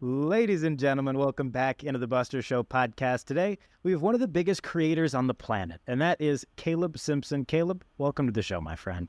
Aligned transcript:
Ladies 0.00 0.64
and 0.64 0.76
gentlemen, 0.76 1.16
welcome 1.16 1.50
back 1.50 1.84
into 1.84 2.00
the 2.00 2.08
Buster 2.08 2.42
Show 2.42 2.64
podcast. 2.64 3.26
Today, 3.26 3.58
we 3.84 3.92
have 3.92 4.02
one 4.02 4.12
of 4.12 4.20
the 4.20 4.26
biggest 4.26 4.64
creators 4.64 5.14
on 5.14 5.28
the 5.28 5.34
planet, 5.34 5.80
and 5.86 6.02
that 6.02 6.20
is 6.20 6.44
Caleb 6.56 6.98
Simpson. 6.98 7.44
Caleb, 7.44 7.84
welcome 7.96 8.26
to 8.26 8.32
the 8.32 8.42
show, 8.42 8.60
my 8.60 8.74
friend. 8.74 9.08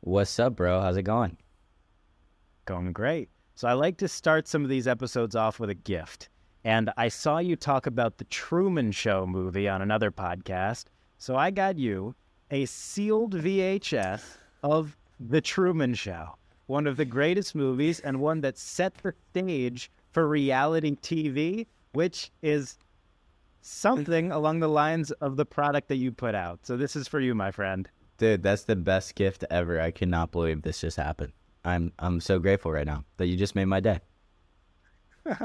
What's 0.00 0.38
up, 0.40 0.56
bro? 0.56 0.80
How's 0.80 0.96
it 0.96 1.02
going? 1.02 1.36
Going 2.64 2.94
great. 2.94 3.28
So, 3.54 3.68
I 3.68 3.74
like 3.74 3.98
to 3.98 4.08
start 4.08 4.48
some 4.48 4.64
of 4.64 4.70
these 4.70 4.88
episodes 4.88 5.36
off 5.36 5.60
with 5.60 5.68
a 5.68 5.74
gift. 5.74 6.30
And 6.64 6.90
I 6.96 7.08
saw 7.08 7.36
you 7.38 7.54
talk 7.54 7.86
about 7.86 8.16
the 8.16 8.24
Truman 8.24 8.92
Show 8.92 9.26
movie 9.26 9.68
on 9.68 9.82
another 9.82 10.10
podcast. 10.10 10.86
So, 11.18 11.36
I 11.36 11.50
got 11.50 11.76
you 11.76 12.14
a 12.50 12.64
sealed 12.64 13.34
VHS 13.34 14.22
of 14.62 14.96
The 15.20 15.42
Truman 15.42 15.92
Show, 15.92 16.34
one 16.66 16.86
of 16.86 16.96
the 16.96 17.04
greatest 17.04 17.54
movies 17.54 18.00
and 18.00 18.20
one 18.20 18.40
that 18.40 18.56
set 18.56 18.94
the 18.94 19.12
stage 19.30 19.90
for 20.14 20.26
reality 20.26 20.96
TV, 21.02 21.66
which 21.92 22.30
is 22.42 22.78
something 23.60 24.32
along 24.38 24.60
the 24.60 24.68
lines 24.68 25.10
of 25.10 25.36
the 25.36 25.44
product 25.44 25.88
that 25.88 25.96
you 25.96 26.12
put 26.12 26.34
out. 26.34 26.60
So 26.64 26.76
this 26.76 26.96
is 26.96 27.06
for 27.08 27.20
you, 27.20 27.34
my 27.34 27.50
friend. 27.50 27.88
Dude, 28.16 28.42
that's 28.42 28.64
the 28.64 28.76
best 28.76 29.16
gift 29.16 29.44
ever. 29.50 29.80
I 29.80 29.90
cannot 29.90 30.30
believe 30.30 30.62
this 30.62 30.80
just 30.80 30.96
happened. 30.96 31.32
I'm 31.64 31.92
I'm 31.98 32.20
so 32.20 32.38
grateful 32.38 32.70
right 32.72 32.86
now 32.86 33.04
that 33.16 33.26
you 33.26 33.36
just 33.36 33.54
made 33.54 33.64
my 33.66 33.80
day. 33.80 34.00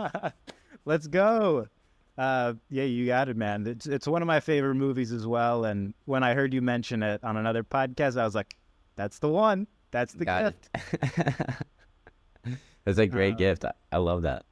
Let's 0.85 1.07
go. 1.07 1.67
Uh, 2.17 2.53
yeah, 2.69 2.83
you 2.83 3.05
got 3.05 3.29
it, 3.29 3.37
man. 3.37 3.65
It's 3.65 3.85
it's 3.87 4.05
one 4.07 4.21
of 4.21 4.27
my 4.27 4.39
favorite 4.39 4.75
movies 4.75 5.11
as 5.11 5.25
well. 5.25 5.65
And 5.65 5.93
when 6.05 6.21
I 6.23 6.33
heard 6.33 6.53
you 6.53 6.61
mention 6.61 7.01
it 7.01 7.23
on 7.23 7.37
another 7.37 7.63
podcast, 7.63 8.19
I 8.19 8.25
was 8.25 8.35
like, 8.35 8.55
"That's 8.97 9.19
the 9.19 9.29
one. 9.29 9.65
That's 9.91 10.13
the 10.13 10.25
Got 10.25 10.53
gift." 10.53 10.69
That's 12.85 12.97
a 12.97 13.07
great 13.07 13.35
Uh, 13.35 13.37
gift. 13.37 13.65
I, 13.65 13.71
I 13.91 13.97
love 13.97 14.23
that. 14.23 14.43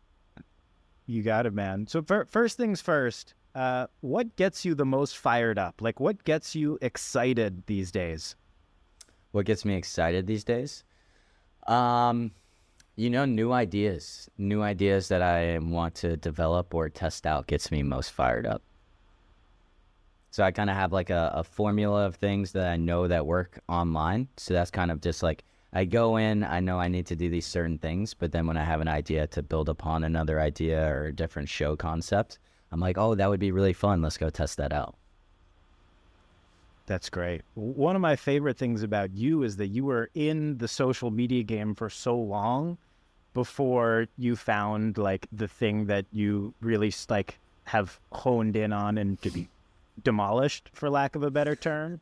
You 1.08 1.24
got 1.24 1.46
it, 1.46 1.54
man. 1.54 1.88
So 1.88 2.02
fir- 2.02 2.26
first 2.26 2.58
things 2.58 2.82
first, 2.82 3.34
uh, 3.56 3.88
what 4.02 4.36
gets 4.36 4.66
you 4.66 4.76
the 4.76 4.86
most 4.86 5.18
fired 5.18 5.58
up? 5.58 5.82
Like, 5.82 6.00
what 6.00 6.24
gets 6.26 6.54
you 6.54 6.78
excited 6.82 7.64
these 7.66 7.92
days? 7.92 8.36
What 9.32 9.46
gets 9.46 9.64
me 9.64 9.76
excited 9.76 10.28
these 10.28 10.44
days? 10.44 10.84
Um, 11.66 12.32
you 12.98 13.10
know, 13.10 13.24
new 13.26 13.54
ideas, 13.54 14.30
new 14.38 14.62
ideas 14.62 15.08
that 15.08 15.22
I 15.22 15.58
want 15.60 15.96
to 15.96 16.18
develop 16.18 16.76
or 16.76 16.90
test 16.90 17.26
out 17.26 17.48
gets 17.48 17.72
me 17.72 17.84
most 17.84 18.12
fired 18.12 18.46
up. 18.46 18.62
So 20.32 20.44
I 20.44 20.52
kind 20.52 20.70
of 20.70 20.76
have 20.76 20.92
like 20.92 21.10
a, 21.10 21.32
a 21.36 21.44
formula 21.44 22.06
of 22.06 22.16
things 22.16 22.52
that 22.52 22.68
I 22.68 22.76
know 22.76 23.08
that 23.08 23.26
work 23.26 23.60
online. 23.70 24.28
So 24.36 24.54
that's 24.54 24.72
kind 24.72 24.92
of 24.92 25.02
just 25.02 25.24
like 25.24 25.46
I 25.74 25.86
go 25.86 26.18
in, 26.18 26.44
I 26.44 26.60
know 26.60 26.80
I 26.80 26.88
need 26.88 27.06
to 27.08 27.16
do 27.16 27.30
these 27.30 27.46
certain 27.46 27.78
things, 27.78 28.14
but 28.14 28.32
then 28.32 28.48
when 28.48 28.58
I 28.58 28.64
have 28.64 28.82
an 28.82 28.88
idea 28.88 29.28
to 29.28 29.44
build 29.44 29.70
upon 29.70 30.04
another 30.04 30.40
idea 30.40 30.88
or 30.88 31.08
a 31.08 31.14
different 31.14 31.50
show 31.50 31.76
concept, 31.76 32.40
I'm 32.72 32.80
like, 32.80 32.98
oh, 32.98 33.16
that 33.16 33.30
would 33.30 33.40
be 33.40 33.52
really 33.52 33.74
fun. 33.74 34.02
Let's 34.02 34.18
go 34.18 34.30
test 34.30 34.58
that 34.58 34.72
out. 34.72 34.96
That's 36.86 37.10
great. 37.10 37.42
One 37.56 37.98
of 37.98 38.02
my 38.02 38.16
favorite 38.16 38.58
things 38.58 38.82
about 38.82 39.14
you 39.14 39.44
is 39.44 39.58
that 39.58 39.68
you 39.68 39.84
were 39.84 40.10
in 40.16 40.58
the 40.58 40.70
social 40.70 41.12
media 41.12 41.44
game 41.44 41.76
for 41.76 41.90
so 41.90 42.18
long 42.18 42.78
before 43.34 44.08
you 44.18 44.38
found 44.38 44.98
like 44.98 45.28
the 45.34 45.50
thing 45.50 45.86
that 45.88 46.06
you 46.14 46.54
really 46.62 46.94
like 47.10 47.40
have 47.66 48.00
honed 48.14 48.56
in 48.56 48.72
on 48.72 48.98
and 48.98 49.22
to 49.22 49.30
be 49.30 49.50
demolished, 50.02 50.70
for 50.74 50.90
lack 50.90 51.16
of 51.16 51.24
a 51.24 51.30
better 51.30 51.56
term. 51.56 52.00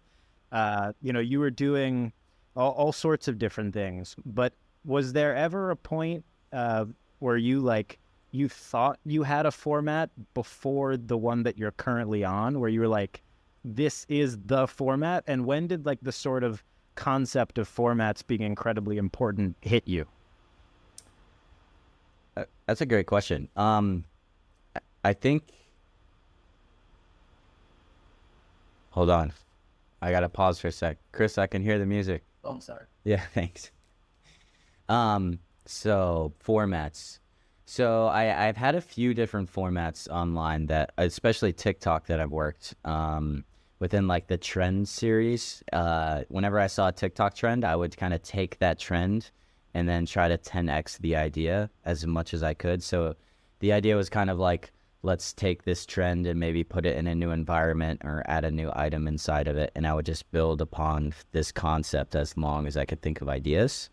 Uh, 0.51 0.93
you 1.01 1.11
know, 1.11 1.19
you 1.19 1.39
were 1.39 1.49
doing 1.49 2.13
all, 2.55 2.71
all 2.71 2.91
sorts 2.91 3.27
of 3.27 3.37
different 3.37 3.73
things, 3.73 4.15
but 4.25 4.53
was 4.83 5.13
there 5.13 5.35
ever 5.35 5.71
a 5.71 5.75
point 5.75 6.23
uh, 6.53 6.85
where 7.19 7.37
you 7.37 7.59
like 7.59 7.99
you 8.31 8.49
thought 8.49 8.99
you 9.05 9.23
had 9.23 9.45
a 9.45 9.51
format 9.51 10.09
before 10.33 10.97
the 10.97 11.17
one 11.17 11.43
that 11.43 11.57
you're 11.57 11.71
currently 11.71 12.23
on, 12.23 12.59
where 12.59 12.69
you 12.69 12.81
were 12.81 12.87
like, 12.87 13.21
this 13.63 14.05
is 14.09 14.37
the 14.45 14.67
format? 14.67 15.23
And 15.25 15.45
when 15.45 15.67
did 15.67 15.85
like 15.85 15.99
the 16.01 16.11
sort 16.11 16.43
of 16.43 16.63
concept 16.95 17.57
of 17.57 17.73
formats 17.73 18.25
being 18.25 18.41
incredibly 18.41 18.97
important 18.97 19.55
hit 19.61 19.87
you? 19.87 20.05
Uh, 22.35 22.43
That's 22.65 22.81
a 22.81 22.85
great 22.85 23.07
question. 23.07 23.47
Um, 23.55 24.03
I- 25.03 25.13
think. 25.13 25.43
Hold 28.91 29.09
on, 29.09 29.33
I 30.01 30.11
gotta 30.11 30.29
pause 30.29 30.59
for 30.59 30.69
a 30.69 30.71
sec. 30.71 30.97
Chris, 31.11 31.37
I 31.37 31.47
can 31.47 31.61
hear 31.61 31.77
the 31.77 31.85
music. 31.85 32.23
Oh, 32.45 32.51
I'm 32.51 32.61
sorry. 32.61 32.85
Yeah, 33.03 33.21
thanks. 33.33 33.71
Um, 34.87 35.39
so 35.65 36.33
formats. 36.43 37.19
So 37.65 38.05
I 38.05 38.47
I've 38.47 38.57
had 38.57 38.75
a 38.75 38.81
few 38.81 39.13
different 39.13 39.51
formats 39.51 40.07
online 40.07 40.67
that, 40.67 40.91
especially 40.97 41.51
TikTok, 41.51 42.05
that 42.07 42.19
I've 42.19 42.31
worked. 42.31 42.75
Um, 42.85 43.43
within 43.79 44.07
like 44.07 44.27
the 44.27 44.37
trend 44.37 44.87
series. 44.87 45.63
Uh, 45.73 46.23
whenever 46.29 46.59
I 46.59 46.67
saw 46.67 46.87
a 46.87 46.91
TikTok 46.91 47.35
trend, 47.35 47.65
I 47.65 47.75
would 47.75 47.95
kind 47.97 48.13
of 48.13 48.21
take 48.23 48.59
that 48.59 48.79
trend 48.79 49.31
and 49.73 49.87
then 49.87 50.05
try 50.05 50.27
to 50.27 50.37
10x 50.37 50.99
the 50.99 51.15
idea 51.15 51.69
as 51.83 52.05
much 52.05 52.33
as 52.33 52.43
I 52.43 52.53
could. 52.53 52.81
So 52.81 53.15
the 53.59 53.73
idea 53.73 53.95
was 53.95 54.09
kind 54.09 54.29
of 54.29 54.39
like, 54.39 54.71
let's 55.05 55.33
take 55.33 55.63
this 55.63 55.85
trend 55.85 56.25
and 56.25 56.39
maybe 56.39 56.63
put 56.63 56.85
it 56.85 56.97
in 56.97 57.07
a 57.07 57.15
new 57.15 57.29
environment 57.29 58.01
or 58.03 58.23
add 58.25 58.43
a 58.43 58.51
new 58.51 58.71
item 58.75 59.07
inside 59.07 59.47
of 59.47 59.55
it. 59.55 59.71
And 59.75 59.85
I 59.85 59.93
would 59.93 60.05
just 60.05 60.29
build 60.31 60.61
upon 60.61 61.13
this 61.31 61.51
concept 61.51 62.15
as 62.15 62.35
long 62.35 62.65
as 62.65 62.75
I 62.75 62.85
could 62.85 63.01
think 63.01 63.21
of 63.21 63.29
ideas. 63.29 63.89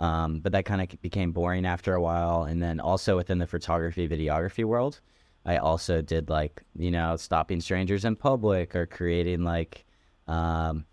Um, 0.00 0.40
but 0.40 0.52
that 0.52 0.64
kind 0.64 0.80
of 0.80 1.02
became 1.02 1.32
boring 1.32 1.66
after 1.66 1.94
a 1.94 2.00
while. 2.00 2.44
And 2.44 2.62
then 2.62 2.78
also 2.78 3.16
within 3.16 3.38
the 3.38 3.46
photography, 3.46 4.08
videography 4.08 4.64
world, 4.64 5.00
I 5.44 5.56
also 5.56 6.00
did 6.00 6.30
like, 6.30 6.62
you 6.76 6.90
know, 6.90 7.16
stopping 7.16 7.60
strangers 7.60 8.04
in 8.04 8.16
public 8.16 8.74
or 8.76 8.86
creating 8.86 9.42
like 9.42 9.84
um, 10.26 10.84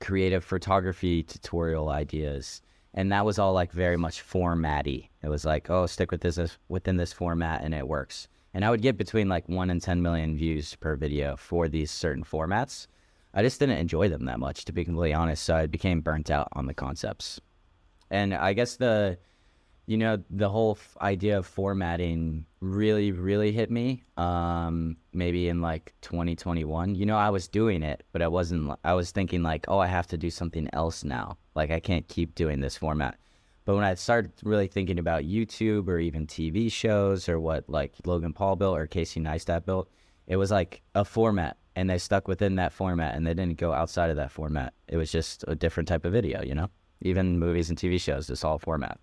creative 0.00 0.44
photography 0.44 1.22
tutorial 1.24 1.88
ideas. 1.88 2.62
And 2.94 3.12
that 3.12 3.24
was 3.24 3.38
all 3.38 3.52
like 3.52 3.72
very 3.72 3.96
much 3.96 4.22
formatty. 4.22 5.10
It 5.22 5.28
was 5.28 5.44
like, 5.44 5.70
oh, 5.70 5.86
stick 5.86 6.10
with 6.10 6.20
this 6.20 6.38
within 6.68 6.96
this 6.96 7.12
format 7.12 7.62
and 7.62 7.74
it 7.74 7.86
works. 7.86 8.28
And 8.52 8.64
I 8.64 8.70
would 8.70 8.82
get 8.82 8.96
between 8.96 9.28
like 9.28 9.48
one 9.48 9.70
and 9.70 9.80
10 9.80 10.02
million 10.02 10.36
views 10.36 10.74
per 10.76 10.96
video 10.96 11.36
for 11.36 11.68
these 11.68 11.90
certain 11.90 12.24
formats. 12.24 12.86
I 13.32 13.42
just 13.42 13.60
didn't 13.60 13.78
enjoy 13.78 14.08
them 14.08 14.24
that 14.24 14.40
much, 14.40 14.64
to 14.64 14.72
be 14.72 14.84
completely 14.84 15.14
honest. 15.14 15.44
So 15.44 15.54
I 15.54 15.66
became 15.66 16.00
burnt 16.00 16.30
out 16.30 16.48
on 16.52 16.66
the 16.66 16.74
concepts. 16.74 17.40
And 18.10 18.34
I 18.34 18.54
guess 18.54 18.74
the, 18.74 19.18
you 19.86 19.96
know, 19.96 20.20
the 20.30 20.48
whole 20.48 20.72
f- 20.80 20.96
idea 21.00 21.38
of 21.38 21.46
formatting 21.46 22.44
really, 22.58 23.12
really 23.12 23.52
hit 23.52 23.70
me. 23.70 24.02
Um, 24.16 24.96
maybe 25.12 25.48
in 25.48 25.60
like 25.60 25.94
2021. 26.00 26.96
You 26.96 27.06
know, 27.06 27.16
I 27.16 27.30
was 27.30 27.46
doing 27.46 27.84
it, 27.84 28.02
but 28.10 28.20
I 28.20 28.26
wasn't. 28.26 28.76
I 28.82 28.94
was 28.94 29.12
thinking 29.12 29.44
like, 29.44 29.64
oh, 29.68 29.78
I 29.78 29.86
have 29.86 30.08
to 30.08 30.18
do 30.18 30.30
something 30.30 30.68
else 30.72 31.04
now. 31.04 31.38
Like 31.54 31.70
I 31.70 31.78
can't 31.78 32.08
keep 32.08 32.34
doing 32.34 32.60
this 32.60 32.76
format. 32.76 33.16
But 33.64 33.74
when 33.74 33.84
I 33.84 33.94
started 33.94 34.32
really 34.42 34.66
thinking 34.66 34.98
about 34.98 35.24
YouTube 35.24 35.88
or 35.88 35.98
even 35.98 36.26
TV 36.26 36.72
shows 36.72 37.28
or 37.28 37.38
what 37.38 37.68
like 37.68 37.94
Logan 38.04 38.32
Paul 38.32 38.56
built 38.56 38.78
or 38.78 38.86
Casey 38.86 39.20
Neistat 39.20 39.64
built, 39.64 39.88
it 40.26 40.36
was 40.36 40.50
like 40.50 40.82
a 40.94 41.04
format, 41.04 41.56
and 41.76 41.90
they 41.90 41.98
stuck 41.98 42.28
within 42.28 42.56
that 42.56 42.72
format, 42.72 43.14
and 43.14 43.26
they 43.26 43.34
didn't 43.34 43.58
go 43.58 43.72
outside 43.72 44.10
of 44.10 44.16
that 44.16 44.30
format. 44.30 44.72
It 44.88 44.96
was 44.96 45.10
just 45.10 45.44
a 45.48 45.54
different 45.54 45.88
type 45.88 46.04
of 46.04 46.12
video, 46.12 46.42
you 46.42 46.54
know. 46.54 46.68
Even 47.02 47.38
movies 47.38 47.68
and 47.70 47.78
TV 47.78 48.00
shows, 48.00 48.30
it's 48.30 48.44
all 48.44 48.58
format. 48.58 48.98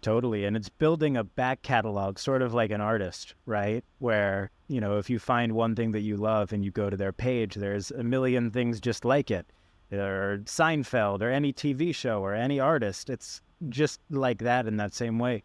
Totally. 0.00 0.44
And 0.44 0.56
it's 0.56 0.68
building 0.68 1.16
a 1.16 1.24
back 1.24 1.62
catalog, 1.62 2.18
sort 2.18 2.42
of 2.42 2.54
like 2.54 2.70
an 2.70 2.80
artist, 2.80 3.34
right? 3.46 3.84
Where, 3.98 4.50
you 4.68 4.80
know, 4.80 4.98
if 4.98 5.10
you 5.10 5.18
find 5.18 5.52
one 5.52 5.74
thing 5.74 5.90
that 5.92 6.00
you 6.00 6.16
love 6.16 6.52
and 6.52 6.64
you 6.64 6.70
go 6.70 6.88
to 6.88 6.96
their 6.96 7.12
page, 7.12 7.56
there's 7.56 7.90
a 7.90 8.04
million 8.04 8.50
things 8.50 8.80
just 8.80 9.04
like 9.04 9.30
it. 9.30 9.46
Or 9.90 10.40
Seinfeld 10.44 11.22
or 11.22 11.30
any 11.30 11.52
TV 11.52 11.94
show 11.94 12.20
or 12.20 12.34
any 12.34 12.60
artist. 12.60 13.08
It's 13.08 13.40
just 13.68 14.00
like 14.10 14.38
that 14.38 14.66
in 14.66 14.76
that 14.76 14.94
same 14.94 15.18
way. 15.18 15.42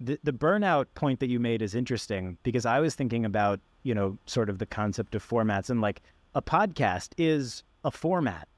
The, 0.00 0.18
the 0.24 0.32
burnout 0.32 0.86
point 0.94 1.20
that 1.20 1.28
you 1.28 1.38
made 1.38 1.62
is 1.62 1.74
interesting 1.74 2.38
because 2.42 2.66
I 2.66 2.80
was 2.80 2.94
thinking 2.94 3.24
about, 3.24 3.60
you 3.82 3.94
know, 3.94 4.18
sort 4.26 4.48
of 4.48 4.58
the 4.58 4.66
concept 4.66 5.14
of 5.14 5.26
formats 5.28 5.70
and 5.70 5.80
like 5.80 6.02
a 6.34 6.42
podcast 6.42 7.10
is 7.18 7.62
a 7.84 7.90
format. 7.90 8.48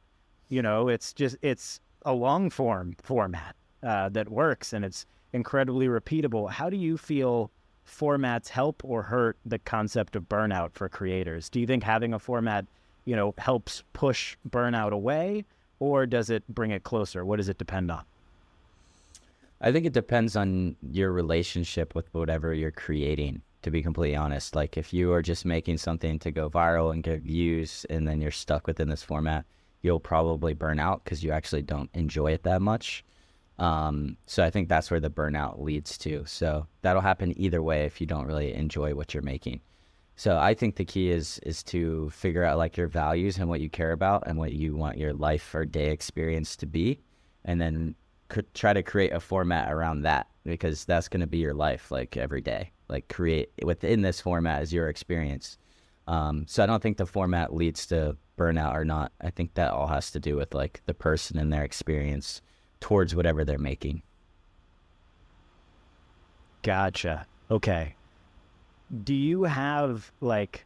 You 0.48 0.62
know, 0.62 0.88
it's 0.88 1.12
just, 1.12 1.36
it's 1.42 1.80
a 2.02 2.12
long 2.12 2.48
form 2.48 2.96
format 3.02 3.56
uh, 3.82 4.08
that 4.10 4.28
works 4.28 4.72
and 4.72 4.84
it's 4.84 5.04
incredibly 5.32 5.88
repeatable. 5.88 6.50
How 6.50 6.70
do 6.70 6.76
you 6.76 6.96
feel 6.96 7.50
formats 7.86 8.48
help 8.48 8.82
or 8.84 9.02
hurt 9.02 9.36
the 9.44 9.58
concept 9.58 10.16
of 10.16 10.28
burnout 10.28 10.72
for 10.72 10.88
creators? 10.88 11.50
Do 11.50 11.60
you 11.60 11.66
think 11.66 11.82
having 11.82 12.14
a 12.14 12.18
format, 12.18 12.66
you 13.04 13.16
know, 13.16 13.34
helps 13.38 13.82
push 13.92 14.36
burnout 14.48 14.92
away 14.92 15.44
or 15.78 16.06
does 16.06 16.30
it 16.30 16.46
bring 16.48 16.70
it 16.70 16.84
closer? 16.84 17.24
What 17.24 17.36
does 17.36 17.48
it 17.48 17.58
depend 17.58 17.90
on? 17.90 18.04
I 19.60 19.72
think 19.72 19.86
it 19.86 19.92
depends 19.92 20.36
on 20.36 20.76
your 20.90 21.12
relationship 21.12 21.94
with 21.94 22.12
whatever 22.12 22.52
you're 22.52 22.70
creating, 22.70 23.40
to 23.62 23.70
be 23.70 23.82
completely 23.82 24.16
honest. 24.16 24.54
Like, 24.54 24.76
if 24.76 24.92
you 24.92 25.12
are 25.12 25.22
just 25.22 25.44
making 25.44 25.78
something 25.78 26.18
to 26.18 26.30
go 26.30 26.50
viral 26.50 26.92
and 26.92 27.02
get 27.02 27.22
views, 27.22 27.86
and 27.88 28.06
then 28.06 28.20
you're 28.20 28.30
stuck 28.30 28.66
within 28.66 28.88
this 28.88 29.02
format, 29.02 29.46
you'll 29.80 30.00
probably 30.00 30.54
burn 30.54 30.78
out 30.78 31.02
because 31.04 31.24
you 31.24 31.30
actually 31.30 31.62
don't 31.62 31.88
enjoy 31.94 32.32
it 32.32 32.42
that 32.42 32.60
much. 32.60 33.04
Um, 33.58 34.16
so 34.26 34.42
I 34.44 34.50
think 34.50 34.68
that's 34.68 34.90
where 34.90 35.00
the 35.00 35.10
burnout 35.10 35.62
leads 35.62 35.96
to. 35.98 36.24
So 36.26 36.66
that'll 36.82 37.02
happen 37.02 37.38
either 37.40 37.62
way 37.62 37.84
if 37.84 38.00
you 38.00 38.06
don't 38.06 38.26
really 38.26 38.52
enjoy 38.52 38.94
what 38.94 39.14
you're 39.14 39.22
making. 39.22 39.60
So 40.16 40.38
I 40.38 40.54
think 40.54 40.76
the 40.76 40.84
key 40.84 41.10
is 41.10 41.40
is 41.40 41.62
to 41.64 42.10
figure 42.10 42.44
out 42.44 42.58
like 42.58 42.76
your 42.76 42.86
values 42.86 43.38
and 43.38 43.48
what 43.48 43.60
you 43.60 43.68
care 43.68 43.92
about 43.92 44.24
and 44.26 44.38
what 44.38 44.52
you 44.52 44.76
want 44.76 44.98
your 44.98 45.12
life 45.12 45.54
or 45.54 45.64
day 45.64 45.90
experience 45.90 46.56
to 46.56 46.66
be, 46.66 47.00
and 47.44 47.60
then 47.60 47.94
try 48.54 48.72
to 48.72 48.82
create 48.82 49.12
a 49.12 49.20
format 49.20 49.72
around 49.72 50.02
that 50.02 50.28
because 50.44 50.84
that's 50.84 51.08
going 51.08 51.20
to 51.20 51.26
be 51.26 51.38
your 51.38 51.54
life 51.54 51.90
like 51.90 52.16
every 52.16 52.40
day. 52.40 52.70
Like 52.88 53.08
create 53.08 53.50
within 53.62 54.02
this 54.02 54.20
format 54.20 54.62
is 54.62 54.72
your 54.72 54.88
experience. 54.88 55.58
Um, 56.06 56.44
so 56.46 56.62
I 56.62 56.66
don't 56.66 56.82
think 56.82 56.98
the 56.98 57.06
format 57.06 57.54
leads 57.54 57.86
to 57.86 58.16
burnout 58.38 58.74
or 58.74 58.84
not. 58.84 59.12
I 59.20 59.30
think 59.30 59.54
that 59.54 59.72
all 59.72 59.86
has 59.86 60.10
to 60.12 60.20
do 60.20 60.36
with 60.36 60.54
like 60.54 60.82
the 60.86 60.94
person 60.94 61.38
and 61.38 61.52
their 61.52 61.64
experience 61.64 62.42
towards 62.80 63.14
whatever 63.14 63.44
they're 63.44 63.58
making. 63.58 64.02
Gotcha. 66.62 67.26
Okay. 67.50 67.96
Do 69.02 69.14
you 69.14 69.44
have 69.44 70.12
like 70.20 70.64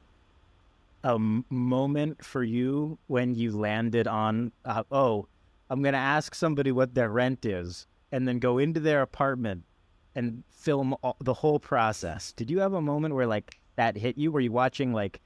a 1.05 1.19
moment 1.19 2.25
for 2.25 2.43
you 2.43 2.99
when 3.07 3.35
you 3.35 3.57
landed 3.57 4.07
on, 4.07 4.53
uh, 4.65 4.83
oh, 4.91 5.27
I'm 5.71 5.83
going 5.83 5.93
to 5.93 5.99
ask 5.99 6.35
somebody 6.35 6.73
what 6.73 6.95
their 6.95 7.11
rent 7.11 7.45
is 7.47 7.87
and 8.13 8.27
then 8.27 8.39
go 8.39 8.59
into 8.59 8.81
their 8.81 9.03
apartment 9.03 9.65
and 10.15 10.43
film 10.51 10.95
all, 11.03 11.17
the 11.21 11.35
whole 11.35 11.61
process? 11.61 12.33
Did 12.33 12.51
you 12.51 12.59
have 12.59 12.73
a 12.73 12.83
moment 12.83 13.15
where 13.15 13.27
like 13.27 13.59
that 13.77 13.97
hit 13.97 14.19
you? 14.19 14.33
Were 14.33 14.41
you 14.41 14.53
watching 14.53 14.93
like 14.93 15.21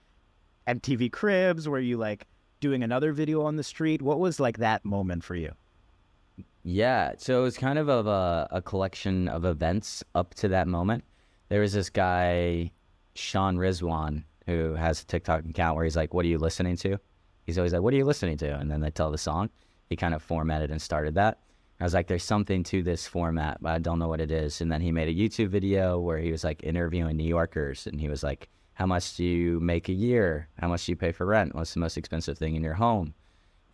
MTV 0.68 1.10
Cribs? 1.12 1.68
Were 1.68 1.80
you 1.80 1.96
like 1.96 2.26
doing 2.60 2.82
another 2.82 3.12
video 3.12 3.42
on 3.42 3.56
the 3.56 3.62
street? 3.62 4.02
What 4.02 4.20
was 4.20 4.38
like 4.38 4.58
that 4.58 4.84
moment 4.84 5.24
for 5.24 5.34
you? 5.34 5.52
Yeah, 6.64 7.14
so 7.18 7.40
it 7.40 7.42
was 7.42 7.58
kind 7.58 7.78
of 7.78 7.88
a, 7.88 8.48
a 8.50 8.62
collection 8.62 9.28
of 9.28 9.44
events 9.44 10.04
up 10.14 10.34
to 10.34 10.48
that 10.48 10.68
moment. 10.68 11.04
There 11.48 11.60
was 11.60 11.72
this 11.72 11.90
guy, 11.90 12.70
Sean 13.14 13.56
Rizwan, 13.56 14.24
who 14.46 14.74
has 14.74 15.02
a 15.02 15.06
TikTok 15.06 15.44
account 15.44 15.76
where 15.76 15.84
he's 15.84 15.96
like, 15.96 16.14
"What 16.14 16.24
are 16.24 16.28
you 16.28 16.38
listening 16.38 16.76
to?" 16.78 16.98
He's 17.44 17.58
always 17.58 17.72
like, 17.72 17.82
"What 17.82 17.94
are 17.94 17.96
you 17.96 18.04
listening 18.04 18.36
to?" 18.38 18.56
And 18.56 18.70
then 18.70 18.80
they 18.80 18.90
tell 18.90 19.10
the 19.10 19.18
song. 19.18 19.50
He 19.88 19.96
kind 19.96 20.14
of 20.14 20.22
formatted 20.22 20.70
and 20.70 20.80
started 20.80 21.14
that. 21.14 21.40
I 21.80 21.84
was 21.84 21.94
like, 21.94 22.06
"There's 22.06 22.24
something 22.24 22.62
to 22.64 22.82
this 22.82 23.06
format, 23.06 23.58
but 23.60 23.72
I 23.72 23.78
don't 23.78 23.98
know 23.98 24.08
what 24.08 24.20
it 24.20 24.30
is." 24.30 24.60
And 24.60 24.70
then 24.70 24.80
he 24.80 24.92
made 24.92 25.08
a 25.08 25.20
YouTube 25.20 25.48
video 25.48 25.98
where 25.98 26.18
he 26.18 26.32
was 26.32 26.44
like 26.44 26.62
interviewing 26.62 27.16
New 27.16 27.28
Yorkers, 27.28 27.86
and 27.86 28.00
he 28.00 28.08
was 28.08 28.22
like, 28.22 28.48
"How 28.74 28.86
much 28.86 29.16
do 29.16 29.24
you 29.24 29.60
make 29.60 29.88
a 29.88 29.92
year? 29.92 30.48
How 30.58 30.68
much 30.68 30.86
do 30.86 30.92
you 30.92 30.96
pay 30.96 31.12
for 31.12 31.26
rent? 31.26 31.54
What's 31.54 31.74
the 31.74 31.80
most 31.80 31.96
expensive 31.96 32.38
thing 32.38 32.54
in 32.56 32.62
your 32.62 32.74
home?" 32.74 33.14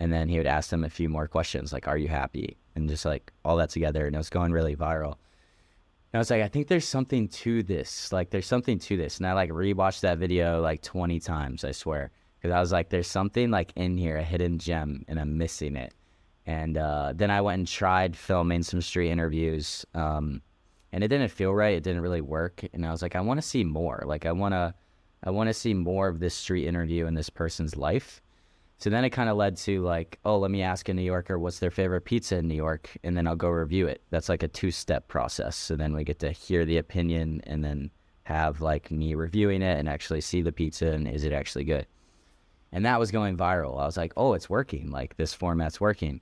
And 0.00 0.12
then 0.12 0.28
he 0.28 0.38
would 0.38 0.46
ask 0.46 0.70
them 0.70 0.84
a 0.84 0.90
few 0.90 1.08
more 1.08 1.26
questions 1.26 1.72
like, 1.72 1.88
Are 1.88 1.98
you 1.98 2.08
happy? 2.08 2.56
And 2.74 2.88
just 2.88 3.04
like 3.04 3.32
all 3.44 3.56
that 3.56 3.70
together. 3.70 4.06
And 4.06 4.14
it 4.14 4.18
was 4.18 4.30
going 4.30 4.52
really 4.52 4.76
viral. 4.76 5.16
I 6.14 6.18
was 6.18 6.30
like, 6.30 6.42
I 6.42 6.48
think 6.48 6.68
there's 6.68 6.86
something 6.86 7.28
to 7.28 7.62
this. 7.62 8.12
Like, 8.12 8.30
there's 8.30 8.46
something 8.46 8.78
to 8.80 8.96
this. 8.96 9.18
And 9.18 9.26
I 9.26 9.34
like 9.34 9.50
rewatched 9.50 10.00
that 10.00 10.18
video 10.18 10.60
like 10.60 10.80
20 10.82 11.20
times, 11.20 11.64
I 11.64 11.72
swear. 11.72 12.10
Because 12.38 12.54
I 12.54 12.60
was 12.60 12.72
like, 12.72 12.88
there's 12.88 13.08
something 13.08 13.50
like 13.50 13.72
in 13.76 13.98
here, 13.98 14.16
a 14.16 14.22
hidden 14.22 14.58
gem, 14.58 15.04
and 15.08 15.20
I'm 15.20 15.36
missing 15.36 15.76
it. 15.76 15.92
And 16.46 16.78
uh, 16.78 17.12
then 17.14 17.30
I 17.30 17.42
went 17.42 17.58
and 17.58 17.68
tried 17.68 18.16
filming 18.16 18.62
some 18.62 18.80
street 18.80 19.10
interviews. 19.10 19.84
Um, 19.94 20.40
and 20.92 21.04
it 21.04 21.08
didn't 21.08 21.28
feel 21.28 21.52
right. 21.52 21.76
It 21.76 21.82
didn't 21.82 22.00
really 22.00 22.22
work. 22.22 22.64
And 22.72 22.86
I 22.86 22.90
was 22.90 23.02
like, 23.02 23.14
I 23.14 23.20
want 23.20 23.38
to 23.38 23.46
see 23.46 23.64
more. 23.64 24.02
Like, 24.06 24.24
I 24.24 24.32
want 24.32 24.54
to. 24.54 24.74
I 25.24 25.30
want 25.30 25.48
to 25.48 25.54
see 25.54 25.74
more 25.74 26.06
of 26.06 26.20
this 26.20 26.32
street 26.32 26.68
interview 26.68 27.06
in 27.06 27.14
this 27.14 27.28
person's 27.28 27.76
life. 27.76 28.22
So 28.78 28.90
then 28.90 29.04
it 29.04 29.10
kind 29.10 29.28
of 29.28 29.36
led 29.36 29.56
to 29.58 29.82
like, 29.82 30.20
oh, 30.24 30.38
let 30.38 30.52
me 30.52 30.62
ask 30.62 30.88
a 30.88 30.94
New 30.94 31.02
Yorker 31.02 31.36
what's 31.38 31.58
their 31.58 31.70
favorite 31.70 32.02
pizza 32.04 32.36
in 32.36 32.46
New 32.46 32.54
York, 32.54 32.96
and 33.02 33.16
then 33.16 33.26
I'll 33.26 33.34
go 33.34 33.48
review 33.48 33.88
it. 33.88 34.02
That's 34.10 34.28
like 34.28 34.44
a 34.44 34.48
two 34.48 34.70
step 34.70 35.08
process. 35.08 35.56
So 35.56 35.74
then 35.74 35.94
we 35.94 36.04
get 36.04 36.20
to 36.20 36.30
hear 36.30 36.64
the 36.64 36.78
opinion 36.78 37.40
and 37.44 37.64
then 37.64 37.90
have 38.22 38.60
like 38.60 38.90
me 38.90 39.14
reviewing 39.14 39.62
it 39.62 39.78
and 39.78 39.88
actually 39.88 40.20
see 40.20 40.42
the 40.42 40.52
pizza 40.52 40.92
and 40.92 41.08
is 41.08 41.24
it 41.24 41.32
actually 41.32 41.64
good. 41.64 41.86
And 42.70 42.84
that 42.84 43.00
was 43.00 43.10
going 43.10 43.36
viral. 43.36 43.80
I 43.80 43.86
was 43.86 43.96
like, 43.96 44.12
oh, 44.16 44.34
it's 44.34 44.50
working. 44.50 44.90
Like 44.90 45.16
this 45.16 45.34
format's 45.34 45.80
working. 45.80 46.20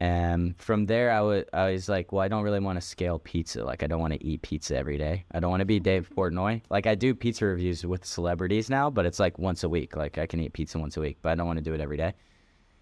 And 0.00 0.56
from 0.60 0.86
there, 0.86 1.10
I, 1.10 1.44
I 1.52 1.72
was 1.72 1.88
like, 1.88 2.12
well, 2.12 2.22
I 2.22 2.28
don't 2.28 2.44
really 2.44 2.60
want 2.60 2.76
to 2.76 2.86
scale 2.86 3.18
pizza. 3.18 3.64
Like, 3.64 3.82
I 3.82 3.88
don't 3.88 4.00
want 4.00 4.12
to 4.12 4.24
eat 4.24 4.42
pizza 4.42 4.76
every 4.76 4.96
day. 4.96 5.24
I 5.32 5.40
don't 5.40 5.50
want 5.50 5.60
to 5.60 5.66
be 5.66 5.80
Dave 5.80 6.08
Portnoy. 6.16 6.62
Like, 6.70 6.86
I 6.86 6.94
do 6.94 7.14
pizza 7.16 7.46
reviews 7.46 7.84
with 7.84 8.04
celebrities 8.04 8.70
now, 8.70 8.90
but 8.90 9.06
it's 9.06 9.18
like 9.18 9.38
once 9.38 9.64
a 9.64 9.68
week. 9.68 9.96
Like, 9.96 10.16
I 10.16 10.26
can 10.26 10.38
eat 10.38 10.52
pizza 10.52 10.78
once 10.78 10.96
a 10.96 11.00
week, 11.00 11.18
but 11.20 11.30
I 11.30 11.34
don't 11.34 11.48
want 11.48 11.58
to 11.58 11.64
do 11.64 11.74
it 11.74 11.80
every 11.80 11.96
day. 11.96 12.14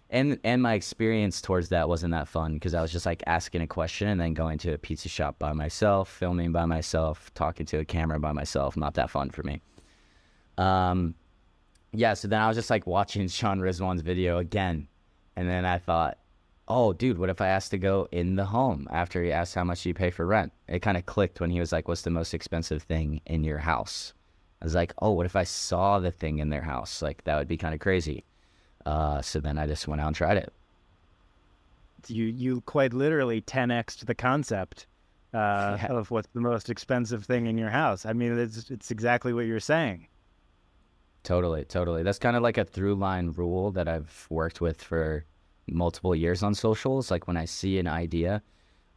And 0.09 0.39
and 0.45 0.61
my 0.61 0.73
experience 0.73 1.41
towards 1.41 1.67
that 1.69 1.89
wasn't 1.89 2.11
that 2.11 2.29
fun 2.29 2.53
because 2.53 2.73
I 2.73 2.81
was 2.81 2.93
just 2.93 3.05
like 3.05 3.21
asking 3.27 3.61
a 3.61 3.67
question 3.67 4.07
and 4.07 4.21
then 4.21 4.33
going 4.33 4.57
to 4.59 4.73
a 4.73 4.77
pizza 4.77 5.09
shop 5.09 5.37
by 5.37 5.51
myself, 5.51 6.09
filming 6.09 6.53
by 6.53 6.65
myself, 6.65 7.33
talking 7.33 7.65
to 7.65 7.79
a 7.79 7.85
camera 7.85 8.17
by 8.17 8.31
myself. 8.31 8.77
Not 8.77 8.93
that 8.93 9.09
fun 9.09 9.31
for 9.31 9.43
me. 9.43 9.59
Um, 10.57 11.13
yeah. 11.91 12.13
So 12.13 12.29
then 12.29 12.39
I 12.39 12.47
was 12.47 12.55
just 12.55 12.69
like 12.69 12.87
watching 12.87 13.27
Sean 13.27 13.59
Rizwan's 13.59 14.01
video 14.01 14.37
again, 14.37 14.87
and 15.35 15.49
then 15.49 15.65
I 15.65 15.77
thought, 15.77 16.19
oh, 16.67 16.93
dude, 16.93 17.17
what 17.17 17.29
if 17.29 17.41
I 17.41 17.47
asked 17.47 17.71
to 17.71 17.77
go 17.77 18.07
in 18.11 18.35
the 18.35 18.45
home 18.45 18.87
after 18.91 19.23
he 19.23 19.31
asked 19.31 19.55
how 19.55 19.63
much 19.63 19.85
you 19.85 19.93
pay 19.93 20.09
for 20.09 20.25
rent? 20.25 20.51
It 20.67 20.81
kind 20.81 20.97
of 20.97 21.05
clicked 21.05 21.39
when 21.39 21.49
he 21.49 21.59
was 21.59 21.71
like, 21.71 21.87
what's 21.87 22.01
the 22.01 22.09
most 22.09 22.33
expensive 22.33 22.83
thing 22.83 23.21
in 23.25 23.43
your 23.43 23.59
house? 23.59 24.13
I 24.61 24.65
was 24.65 24.75
like, 24.75 24.93
oh, 24.99 25.11
what 25.11 25.25
if 25.25 25.35
I 25.35 25.43
saw 25.43 25.99
the 25.99 26.11
thing 26.11 26.39
in 26.39 26.49
their 26.49 26.61
house? 26.61 27.01
Like, 27.01 27.23
that 27.23 27.37
would 27.37 27.47
be 27.47 27.57
kind 27.57 27.73
of 27.73 27.79
crazy. 27.79 28.25
Uh, 28.85 29.21
so 29.21 29.39
then 29.39 29.57
I 29.57 29.67
just 29.67 29.87
went 29.87 30.01
out 30.01 30.07
and 30.07 30.15
tried 30.15 30.37
it. 30.37 30.51
You, 32.07 32.25
you 32.25 32.61
quite 32.61 32.93
literally 32.93 33.41
10x 33.41 34.05
the 34.05 34.15
concept 34.15 34.87
uh, 35.33 35.37
yeah. 35.81 35.87
of 35.89 36.11
what's 36.11 36.29
the 36.33 36.41
most 36.41 36.69
expensive 36.69 37.25
thing 37.25 37.47
in 37.47 37.57
your 37.57 37.69
house. 37.69 38.05
I 38.05 38.13
mean, 38.13 38.37
it's, 38.37 38.69
it's 38.69 38.91
exactly 38.91 39.33
what 39.33 39.45
you're 39.45 39.59
saying. 39.59 40.07
Totally, 41.23 41.65
totally. 41.65 42.03
That's 42.03 42.19
kind 42.19 42.37
of 42.37 42.43
like 42.43 42.57
a 42.57 42.63
through 42.63 42.95
line 42.95 43.31
rule 43.31 43.71
that 43.71 43.87
I've 43.87 44.27
worked 44.29 44.61
with 44.61 44.81
for 44.81 45.25
multiple 45.71 46.15
years 46.15 46.43
on 46.43 46.53
socials. 46.53 47.11
Like 47.11 47.27
when 47.27 47.37
I 47.37 47.45
see 47.45 47.79
an 47.79 47.87
idea 47.87 48.41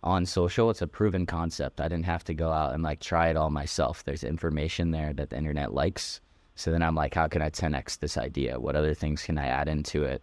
on 0.02 0.24
social, 0.26 0.70
it's 0.70 0.82
a 0.82 0.86
proven 0.86 1.26
concept. 1.26 1.80
I 1.80 1.88
didn't 1.88 2.06
have 2.06 2.24
to 2.24 2.34
go 2.34 2.50
out 2.50 2.74
and 2.74 2.82
like 2.82 3.00
try 3.00 3.28
it 3.28 3.36
all 3.36 3.50
myself. 3.50 4.04
There's 4.04 4.24
information 4.24 4.90
there 4.90 5.12
that 5.14 5.30
the 5.30 5.36
internet 5.36 5.74
likes. 5.74 6.20
So 6.54 6.70
then 6.70 6.82
I'm 6.82 6.94
like, 6.94 7.14
how 7.14 7.28
can 7.28 7.42
I 7.42 7.50
10x 7.50 7.98
this 7.98 8.16
idea? 8.18 8.60
What 8.60 8.76
other 8.76 8.94
things 8.94 9.22
can 9.22 9.38
I 9.38 9.46
add 9.46 9.68
into 9.68 10.04
it 10.04 10.22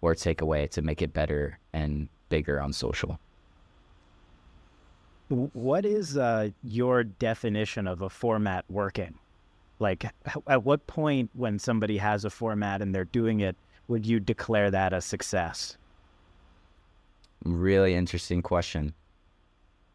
or 0.00 0.14
take 0.14 0.40
away 0.40 0.66
to 0.68 0.82
make 0.82 1.02
it 1.02 1.12
better 1.12 1.58
and 1.72 2.08
bigger 2.28 2.60
on 2.60 2.72
social? 2.72 3.18
What 5.28 5.84
is 5.84 6.16
uh, 6.16 6.50
your 6.62 7.04
definition 7.04 7.86
of 7.86 8.00
a 8.02 8.08
format 8.08 8.64
working? 8.70 9.18
Like, 9.78 10.06
at 10.46 10.64
what 10.64 10.86
point 10.86 11.30
when 11.34 11.58
somebody 11.58 11.98
has 11.98 12.24
a 12.24 12.30
format 12.30 12.80
and 12.80 12.94
they're 12.94 13.04
doing 13.04 13.40
it 13.40 13.56
would 13.88 14.06
you 14.06 14.20
declare 14.20 14.70
that 14.70 14.92
a 14.92 15.00
success? 15.00 15.76
Really 17.44 17.94
interesting 17.94 18.42
question. 18.42 18.94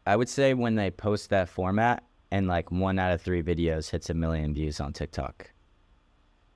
I 0.06 0.16
would 0.16 0.28
say 0.28 0.52
when 0.52 0.74
they 0.74 0.90
post 0.90 1.30
that 1.30 1.48
format 1.48 2.04
and 2.30 2.48
like 2.48 2.70
one 2.70 2.98
out 2.98 3.12
of 3.12 3.22
three 3.22 3.42
videos 3.42 3.90
hits 3.90 4.10
a 4.10 4.14
million 4.14 4.52
views 4.52 4.80
on 4.80 4.92
TikTok. 4.92 5.50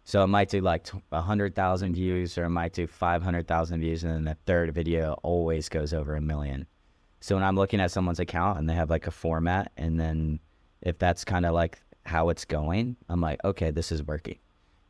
So 0.04 0.23
it 0.25 0.26
might 0.26 0.49
do 0.49 0.61
like 0.61 0.88
100,000 0.88 1.95
views 1.95 2.37
or 2.37 2.45
it 2.45 2.50
might 2.50 2.73
do 2.73 2.87
500,000 2.87 3.80
views 3.80 4.04
and 4.04 4.12
then 4.12 4.25
the 4.25 4.37
third 4.47 4.75
video 4.75 5.12
always 5.23 5.68
goes 5.68 5.95
over 5.95 6.16
a 6.16 6.21
million. 6.21 6.66
So 7.21 7.37
when 7.37 7.45
I'm 7.45 7.57
looking 7.57 7.80
at 7.80 7.90
someone's 7.90 8.21
account 8.21 8.59
and 8.59 8.68
they 8.68 8.75
have 8.75 8.90
like 8.90 9.07
a 9.07 9.11
format 9.11 9.71
and 9.76 10.00
then 10.00 10.40
if 10.83 10.99
that's 10.99 11.25
kind 11.25 11.47
of 11.47 11.54
like 11.54 11.78
how 12.04 12.30
it's 12.30 12.45
going, 12.45 12.97
I'm 13.09 13.21
like, 13.21 13.42
okay, 13.45 13.71
this 13.71 13.92
is 13.92 14.02
working. 14.02 14.38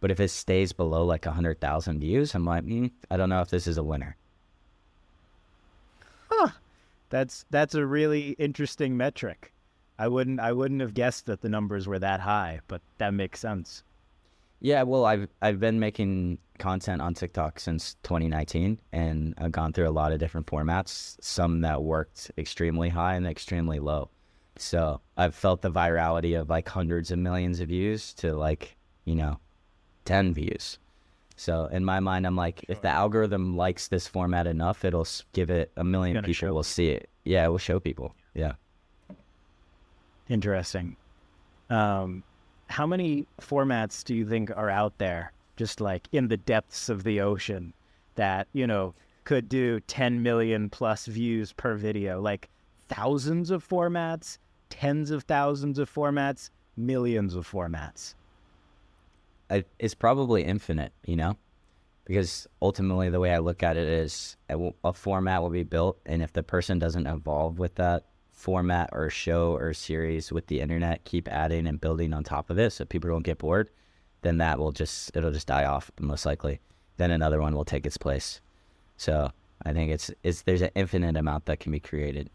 But 0.00 0.10
if 0.10 0.20
it 0.20 0.28
stays 0.28 0.72
below 0.72 1.04
like 1.04 1.26
100,000 1.26 2.00
views, 2.00 2.34
I'm 2.34 2.44
like, 2.44 2.64
mm, 2.64 2.90
I 3.10 3.16
don't 3.16 3.28
know 3.28 3.40
if 3.40 3.50
this 3.50 3.66
is 3.66 3.78
a 3.78 3.82
winner. 3.82 4.16
Huh. 6.30 6.50
That's 7.10 7.46
that's 7.50 7.74
a 7.74 7.86
really 7.86 8.30
interesting 8.32 8.96
metric. 8.96 9.52
I 9.98 10.08
wouldn't 10.08 10.40
I 10.40 10.52
wouldn't 10.52 10.80
have 10.80 10.94
guessed 10.94 11.26
that 11.26 11.40
the 11.40 11.48
numbers 11.48 11.86
were 11.86 11.98
that 11.98 12.20
high, 12.20 12.60
but 12.68 12.80
that 12.98 13.14
makes 13.14 13.40
sense. 13.40 13.82
Yeah, 14.60 14.82
well, 14.82 15.04
I've 15.04 15.28
I've 15.40 15.60
been 15.60 15.80
making 15.80 16.38
content 16.58 17.00
on 17.00 17.14
TikTok 17.14 17.60
since 17.60 17.94
2019, 18.02 18.78
and 18.92 19.34
I've 19.38 19.52
gone 19.52 19.72
through 19.72 19.88
a 19.88 19.90
lot 19.90 20.12
of 20.12 20.18
different 20.18 20.46
formats. 20.46 21.16
Some 21.20 21.60
that 21.62 21.82
worked 21.82 22.30
extremely 22.36 22.88
high 22.88 23.14
and 23.14 23.26
extremely 23.26 23.78
low. 23.78 24.10
So 24.56 25.00
I've 25.16 25.34
felt 25.34 25.62
the 25.62 25.70
virality 25.70 26.38
of 26.38 26.50
like 26.50 26.68
hundreds 26.68 27.10
of 27.10 27.18
millions 27.18 27.60
of 27.60 27.68
views 27.68 28.12
to 28.14 28.34
like 28.34 28.76
you 29.04 29.14
know 29.14 29.38
10 30.08 30.32
views. 30.32 30.78
So 31.36 31.66
in 31.66 31.84
my 31.84 32.00
mind, 32.00 32.26
I'm 32.26 32.34
like, 32.34 32.60
sure. 32.60 32.74
if 32.74 32.80
the 32.80 32.88
algorithm 32.88 33.56
likes 33.56 33.88
this 33.88 34.08
format 34.08 34.46
enough, 34.46 34.84
it'll 34.84 35.06
give 35.34 35.50
it 35.50 35.70
a 35.76 35.84
million 35.84 36.24
people 36.24 36.54
will 36.54 36.62
see 36.62 36.88
it. 36.88 37.10
Yeah, 37.24 37.44
it 37.44 37.48
will 37.48 37.58
show 37.58 37.78
people. 37.78 38.14
Yeah. 38.34 38.54
Interesting. 40.28 40.96
Um, 41.68 42.24
how 42.68 42.86
many 42.86 43.26
formats 43.40 44.02
do 44.02 44.14
you 44.14 44.26
think 44.26 44.50
are 44.56 44.70
out 44.70 44.96
there, 44.96 45.32
just 45.56 45.80
like 45.80 46.08
in 46.12 46.28
the 46.28 46.38
depths 46.38 46.88
of 46.88 47.04
the 47.04 47.20
ocean, 47.20 47.74
that 48.14 48.48
you 48.54 48.66
know 48.66 48.94
could 49.24 49.48
do 49.48 49.78
10 49.80 50.22
million 50.22 50.70
plus 50.70 51.04
views 51.04 51.52
per 51.52 51.74
video, 51.74 52.18
like 52.20 52.48
thousands 52.88 53.50
of 53.50 53.66
formats, 53.66 54.38
tens 54.70 55.10
of 55.10 55.24
thousands 55.24 55.78
of 55.78 55.92
formats, 55.92 56.48
millions 56.78 57.34
of 57.34 57.46
formats. 57.48 58.14
It's 59.50 59.94
probably 59.94 60.44
infinite, 60.44 60.92
you 61.04 61.16
know, 61.16 61.36
because 62.04 62.46
ultimately 62.60 63.08
the 63.10 63.20
way 63.20 63.32
I 63.32 63.38
look 63.38 63.62
at 63.62 63.76
it 63.76 63.88
is 63.88 64.36
a, 64.48 64.72
a 64.84 64.92
format 64.92 65.42
will 65.42 65.50
be 65.50 65.62
built, 65.62 65.98
and 66.06 66.22
if 66.22 66.32
the 66.32 66.42
person 66.42 66.78
doesn't 66.78 67.06
evolve 67.06 67.58
with 67.58 67.74
that 67.76 68.04
format 68.32 68.90
or 68.92 69.10
show 69.10 69.54
or 69.54 69.72
series 69.74 70.30
with 70.30 70.46
the 70.46 70.60
internet, 70.60 71.04
keep 71.04 71.28
adding 71.28 71.66
and 71.66 71.80
building 71.80 72.12
on 72.12 72.24
top 72.24 72.50
of 72.50 72.58
it, 72.58 72.70
so 72.72 72.84
people 72.84 73.10
don't 73.10 73.24
get 73.24 73.38
bored, 73.38 73.70
then 74.22 74.38
that 74.38 74.58
will 74.58 74.72
just 74.72 75.16
it'll 75.16 75.32
just 75.32 75.46
die 75.46 75.64
off 75.64 75.90
most 75.98 76.26
likely. 76.26 76.60
Then 76.98 77.10
another 77.10 77.40
one 77.40 77.54
will 77.54 77.64
take 77.64 77.86
its 77.86 77.96
place. 77.96 78.40
So 78.96 79.30
I 79.64 79.72
think 79.72 79.90
it's 79.90 80.10
it's 80.22 80.42
there's 80.42 80.62
an 80.62 80.70
infinite 80.74 81.16
amount 81.16 81.46
that 81.46 81.60
can 81.60 81.72
be 81.72 81.80
created. 81.80 82.30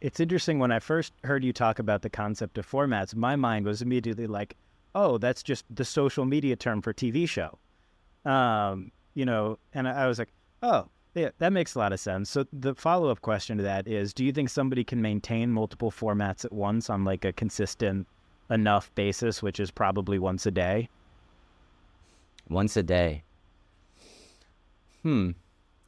It's 0.00 0.20
interesting 0.20 0.58
when 0.58 0.72
I 0.72 0.78
first 0.78 1.12
heard 1.24 1.42
you 1.42 1.52
talk 1.52 1.78
about 1.78 2.02
the 2.02 2.10
concept 2.10 2.58
of 2.58 2.70
formats, 2.70 3.14
my 3.14 3.34
mind 3.34 3.64
was 3.64 3.80
immediately 3.80 4.26
like, 4.26 4.54
oh, 4.96 5.18
that's 5.18 5.42
just 5.42 5.64
the 5.72 5.84
social 5.84 6.24
media 6.24 6.56
term 6.56 6.80
for 6.80 6.92
TV 6.92 7.28
show. 7.28 7.58
Um, 8.24 8.90
you 9.14 9.26
know, 9.26 9.58
and 9.74 9.86
I 9.86 10.08
was 10.08 10.18
like, 10.18 10.32
oh, 10.62 10.88
yeah, 11.14 11.30
that 11.38 11.52
makes 11.52 11.74
a 11.74 11.78
lot 11.78 11.92
of 11.92 12.00
sense. 12.00 12.30
So 12.30 12.46
the 12.52 12.74
follow 12.74 13.10
up 13.10 13.20
question 13.20 13.58
to 13.58 13.62
that 13.62 13.86
is 13.86 14.12
do 14.12 14.24
you 14.24 14.32
think 14.32 14.48
somebody 14.48 14.84
can 14.84 15.00
maintain 15.00 15.52
multiple 15.52 15.90
formats 15.90 16.44
at 16.44 16.52
once 16.52 16.90
on 16.90 17.04
like 17.04 17.24
a 17.24 17.32
consistent 17.32 18.06
enough 18.50 18.92
basis, 18.94 19.42
which 19.42 19.60
is 19.60 19.70
probably 19.70 20.18
once 20.18 20.46
a 20.46 20.50
day? 20.50 20.88
Once 22.48 22.76
a 22.76 22.82
day. 22.82 23.22
Hmm. 25.02 25.32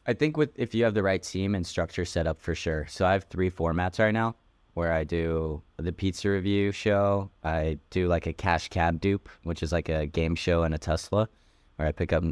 I 0.07 0.13
think 0.13 0.37
with 0.37 0.51
if 0.55 0.75
you 0.75 0.85
have 0.85 0.95
the 0.95 1.03
right 1.03 1.23
team 1.23 1.55
and 1.55 1.67
structure 1.67 2.05
set 2.05 2.27
up 2.27 2.41
for 2.41 2.55
sure. 2.55 2.87
So 2.89 3.07
I 3.07 3.13
have 3.13 3.25
three 3.25 3.51
formats 3.51 3.99
right 3.99 4.13
now 4.13 4.37
where 4.79 4.93
I 4.93 5.03
do 5.03 5.61
the 5.77 5.93
pizza 5.93 6.31
review 6.31 6.71
show. 6.71 7.31
I 7.43 7.79
do 7.91 8.07
like 8.07 8.29
a 8.29 8.33
cash 8.33 8.69
cab 8.69 9.01
dupe, 9.01 9.29
which 9.43 9.61
is 9.61 9.73
like 9.73 9.89
a 9.89 10.07
game 10.07 10.37
show 10.37 10.63
and 10.63 10.73
a 10.73 10.79
Tesla, 10.79 11.29
where 11.77 11.89
I 11.89 11.91
pick 11.91 12.13
up 12.13 12.23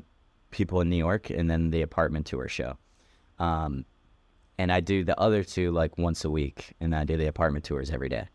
people 0.53 0.81
in 0.81 0.89
New 0.89 0.97
York, 0.97 1.29
and 1.29 1.51
then 1.51 1.71
the 1.71 1.83
apartment 1.83 2.25
tour 2.25 2.47
show. 2.47 2.79
Um, 3.41 3.85
and 4.59 4.71
I 4.71 4.79
do 4.79 5.03
the 5.03 5.19
other 5.21 5.43
two 5.43 5.73
like 5.73 5.99
once 5.99 6.25
a 6.25 6.31
week, 6.31 6.73
and 6.81 6.95
I 6.95 7.03
do 7.03 7.17
the 7.17 7.27
apartment 7.27 7.65
tours 7.65 7.91
every 7.91 8.09
day. 8.09 8.29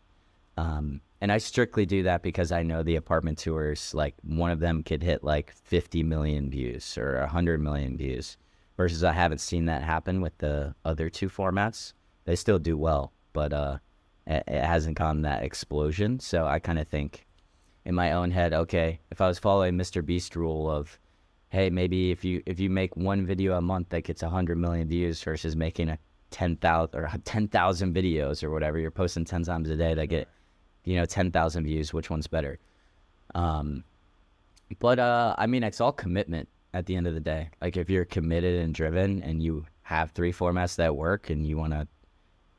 Um, 0.58 1.00
and 1.22 1.32
I 1.32 1.38
strictly 1.38 1.86
do 1.86 2.02
that 2.02 2.22
because 2.22 2.52
I 2.52 2.62
know 2.62 2.82
the 2.82 2.96
apartment 2.96 3.38
tours, 3.38 3.94
like 3.94 4.14
one 4.22 4.50
of 4.50 4.60
them 4.60 4.82
could 4.82 5.02
hit 5.02 5.24
like 5.24 5.54
50 5.64 6.02
million 6.02 6.50
views 6.50 6.98
or 6.98 7.18
100 7.20 7.62
million 7.62 7.96
views 7.96 8.36
versus 8.76 9.02
I 9.02 9.12
haven't 9.12 9.40
seen 9.40 9.64
that 9.66 9.82
happen 9.82 10.20
with 10.20 10.36
the 10.36 10.74
other 10.84 11.08
two 11.08 11.30
formats. 11.30 11.94
They 12.26 12.36
still 12.36 12.58
do 12.58 12.76
well, 12.76 13.12
but 13.32 13.54
uh, 13.54 13.78
it, 14.26 14.44
hasn't 14.48 14.98
gone 14.98 15.22
that 15.22 15.42
explosion. 15.42 16.20
So 16.20 16.46
I 16.46 16.58
kind 16.58 16.78
of 16.78 16.88
think 16.88 17.26
in 17.84 17.94
my 17.94 18.12
own 18.12 18.30
head, 18.30 18.52
okay, 18.52 19.00
if 19.10 19.20
I 19.20 19.28
was 19.28 19.38
following 19.38 19.74
Mr. 19.74 20.04
Beast 20.04 20.36
rule 20.36 20.70
of, 20.70 20.98
hey, 21.48 21.70
maybe 21.70 22.10
if 22.10 22.24
you 22.24 22.42
if 22.46 22.60
you 22.60 22.70
make 22.70 22.96
one 22.96 23.26
video 23.26 23.56
a 23.56 23.60
month 23.60 23.90
that 23.90 24.02
gets 24.02 24.22
100 24.22 24.56
million 24.56 24.88
views 24.88 25.22
versus 25.22 25.56
making 25.56 25.88
a 25.88 25.98
10,000 26.30 26.98
or 26.98 27.10
10,000 27.24 27.94
videos 27.94 28.42
or 28.42 28.50
whatever, 28.50 28.78
you're 28.78 28.90
posting 28.90 29.24
10 29.24 29.44
times 29.44 29.70
a 29.70 29.76
day 29.76 29.94
that 29.94 30.06
get, 30.06 30.28
you 30.84 30.96
know, 30.96 31.04
10,000 31.04 31.64
views, 31.64 31.92
which 31.92 32.10
one's 32.10 32.26
better? 32.26 32.58
Um, 33.34 33.84
but 34.78 34.98
uh, 34.98 35.34
I 35.38 35.46
mean, 35.46 35.62
it's 35.62 35.80
all 35.80 35.92
commitment 35.92 36.48
at 36.74 36.86
the 36.86 36.96
end 36.96 37.06
of 37.06 37.14
the 37.14 37.20
day. 37.20 37.50
Like 37.60 37.76
if 37.76 37.90
you're 37.90 38.04
committed 38.04 38.60
and 38.60 38.74
driven 38.74 39.22
and 39.22 39.42
you 39.42 39.66
have 39.82 40.12
three 40.12 40.32
formats 40.32 40.76
that 40.76 40.96
work 40.96 41.30
and 41.30 41.46
you 41.46 41.58
want 41.58 41.72
to 41.72 41.86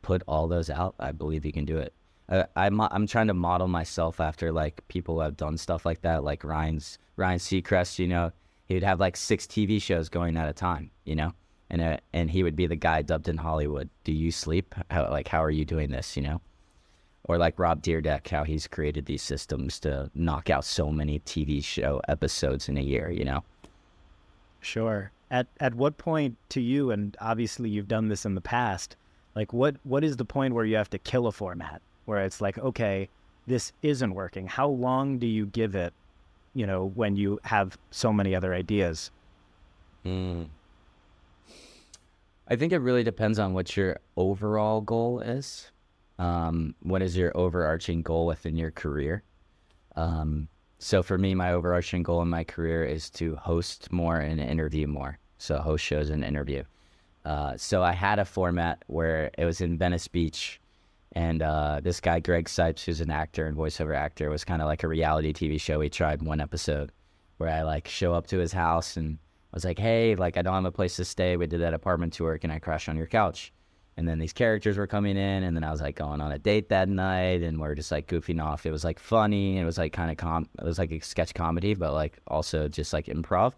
put 0.04 0.22
all 0.28 0.48
those 0.48 0.70
out, 0.70 0.94
I 1.00 1.12
believe 1.12 1.46
you 1.46 1.52
can 1.52 1.66
do 1.66 1.78
it. 1.80 1.94
Uh, 2.30 2.44
I'm 2.56 2.80
I'm 2.80 3.08
trying 3.08 3.28
to 3.28 3.34
model 3.34 3.68
myself 3.68 4.20
after 4.20 4.52
like 4.52 4.88
people 4.88 5.16
who 5.16 5.22
have 5.22 5.36
done 5.36 5.58
stuff 5.58 5.86
like 5.86 6.02
that, 6.02 6.24
like 6.24 6.44
Ryan's 6.44 7.00
Ryan 7.18 7.40
Seacrest. 7.40 8.00
You 8.00 8.08
know, 8.08 8.32
he 8.68 8.76
would 8.76 8.84
have 8.84 9.00
like 9.00 9.18
six 9.18 9.46
TV 9.46 9.82
shows 9.82 10.08
going 10.10 10.38
at 10.38 10.48
a 10.48 10.54
time. 10.54 10.92
You 11.04 11.16
know, 11.16 11.34
and 11.70 11.82
uh, 11.82 11.98
and 12.14 12.30
he 12.30 12.44
would 12.44 12.56
be 12.56 12.68
the 12.68 12.76
guy 12.76 13.02
dubbed 13.02 13.28
in 13.28 13.38
Hollywood. 13.38 13.90
Do 14.04 14.14
you 14.14 14.32
sleep? 14.32 14.74
How 14.90 15.10
like 15.10 15.28
how 15.28 15.44
are 15.44 15.52
you 15.52 15.66
doing 15.66 15.90
this? 15.90 16.16
You 16.16 16.24
know, 16.24 16.42
or 17.26 17.38
like 17.38 17.60
Rob 17.60 17.82
Dyrdek, 17.82 18.30
how 18.30 18.46
he's 18.46 18.68
created 18.68 19.06
these 19.06 19.22
systems 19.22 19.80
to 19.82 20.10
knock 20.16 20.50
out 20.50 20.64
so 20.64 20.92
many 20.92 21.20
TV 21.22 21.62
show 21.64 22.02
episodes 22.08 22.70
in 22.70 22.78
a 22.78 22.82
year. 22.82 23.12
You 23.12 23.26
know. 23.26 23.44
Sure. 24.62 25.12
At 25.30 25.48
at 25.60 25.76
what 25.76 25.98
point 25.98 26.38
to 26.50 26.62
you, 26.62 26.92
and 26.92 27.18
obviously 27.20 27.70
you've 27.70 27.90
done 27.90 28.08
this 28.08 28.26
in 28.26 28.34
the 28.34 28.42
past, 28.42 28.96
like 29.36 29.54
what 29.54 29.76
what 29.84 30.04
is 30.04 30.18
the 30.18 30.26
point 30.26 30.54
where 30.54 30.66
you 30.66 30.76
have 30.76 30.90
to 30.92 31.00
kill 31.00 31.28
a 31.28 31.32
format? 31.32 31.82
Where 32.06 32.24
it's 32.24 32.42
like, 32.42 32.58
okay, 32.58 33.10
this 33.48 33.72
isn't 33.82 34.14
working. 34.14 34.48
How 34.48 34.68
long 34.68 35.20
do 35.20 35.28
you 35.28 35.46
give 35.46 35.76
it, 35.76 35.94
you 36.54 36.68
know, 36.68 36.92
when 36.96 37.16
you 37.16 37.40
have 37.44 37.78
so 37.92 38.12
many 38.12 38.36
other 38.36 38.54
ideas? 38.54 39.12
Mm. 40.06 40.48
I 42.48 42.56
think 42.56 42.74
it 42.74 42.80
really 42.80 43.04
depends 43.04 43.40
on 43.40 43.54
what 43.54 43.76
your 43.78 43.98
overall 44.18 44.82
goal 44.82 45.22
is. 45.22 45.72
Um, 46.20 46.76
what 46.82 47.02
is 47.02 47.18
your 47.18 47.36
overarching 47.36 48.02
goal 48.02 48.26
within 48.26 48.56
your 48.56 48.72
career? 48.72 49.24
Um, 49.96 50.48
so 50.78 51.02
for 51.02 51.18
me, 51.18 51.34
my 51.34 51.54
overarching 51.54 52.04
goal 52.04 52.22
in 52.22 52.28
my 52.28 52.44
career 52.44 52.84
is 52.84 53.10
to 53.12 53.36
host 53.38 53.92
more 53.92 54.20
and 54.20 54.40
interview 54.40 54.88
more. 54.88 55.18
So 55.38 55.58
host 55.58 55.84
shows 55.84 56.10
and 56.10 56.24
interview. 56.24 56.64
Uh, 57.26 57.56
so 57.58 57.84
I 57.84 57.94
had 57.94 58.20
a 58.20 58.26
format 58.26 58.84
where 58.88 59.32
it 59.38 59.46
was 59.46 59.62
in 59.62 59.78
Venice 59.78 60.08
Beach, 60.08 60.60
and 61.14 61.42
uh, 61.42 61.80
this 61.82 62.00
guy 62.00 62.20
Greg 62.20 62.46
Cipes, 62.46 62.84
who's 62.84 63.02
an 63.02 63.12
actor 63.12 63.46
and 63.46 63.56
voiceover 63.58 63.96
actor, 63.96 64.30
was 64.30 64.44
kind 64.44 64.62
of 64.62 64.68
like 64.68 64.84
a 64.84 64.88
reality 64.88 65.34
TV 65.34 65.60
show. 65.60 65.80
We 65.80 65.90
tried 65.90 66.22
one 66.22 66.42
episode 66.42 66.92
where 67.38 67.50
I 67.50 67.62
like 67.62 67.88
show 67.88 68.14
up 68.14 68.28
to 68.28 68.40
his 68.40 68.52
house 68.52 68.98
and 68.98 69.18
I 69.54 69.56
was 69.56 69.66
like, 69.66 69.80
"Hey, 69.80 70.16
like 70.16 70.38
I 70.38 70.42
don't 70.42 70.54
have 70.54 70.66
a 70.66 70.72
place 70.72 70.96
to 70.98 71.06
stay. 71.06 71.38
We 71.38 71.48
did 71.48 71.62
that 71.62 71.74
apartment 71.74 72.14
tour. 72.14 72.38
Can 72.38 72.52
I 72.52 72.60
crash 72.60 72.90
on 72.90 72.98
your 72.98 73.08
couch?" 73.08 73.54
and 73.98 74.08
then 74.08 74.20
these 74.20 74.34
characters 74.34 74.78
were 74.78 74.88
coming 74.88 75.18
in 75.18 75.44
and 75.44 75.56
then 75.56 75.64
i 75.64 75.72
was 75.72 75.82
like 75.82 75.96
going 75.96 76.22
on 76.22 76.32
a 76.32 76.40
date 76.40 76.70
that 76.70 76.90
night 76.90 77.42
and 77.42 77.60
we 77.60 77.68
are 77.68 77.76
just 77.76 77.92
like 77.92 78.08
goofing 78.08 78.44
off 78.44 78.66
it 78.66 78.72
was 78.72 78.84
like 78.84 79.00
funny 79.00 79.58
it 79.58 79.66
was 79.66 79.78
like 79.78 79.94
kind 79.94 80.12
of 80.12 80.18
com 80.18 80.48
it 80.60 80.66
was 80.66 80.80
like 80.80 80.92
a 80.92 81.00
sketch 81.00 81.34
comedy 81.34 81.74
but 81.74 81.94
like 81.94 82.20
also 82.28 82.68
just 82.68 82.94
like 82.94 83.06
improv 83.06 83.54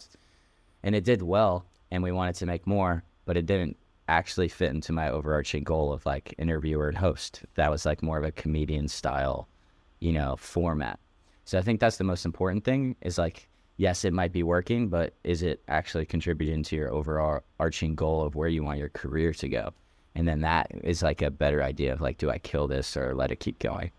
and 0.84 0.96
it 0.96 1.04
did 1.04 1.22
well 1.22 1.66
and 1.92 2.04
we 2.04 2.12
wanted 2.12 2.36
to 2.36 2.46
make 2.46 2.66
more 2.68 3.04
but 3.26 3.38
it 3.38 3.46
didn't 3.46 3.78
actually 4.08 4.48
fit 4.48 4.72
into 4.72 4.94
my 4.94 5.10
overarching 5.10 5.64
goal 5.64 5.92
of 5.92 6.06
like 6.06 6.34
interviewer 6.38 6.88
and 6.88 6.98
host. 6.98 7.44
That 7.56 7.72
was 7.72 7.86
like 7.86 8.04
more 8.04 8.18
of 8.18 8.24
a 8.24 8.32
comedian 8.32 8.88
style 8.88 9.48
you 10.00 10.12
know 10.12 10.36
format. 10.38 11.00
So 11.46 11.58
i 11.58 11.62
think 11.62 11.80
that's 11.80 11.98
the 11.98 12.04
most 12.04 12.26
important 12.26 12.64
thing 12.64 12.96
is 13.02 13.18
like 13.18 13.48
yes 13.78 14.06
it 14.06 14.14
might 14.14 14.32
be 14.32 14.44
working 14.44 14.88
but 14.88 15.14
is 15.24 15.44
it 15.44 15.62
actually 15.68 16.06
contributing 16.06 16.64
to 16.64 16.76
your 16.76 16.92
overall 16.94 17.42
arching 17.60 17.96
goal 17.96 18.24
of 18.24 18.36
where 18.36 18.48
you 18.48 18.64
want 18.64 18.80
your 18.80 18.90
career 18.90 19.34
to 19.34 19.50
go? 19.50 19.74
And 20.18 20.28
then 20.28 20.42
that 20.42 20.72
is 20.84 21.04
like 21.04 21.22
a 21.22 21.30
better 21.30 21.62
idea 21.62 21.94
of 21.94 22.02
like 22.02 22.18
do 22.18 22.30
i 22.30 22.38
kill 22.38 22.68
this 22.68 22.96
or 22.96 23.16
let 23.16 23.32
it 23.32 23.40
keep 23.40 23.60
going? 23.60 23.92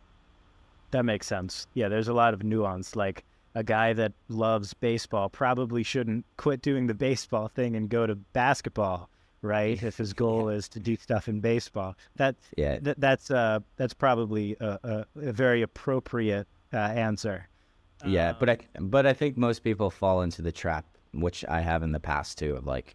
That 0.92 1.04
makes 1.04 1.26
sense. 1.26 1.66
Yeah 1.74 1.88
there's 1.88 2.08
a 2.08 2.14
lot 2.14 2.34
of 2.34 2.42
nuance. 2.42 2.96
Like 2.96 3.24
a 3.54 3.64
guy 3.64 3.94
that 3.94 4.12
loves 4.28 4.74
baseball 4.74 5.28
probably 5.28 5.82
shouldn't 5.82 6.24
quit 6.36 6.62
doing 6.62 6.86
the 6.86 6.94
baseball 6.94 7.48
thing 7.48 7.74
and 7.74 7.88
go 7.88 8.06
to 8.06 8.14
basketball 8.14 9.08
right 9.46 9.82
if 9.82 9.96
his 9.96 10.12
goal 10.12 10.50
yeah. 10.50 10.56
is 10.56 10.68
to 10.68 10.80
do 10.80 10.96
stuff 10.96 11.28
in 11.28 11.40
baseball 11.40 11.94
that 12.16 12.34
yeah 12.56 12.78
th- 12.78 12.96
that's 12.98 13.30
uh 13.30 13.58
that's 13.76 13.94
probably 13.94 14.56
a, 14.60 14.78
a, 14.82 15.28
a 15.28 15.32
very 15.32 15.62
appropriate 15.62 16.46
uh, 16.72 16.76
answer 16.76 17.48
yeah 18.04 18.32
but 18.38 18.50
i 18.50 18.58
but 18.80 19.06
i 19.06 19.12
think 19.12 19.36
most 19.36 19.64
people 19.64 19.90
fall 19.90 20.22
into 20.22 20.42
the 20.42 20.52
trap 20.52 20.84
which 21.12 21.44
i 21.48 21.60
have 21.60 21.82
in 21.82 21.92
the 21.92 22.00
past 22.00 22.38
too 22.38 22.54
of 22.56 22.66
like 22.66 22.94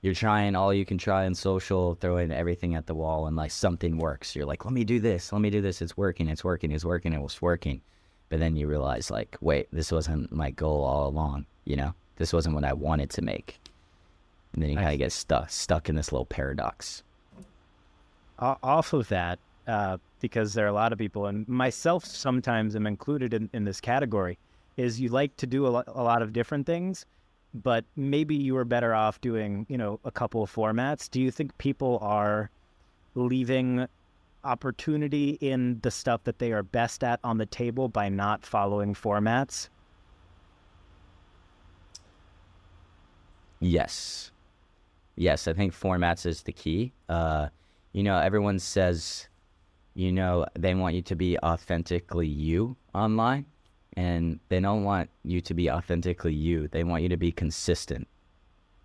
you're 0.00 0.14
trying 0.14 0.54
all 0.54 0.72
you 0.72 0.84
can 0.84 0.98
try 0.98 1.24
in 1.24 1.34
social, 1.34 1.96
throwing 1.96 2.30
everything 2.30 2.74
at 2.74 2.86
the 2.86 2.94
wall, 2.94 3.26
and 3.26 3.36
like 3.36 3.50
something 3.50 3.98
works. 3.98 4.36
You're 4.36 4.46
like, 4.46 4.64
let 4.64 4.72
me 4.72 4.84
do 4.84 5.00
this, 5.00 5.32
let 5.32 5.40
me 5.40 5.50
do 5.50 5.60
this. 5.60 5.82
It's 5.82 5.96
working, 5.96 6.28
it's 6.28 6.44
working, 6.44 6.70
it's 6.70 6.84
working, 6.84 7.12
it 7.12 7.20
was 7.20 7.42
working. 7.42 7.80
But 8.28 8.38
then 8.38 8.56
you 8.56 8.68
realize, 8.68 9.10
like, 9.10 9.36
wait, 9.40 9.68
this 9.72 9.90
wasn't 9.90 10.30
my 10.30 10.50
goal 10.50 10.84
all 10.84 11.08
along. 11.08 11.46
You 11.64 11.76
know, 11.76 11.94
this 12.16 12.32
wasn't 12.32 12.54
what 12.54 12.64
I 12.64 12.74
wanted 12.74 13.10
to 13.10 13.22
make. 13.22 13.58
And 14.52 14.62
then 14.62 14.70
you 14.70 14.76
kind 14.76 14.92
of 14.92 14.98
get 14.98 15.12
stuck, 15.12 15.50
stuck 15.50 15.88
in 15.88 15.94
this 15.94 16.12
little 16.12 16.26
paradox. 16.26 17.02
Off 18.38 18.92
of 18.92 19.08
that, 19.08 19.38
uh, 19.66 19.98
because 20.20 20.54
there 20.54 20.64
are 20.64 20.68
a 20.68 20.72
lot 20.72 20.92
of 20.92 20.98
people, 20.98 21.26
and 21.26 21.46
myself 21.48 22.04
sometimes 22.04 22.76
am 22.76 22.86
included 22.86 23.34
in, 23.34 23.50
in 23.52 23.64
this 23.64 23.80
category, 23.80 24.38
is 24.76 25.00
you 25.00 25.08
like 25.08 25.36
to 25.36 25.46
do 25.46 25.66
a 25.66 25.68
lot, 25.68 25.84
a 25.88 26.02
lot 26.02 26.22
of 26.22 26.32
different 26.32 26.66
things 26.66 27.04
but 27.54 27.84
maybe 27.96 28.34
you 28.34 28.54
were 28.54 28.64
better 28.64 28.94
off 28.94 29.20
doing, 29.20 29.66
you 29.68 29.78
know, 29.78 30.00
a 30.04 30.10
couple 30.10 30.42
of 30.42 30.52
formats. 30.52 31.10
Do 31.10 31.20
you 31.20 31.30
think 31.30 31.56
people 31.58 31.98
are 32.02 32.50
leaving 33.14 33.86
opportunity 34.44 35.30
in 35.40 35.80
the 35.82 35.90
stuff 35.90 36.24
that 36.24 36.38
they 36.38 36.52
are 36.52 36.62
best 36.62 37.02
at 37.02 37.20
on 37.24 37.38
the 37.38 37.46
table 37.46 37.88
by 37.88 38.08
not 38.08 38.44
following 38.44 38.94
formats? 38.94 39.68
Yes. 43.60 44.30
Yes, 45.18 45.48
I 45.48 45.52
think 45.52 45.74
formats 45.74 46.26
is 46.26 46.42
the 46.42 46.52
key. 46.52 46.92
Uh, 47.08 47.48
you 47.92 48.02
know, 48.02 48.18
everyone 48.18 48.58
says, 48.58 49.28
you 49.94 50.12
know, 50.12 50.46
they 50.58 50.74
want 50.74 50.94
you 50.94 51.02
to 51.02 51.16
be 51.16 51.38
authentically 51.38 52.28
you 52.28 52.76
online, 52.94 53.46
and 53.96 54.40
they 54.48 54.60
don't 54.60 54.84
want 54.84 55.10
you 55.24 55.40
to 55.40 55.54
be 55.54 55.70
authentically 55.70 56.34
you. 56.34 56.68
They 56.68 56.84
want 56.84 57.02
you 57.02 57.08
to 57.08 57.16
be 57.16 57.32
consistent. 57.32 58.06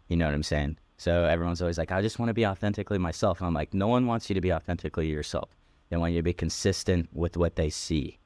You 0.07 0.17
know 0.17 0.25
what 0.25 0.33
I'm 0.33 0.43
saying? 0.43 0.77
So 0.97 1.25
everyone's 1.25 1.61
always 1.61 1.77
like, 1.77 1.91
I 1.91 2.01
just 2.01 2.19
want 2.19 2.29
to 2.29 2.33
be 2.33 2.45
authentically 2.45 2.97
myself. 2.97 3.39
And 3.39 3.47
I'm 3.47 3.53
like, 3.53 3.73
no 3.73 3.87
one 3.87 4.07
wants 4.07 4.29
you 4.29 4.33
to 4.35 4.41
be 4.41 4.53
authentically 4.53 5.07
yourself. 5.07 5.49
They 5.89 5.97
want 5.97 6.13
you 6.13 6.19
to 6.19 6.23
be 6.23 6.33
consistent 6.33 7.09
with 7.13 7.37
what 7.37 7.55
they 7.55 7.69
see, 7.69 8.19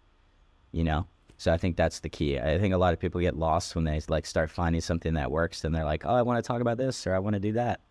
you 0.72 0.84
know? 0.84 1.08
So 1.38 1.52
I 1.52 1.58
think 1.58 1.76
that's 1.76 2.00
the 2.00 2.10
key. 2.10 2.40
I 2.40 2.58
think 2.58 2.74
a 2.74 2.78
lot 2.78 2.94
of 2.94 3.00
people 3.00 3.22
get 3.22 3.38
lost 3.38 3.76
when 3.76 3.84
they 3.84 4.02
like 4.08 4.26
start 4.26 4.50
finding 4.50 4.82
something 4.82 5.14
that 5.16 5.30
works. 5.32 5.62
Then 5.62 5.72
they're 5.72 5.86
like, 5.86 6.06
oh, 6.06 6.16
I 6.16 6.22
want 6.22 6.44
to 6.44 6.48
talk 6.48 6.62
about 6.62 6.78
this 6.78 7.06
or 7.06 7.14
I 7.14 7.20
want 7.20 7.36
to 7.36 7.40
do 7.40 7.54
that. 7.54 7.82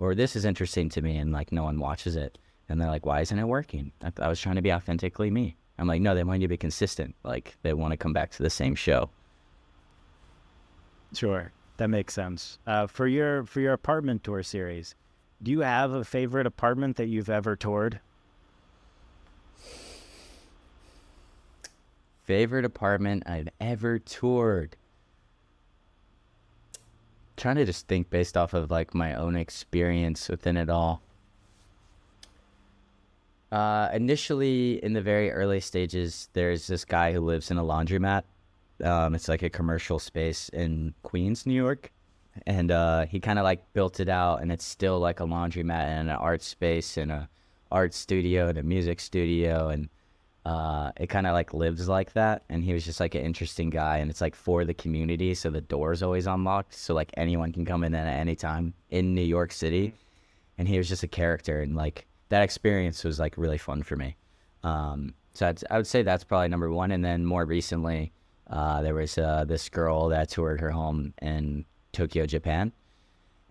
Or 0.00 0.14
this 0.14 0.34
is 0.34 0.46
interesting 0.46 0.88
to 0.88 1.02
me. 1.02 1.18
And 1.18 1.30
like 1.30 1.52
no 1.52 1.64
one 1.64 1.78
watches 1.78 2.16
it. 2.16 2.38
And 2.70 2.80
they're 2.80 2.88
like, 2.88 3.04
why 3.04 3.20
isn't 3.20 3.38
it 3.38 3.46
working? 3.46 3.92
I, 4.02 4.10
I 4.18 4.28
was 4.28 4.40
trying 4.40 4.56
to 4.56 4.62
be 4.62 4.72
authentically 4.72 5.30
me. 5.30 5.56
I'm 5.78 5.86
like, 5.86 6.00
no, 6.00 6.14
they 6.14 6.24
want 6.24 6.40
you 6.40 6.46
to 6.46 6.48
be 6.48 6.56
consistent. 6.56 7.14
Like 7.22 7.56
they 7.62 7.74
want 7.74 7.92
to 7.92 7.98
come 7.98 8.14
back 8.14 8.30
to 8.32 8.42
the 8.42 8.48
same 8.48 8.74
show. 8.74 9.10
Sure. 11.12 11.52
That 11.76 11.88
makes 11.88 12.14
sense. 12.14 12.58
Uh, 12.66 12.86
for 12.86 13.06
your 13.06 13.44
for 13.44 13.60
your 13.60 13.74
apartment 13.74 14.24
tour 14.24 14.42
series, 14.42 14.94
do 15.42 15.50
you 15.50 15.60
have 15.60 15.92
a 15.92 16.04
favorite 16.04 16.46
apartment 16.46 16.96
that 16.96 17.06
you've 17.06 17.30
ever 17.30 17.54
toured? 17.54 18.00
Favorite 22.24 22.64
apartment 22.64 23.24
I've 23.26 23.48
ever 23.60 23.98
toured. 23.98 24.76
Trying 27.40 27.56
to 27.56 27.64
just 27.64 27.88
think 27.88 28.10
based 28.10 28.36
off 28.36 28.54
of 28.54 28.70
like 28.70 28.94
my 28.94 29.14
own 29.14 29.34
experience 29.34 30.28
within 30.28 30.56
it 30.56 30.68
all. 30.68 31.02
Uh, 33.50 33.88
initially, 33.92 34.82
in 34.84 34.92
the 34.92 35.00
very 35.00 35.32
early 35.32 35.58
stages, 35.58 36.28
there's 36.34 36.68
this 36.68 36.84
guy 36.84 37.12
who 37.12 37.20
lives 37.20 37.50
in 37.50 37.58
a 37.58 37.64
laundromat. 37.64 38.22
Um, 38.84 39.14
it's 39.14 39.28
like 39.28 39.42
a 39.42 39.50
commercial 39.50 39.98
space 39.98 40.48
in 40.50 40.94
Queens, 41.02 41.46
New 41.46 41.54
York, 41.54 41.90
and 42.46 42.70
uh, 42.70 43.06
he 43.06 43.18
kind 43.18 43.38
of 43.38 43.44
like 43.44 43.72
built 43.72 43.98
it 43.98 44.08
out, 44.08 44.40
and 44.40 44.52
it's 44.52 44.64
still 44.64 45.00
like 45.00 45.18
a 45.18 45.24
laundromat 45.24 45.86
and 45.86 46.10
an 46.10 46.16
art 46.16 46.42
space 46.42 46.96
and 46.96 47.10
a 47.10 47.28
art 47.72 47.92
studio 47.92 48.48
and 48.48 48.58
a 48.58 48.62
music 48.62 49.00
studio, 49.00 49.68
and 49.68 49.88
uh, 50.50 50.90
it 50.96 51.06
kind 51.06 51.26
of 51.26 51.32
like 51.32 51.54
lives 51.54 51.88
like 51.88 52.12
that. 52.14 52.42
And 52.48 52.64
he 52.64 52.72
was 52.72 52.84
just 52.84 53.00
like 53.00 53.14
an 53.14 53.24
interesting 53.30 53.70
guy, 53.70 53.98
and 53.98 54.10
it's 54.10 54.20
like 54.20 54.34
for 54.34 54.64
the 54.64 54.74
community, 54.74 55.34
so 55.34 55.50
the 55.50 55.60
door's 55.60 56.02
always 56.02 56.26
unlocked, 56.26 56.74
so 56.74 56.94
like 56.94 57.10
anyone 57.16 57.52
can 57.52 57.64
come 57.64 57.84
in 57.84 57.94
at 57.94 58.06
any 58.06 58.34
time 58.34 58.74
in 58.90 59.14
New 59.14 59.28
York 59.36 59.52
City. 59.52 59.94
And 60.58 60.66
he 60.68 60.76
was 60.78 60.88
just 60.88 61.04
a 61.04 61.08
character, 61.08 61.62
and 61.62 61.76
like 61.76 62.06
that 62.30 62.42
experience 62.42 63.04
was 63.04 63.18
like 63.20 63.38
really 63.38 63.58
fun 63.58 63.82
for 63.82 63.96
me. 63.96 64.16
Um, 64.62 65.14
so 65.34 65.48
I'd, 65.48 65.62
I 65.70 65.76
would 65.76 65.86
say 65.86 66.02
that's 66.02 66.24
probably 66.24 66.48
number 66.48 66.70
one. 66.70 66.90
And 66.90 67.04
then 67.04 67.24
more 67.24 67.44
recently, 67.44 68.12
uh, 68.48 68.82
there 68.82 68.94
was 68.94 69.16
uh, 69.16 69.44
this 69.46 69.68
girl 69.68 70.08
that 70.08 70.30
toured 70.30 70.60
her 70.60 70.70
home 70.70 71.14
in 71.22 71.64
Tokyo, 71.92 72.26
Japan. 72.26 72.72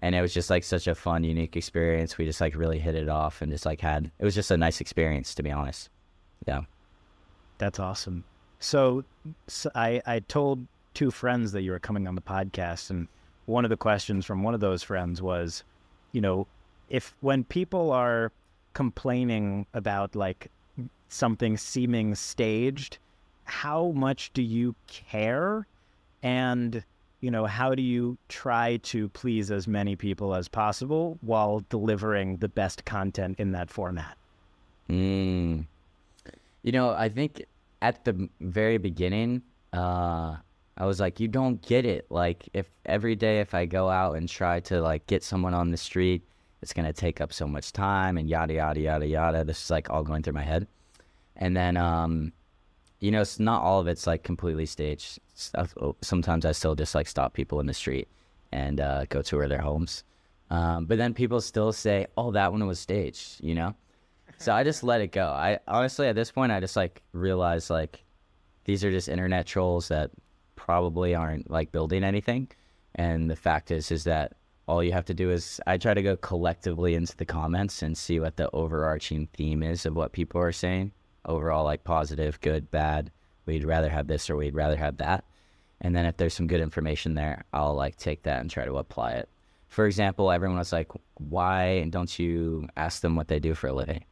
And 0.01 0.15
it 0.15 0.21
was 0.21 0.33
just 0.33 0.49
like 0.49 0.63
such 0.63 0.87
a 0.87 0.95
fun, 0.95 1.23
unique 1.23 1.55
experience. 1.55 2.17
We 2.17 2.25
just 2.25 2.41
like 2.41 2.55
really 2.55 2.79
hit 2.79 2.95
it 2.95 3.09
off 3.09 3.41
and 3.41 3.51
just 3.51 3.65
like 3.65 3.81
had, 3.81 4.11
it 4.19 4.25
was 4.25 4.35
just 4.35 4.51
a 4.51 4.57
nice 4.57 4.81
experience, 4.81 5.35
to 5.35 5.43
be 5.43 5.51
honest. 5.51 5.89
Yeah. 6.47 6.61
That's 7.59 7.79
awesome. 7.79 8.23
So, 8.59 9.03
so 9.47 9.69
I, 9.75 10.01
I 10.07 10.19
told 10.19 10.65
two 10.95 11.11
friends 11.11 11.51
that 11.51 11.61
you 11.61 11.71
were 11.71 11.79
coming 11.79 12.07
on 12.07 12.15
the 12.15 12.21
podcast. 12.21 12.89
And 12.89 13.07
one 13.45 13.63
of 13.63 13.69
the 13.69 13.77
questions 13.77 14.25
from 14.25 14.41
one 14.43 14.53
of 14.53 14.59
those 14.59 14.81
friends 14.81 15.21
was, 15.21 15.63
you 16.11 16.21
know, 16.21 16.47
if 16.89 17.13
when 17.21 17.43
people 17.43 17.91
are 17.91 18.31
complaining 18.73 19.65
about 19.73 20.15
like 20.15 20.49
something 21.09 21.57
seeming 21.57 22.15
staged, 22.15 22.97
how 23.43 23.91
much 23.91 24.31
do 24.33 24.41
you 24.41 24.75
care? 24.87 25.67
And, 26.23 26.83
you 27.21 27.31
know, 27.31 27.45
how 27.45 27.75
do 27.75 27.81
you 27.81 28.17
try 28.27 28.77
to 28.77 29.09
please 29.09 29.51
as 29.51 29.67
many 29.67 29.95
people 29.95 30.33
as 30.35 30.47
possible 30.47 31.17
while 31.21 31.63
delivering 31.69 32.37
the 32.37 32.49
best 32.49 32.85
content 32.85 33.39
in 33.39 33.51
that 33.51 33.69
format? 33.69 34.17
Mm. 34.89 35.65
You 36.63 36.71
know, 36.71 36.91
I 36.91 37.09
think 37.09 37.45
at 37.81 38.03
the 38.05 38.29
very 38.41 38.77
beginning, 38.77 39.41
uh, 39.73 40.35
I 40.77 40.85
was 40.85 40.99
like, 40.99 41.19
you 41.19 41.27
don't 41.27 41.61
get 41.61 41.85
it. 41.85 42.05
Like, 42.09 42.47
if 42.53 42.69
every 42.85 43.15
day, 43.15 43.39
if 43.39 43.53
I 43.53 43.65
go 43.65 43.89
out 43.89 44.15
and 44.15 44.27
try 44.27 44.59
to 44.61 44.81
like 44.81 45.05
get 45.07 45.23
someone 45.23 45.53
on 45.53 45.71
the 45.71 45.77
street, 45.77 46.23
it's 46.61 46.73
to 46.73 46.93
take 46.93 47.21
up 47.21 47.31
so 47.31 47.47
much 47.47 47.71
time 47.71 48.17
and 48.17 48.29
yada, 48.29 48.53
yada, 48.53 48.79
yada, 48.79 49.07
yada. 49.07 49.43
This 49.43 49.63
is 49.63 49.69
like 49.69 49.89
all 49.89 50.03
going 50.03 50.23
through 50.23 50.33
my 50.33 50.43
head. 50.43 50.67
And 51.37 51.55
then, 51.55 51.77
um, 51.77 52.33
you 52.99 53.11
know, 53.11 53.21
it's 53.21 53.39
not 53.39 53.63
all 53.63 53.79
of 53.79 53.87
it's 53.87 54.05
like 54.05 54.23
completely 54.23 54.65
staged. 54.65 55.19
Oh, 55.55 55.95
sometimes 56.01 56.45
I 56.45 56.51
still 56.51 56.75
just 56.75 56.95
like 56.95 57.07
stop 57.07 57.33
people 57.33 57.61
in 57.61 57.65
the 57.65 57.73
street 57.73 58.09
and 58.51 58.81
uh, 58.81 59.05
go 59.05 59.21
tour 59.21 59.47
their 59.47 59.61
homes. 59.61 60.03
Um, 60.49 60.85
but 60.85 60.97
then 60.97 61.13
people 61.13 61.39
still 61.39 61.71
say, 61.71 62.07
oh, 62.17 62.31
that 62.31 62.51
one 62.51 62.65
was 62.67 62.79
staged, 62.79 63.41
you 63.41 63.55
know? 63.55 63.75
So 64.39 64.53
I 64.53 64.63
just 64.63 64.83
let 64.83 65.01
it 65.01 65.11
go. 65.11 65.27
I 65.27 65.59
honestly, 65.67 66.07
at 66.07 66.15
this 66.15 66.31
point, 66.31 66.53
I 66.53 66.61
just 66.61 66.77
like 66.77 67.01
realize 67.11 67.69
like 67.69 68.05
these 68.63 68.85
are 68.85 68.91
just 68.91 69.09
internet 69.09 69.45
trolls 69.45 69.89
that 69.89 70.11
probably 70.55 71.13
aren't 71.13 71.51
like 71.51 71.73
building 71.73 72.05
anything. 72.05 72.47
And 72.95 73.29
the 73.29 73.35
fact 73.35 73.69
is, 73.69 73.91
is 73.91 74.05
that 74.05 74.33
all 74.65 74.81
you 74.81 74.93
have 74.93 75.05
to 75.05 75.13
do 75.13 75.29
is 75.29 75.59
I 75.67 75.77
try 75.77 75.93
to 75.93 76.01
go 76.01 76.15
collectively 76.15 76.95
into 76.95 77.17
the 77.17 77.25
comments 77.25 77.81
and 77.81 77.97
see 77.97 78.19
what 78.21 78.37
the 78.37 78.49
overarching 78.51 79.27
theme 79.33 79.61
is 79.61 79.85
of 79.85 79.95
what 79.95 80.13
people 80.13 80.39
are 80.39 80.53
saying. 80.53 80.93
Overall, 81.25 81.65
like 81.65 81.83
positive, 81.83 82.39
good, 82.39 82.71
bad. 82.71 83.11
We'd 83.45 83.65
rather 83.65 83.89
have 83.89 84.07
this 84.07 84.29
or 84.29 84.37
we'd 84.37 84.55
rather 84.55 84.77
have 84.77 84.97
that. 84.97 85.25
And 85.81 85.93
then 85.93 86.05
if 86.05 86.15
there's 86.15 86.33
some 86.33 86.47
good 86.47 86.61
information 86.61 87.13
there, 87.13 87.43
I'll 87.51 87.75
like 87.75 87.97
take 87.97 88.23
that 88.23 88.39
and 88.39 88.49
try 88.49 88.63
to 88.63 88.77
apply 88.77 89.13
it. 89.13 89.27
For 89.67 89.85
example, 89.85 90.31
everyone 90.31 90.57
was 90.57 90.71
like, 90.71 90.91
why 91.15 91.85
don't 91.89 92.17
you 92.17 92.69
ask 92.77 93.01
them 93.01 93.15
what 93.15 93.27
they 93.27 93.39
do 93.39 93.53
for 93.53 93.67
a 93.67 93.73
living? 93.73 94.05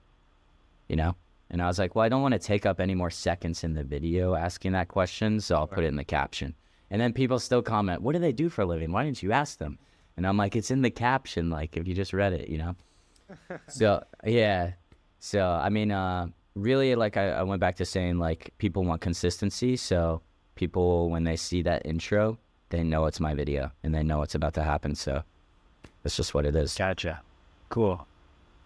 You 0.88 0.96
know? 0.96 1.16
And 1.50 1.62
I 1.62 1.68
was 1.68 1.80
like, 1.80 1.96
well, 1.96 2.04
I 2.04 2.10
don't 2.10 2.22
want 2.22 2.34
to 2.34 2.40
take 2.40 2.66
up 2.66 2.80
any 2.80 2.94
more 2.94 3.10
seconds 3.10 3.64
in 3.64 3.74
the 3.74 3.84
video 3.84 4.36
asking 4.36 4.74
that 4.74 4.90
question, 4.90 5.40
so 5.40 5.56
I'll 5.56 5.62
right. 5.62 5.72
put 5.72 5.84
it 5.86 5.88
in 5.88 5.96
the 5.96 6.04
caption. 6.04 6.54
And 6.90 7.02
then 7.02 7.14
people 7.14 7.40
still 7.40 7.62
comment, 7.62 8.02
what 8.02 8.14
do 8.14 8.20
they 8.20 8.32
do 8.32 8.50
for 8.50 8.62
a 8.62 8.66
living? 8.66 8.92
Why 8.92 9.04
didn't 9.04 9.24
you 9.24 9.32
ask 9.32 9.58
them? 9.58 9.78
And 10.18 10.26
I'm 10.26 10.38
like, 10.38 10.56
it's 10.56 10.72
in 10.72 10.82
the 10.82 10.90
caption, 10.90 11.50
like 11.50 11.78
if 11.78 11.88
you 11.88 11.94
just 11.94 12.12
read 12.14 12.34
it, 12.34 12.50
you 12.50 12.58
know? 12.58 12.76
so 13.68 14.04
yeah. 14.26 14.72
So 15.20 15.46
I 15.48 15.70
mean, 15.70 15.92
uh, 15.92 16.28
really 16.56 16.96
like 16.96 17.18
I, 17.18 17.30
I 17.30 17.44
went 17.44 17.60
back 17.60 17.76
to 17.78 17.86
saying 17.86 18.18
like 18.18 18.54
people 18.58 18.84
want 18.84 19.02
consistency. 19.02 19.78
So 19.78 20.22
people 20.56 21.10
when 21.10 21.24
they 21.24 21.36
see 21.36 21.62
that 21.64 21.86
intro, 21.86 22.38
they 22.70 22.84
know 22.84 23.06
it's 23.06 23.20
my 23.20 23.34
video 23.34 23.72
and 23.84 23.94
they 23.94 24.04
know 24.04 24.20
what's 24.20 24.36
about 24.36 24.54
to 24.56 24.64
happen. 24.64 24.96
So 24.96 25.24
that's 26.04 26.16
just 26.16 26.34
what 26.34 26.46
it 26.46 26.56
is. 26.56 26.76
Gotcha. 26.76 27.22
Cool. 27.70 28.06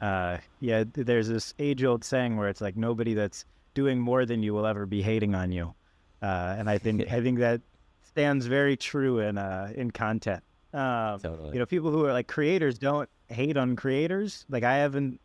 Uh, 0.02 0.38
yeah, 0.60 0.84
there's 0.94 1.28
this 1.28 1.54
age 1.60 1.84
old 1.84 2.04
saying 2.04 2.36
where 2.36 2.50
it's 2.50 2.62
like 2.62 2.76
nobody 2.76 3.14
that's 3.14 3.46
doing 3.74 4.00
more 4.00 4.26
than 4.26 4.42
you 4.42 4.54
will 4.54 4.66
ever 4.66 4.86
be 4.86 5.02
hating 5.02 5.36
on 5.36 5.52
you. 5.52 5.74
Uh, 6.22 6.56
and 6.58 6.70
I 6.70 6.78
think 6.78 7.02
I 7.12 7.22
think 7.22 7.40
that 7.40 7.62
stands 8.04 8.48
very 8.48 8.76
true 8.76 9.20
in 9.20 9.38
uh, 9.38 9.72
in 9.76 9.92
content. 9.92 10.44
Um, 10.74 11.20
totally. 11.20 11.54
You 11.54 11.60
know, 11.60 11.66
people 11.66 11.92
who 11.92 12.06
are 12.06 12.14
like 12.14 12.28
creators 12.28 12.80
don't 12.80 13.10
hate 13.30 13.58
on 13.58 13.76
creators. 13.76 14.46
Like 14.50 14.64
I 14.64 14.78
haven't 14.78 15.20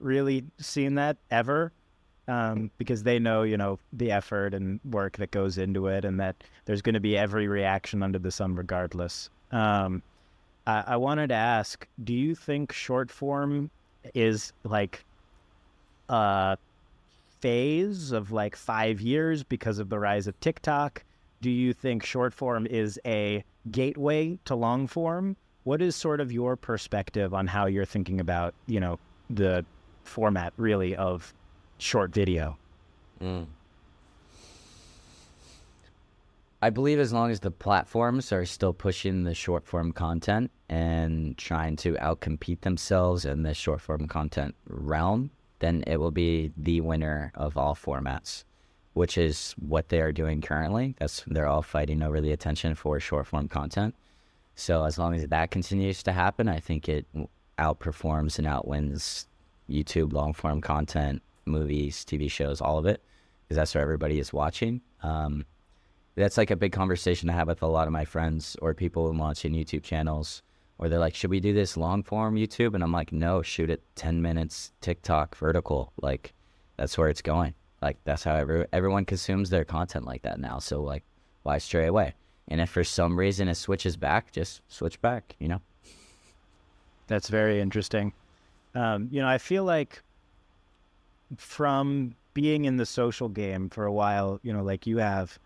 really 0.00 0.44
seen 0.58 0.94
that 0.96 1.16
ever 1.30 1.72
um, 2.28 2.70
because 2.78 3.02
they 3.02 3.18
know, 3.18 3.42
you 3.42 3.56
know, 3.56 3.78
the 3.92 4.12
effort 4.12 4.54
and 4.54 4.80
work 4.84 5.16
that 5.18 5.30
goes 5.30 5.58
into 5.58 5.86
it 5.88 6.04
and 6.04 6.20
that 6.20 6.42
there's 6.64 6.82
going 6.82 6.94
to 6.94 7.00
be 7.00 7.16
every 7.16 7.48
reaction 7.48 8.02
under 8.02 8.18
the 8.18 8.30
sun 8.30 8.54
regardless. 8.54 9.28
Um, 9.50 10.02
I, 10.66 10.84
I 10.88 10.96
wanted 10.96 11.28
to 11.28 11.34
ask, 11.34 11.86
do 12.02 12.14
you 12.14 12.34
think 12.34 12.72
short 12.72 13.10
form 13.10 13.70
is 14.14 14.52
like 14.64 15.04
a 16.08 16.56
phase 17.40 18.12
of 18.12 18.32
like 18.32 18.56
five 18.56 19.00
years 19.00 19.42
because 19.42 19.78
of 19.78 19.88
the 19.88 19.98
rise 19.98 20.26
of 20.26 20.38
TikTok? 20.40 21.04
Do 21.40 21.50
you 21.50 21.72
think 21.72 22.04
short 22.04 22.32
form 22.32 22.66
is 22.66 23.00
a 23.04 23.44
gateway 23.70 24.38
to 24.44 24.54
long 24.54 24.86
form. 24.86 25.36
What 25.64 25.80
is 25.80 25.94
sort 25.94 26.20
of 26.20 26.32
your 26.32 26.56
perspective 26.56 27.32
on 27.32 27.46
how 27.46 27.66
you're 27.66 27.84
thinking 27.84 28.20
about, 28.20 28.54
you 28.66 28.80
know, 28.80 28.98
the 29.30 29.64
format 30.02 30.52
really 30.56 30.96
of 30.96 31.32
short 31.78 32.12
video? 32.12 32.56
Mm. 33.20 33.46
I 36.62 36.70
believe 36.70 37.00
as 37.00 37.12
long 37.12 37.30
as 37.30 37.40
the 37.40 37.50
platforms 37.50 38.32
are 38.32 38.46
still 38.46 38.72
pushing 38.72 39.24
the 39.24 39.34
short 39.34 39.66
form 39.66 39.92
content 39.92 40.50
and 40.68 41.36
trying 41.36 41.76
to 41.76 41.94
outcompete 41.94 42.60
themselves 42.60 43.24
in 43.24 43.42
the 43.42 43.52
short 43.52 43.80
form 43.80 44.06
content 44.06 44.54
realm, 44.68 45.30
then 45.58 45.82
it 45.86 45.98
will 45.98 46.12
be 46.12 46.52
the 46.56 46.80
winner 46.80 47.32
of 47.34 47.56
all 47.56 47.74
formats 47.74 48.44
which 48.94 49.16
is 49.16 49.54
what 49.58 49.88
they 49.88 50.00
are 50.00 50.12
doing 50.12 50.40
currently. 50.40 50.94
That's 50.98 51.24
they're 51.26 51.46
all 51.46 51.62
fighting 51.62 52.02
over 52.02 52.20
the 52.20 52.32
attention 52.32 52.74
for 52.74 53.00
short 53.00 53.26
form 53.26 53.48
content. 53.48 53.94
So 54.54 54.84
as 54.84 54.98
long 54.98 55.14
as 55.14 55.26
that 55.26 55.50
continues 55.50 56.02
to 56.02 56.12
happen, 56.12 56.48
I 56.48 56.60
think 56.60 56.88
it 56.88 57.06
outperforms 57.58 58.38
and 58.38 58.46
outwins 58.46 59.26
YouTube 59.68 60.12
long 60.12 60.32
form 60.34 60.60
content, 60.60 61.22
movies, 61.46 62.04
TV 62.04 62.30
shows, 62.30 62.60
all 62.60 62.78
of 62.78 62.86
it, 62.86 63.02
because 63.42 63.56
that's 63.56 63.74
where 63.74 63.82
everybody 63.82 64.18
is 64.18 64.32
watching. 64.32 64.82
Um, 65.02 65.46
that's 66.14 66.36
like 66.36 66.50
a 66.50 66.56
big 66.56 66.72
conversation 66.72 67.30
I 67.30 67.34
have 67.34 67.48
with 67.48 67.62
a 67.62 67.66
lot 67.66 67.86
of 67.86 67.92
my 67.92 68.04
friends 68.04 68.56
or 68.60 68.74
people 68.74 69.12
launching 69.14 69.52
YouTube 69.52 69.82
channels 69.82 70.42
where 70.76 70.88
they're 70.88 70.98
like, 70.98 71.14
should 71.14 71.30
we 71.30 71.40
do 71.40 71.54
this 71.54 71.76
long 71.76 72.02
form 72.02 72.36
YouTube? 72.36 72.74
And 72.74 72.82
I'm 72.82 72.92
like, 72.92 73.12
no, 73.12 73.42
shoot 73.42 73.70
it 73.70 73.82
10 73.94 74.20
minutes 74.20 74.72
TikTok 74.80 75.36
vertical. 75.36 75.92
Like, 76.00 76.34
that's 76.76 76.98
where 76.98 77.08
it's 77.08 77.22
going. 77.22 77.54
Like, 77.80 77.98
that's 78.04 78.24
how 78.24 78.34
every, 78.34 78.66
everyone 78.72 79.04
consumes 79.04 79.50
their 79.50 79.64
content 79.64 80.04
like 80.04 80.22
that 80.22 80.40
now. 80.40 80.58
So, 80.58 80.82
like, 80.82 81.04
why 81.42 81.58
stray 81.58 81.86
away? 81.86 82.14
And 82.48 82.60
if 82.60 82.70
for 82.70 82.84
some 82.84 83.18
reason 83.18 83.48
it 83.48 83.54
switches 83.54 83.96
back, 83.96 84.32
just 84.32 84.60
switch 84.68 85.00
back, 85.00 85.36
you 85.38 85.48
know? 85.48 85.60
That's 87.06 87.28
very 87.28 87.60
interesting. 87.60 88.12
Um, 88.74 89.08
you 89.10 89.20
know, 89.20 89.28
I 89.28 89.38
feel 89.38 89.64
like 89.64 90.02
from 91.36 92.14
being 92.34 92.64
in 92.64 92.76
the 92.76 92.86
social 92.86 93.28
game 93.28 93.68
for 93.68 93.84
a 93.84 93.92
while, 93.92 94.40
you 94.42 94.52
know, 94.52 94.62
like 94.62 94.86
you 94.86 94.98
have, 94.98 95.38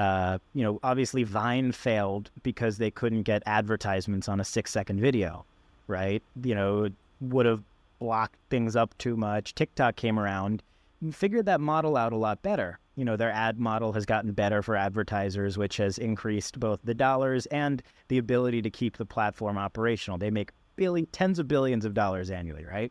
uh, 0.00 0.38
you 0.54 0.62
know, 0.62 0.80
obviously 0.82 1.24
Vine 1.24 1.72
failed 1.72 2.30
because 2.42 2.78
they 2.78 2.90
couldn't 2.90 3.24
get 3.24 3.42
advertisements 3.44 4.30
on 4.30 4.40
a 4.40 4.44
six 4.44 4.70
second 4.70 4.98
video, 4.98 5.44
right? 5.88 6.22
You 6.42 6.54
know, 6.54 6.88
would 7.20 7.44
have 7.44 7.62
blocked 7.98 8.36
things 8.48 8.76
up 8.76 8.96
too 8.96 9.14
much. 9.14 9.54
TikTok 9.54 9.96
came 9.96 10.18
around 10.18 10.62
and 11.02 11.14
figured 11.14 11.44
that 11.44 11.60
model 11.60 11.98
out 11.98 12.14
a 12.14 12.16
lot 12.16 12.40
better. 12.40 12.78
You 12.96 13.04
know, 13.04 13.14
their 13.14 13.30
ad 13.30 13.60
model 13.60 13.92
has 13.92 14.06
gotten 14.06 14.32
better 14.32 14.62
for 14.62 14.74
advertisers, 14.74 15.58
which 15.58 15.76
has 15.76 15.98
increased 15.98 16.58
both 16.58 16.80
the 16.82 16.94
dollars 16.94 17.44
and 17.46 17.82
the 18.08 18.16
ability 18.16 18.62
to 18.62 18.70
keep 18.70 18.96
the 18.96 19.04
platform 19.04 19.58
operational. 19.58 20.16
They 20.16 20.30
make 20.30 20.50
billion, 20.76 21.08
tens 21.12 21.38
of 21.38 21.46
billions 21.46 21.84
of 21.84 21.92
dollars 21.92 22.30
annually, 22.30 22.64
right? 22.64 22.90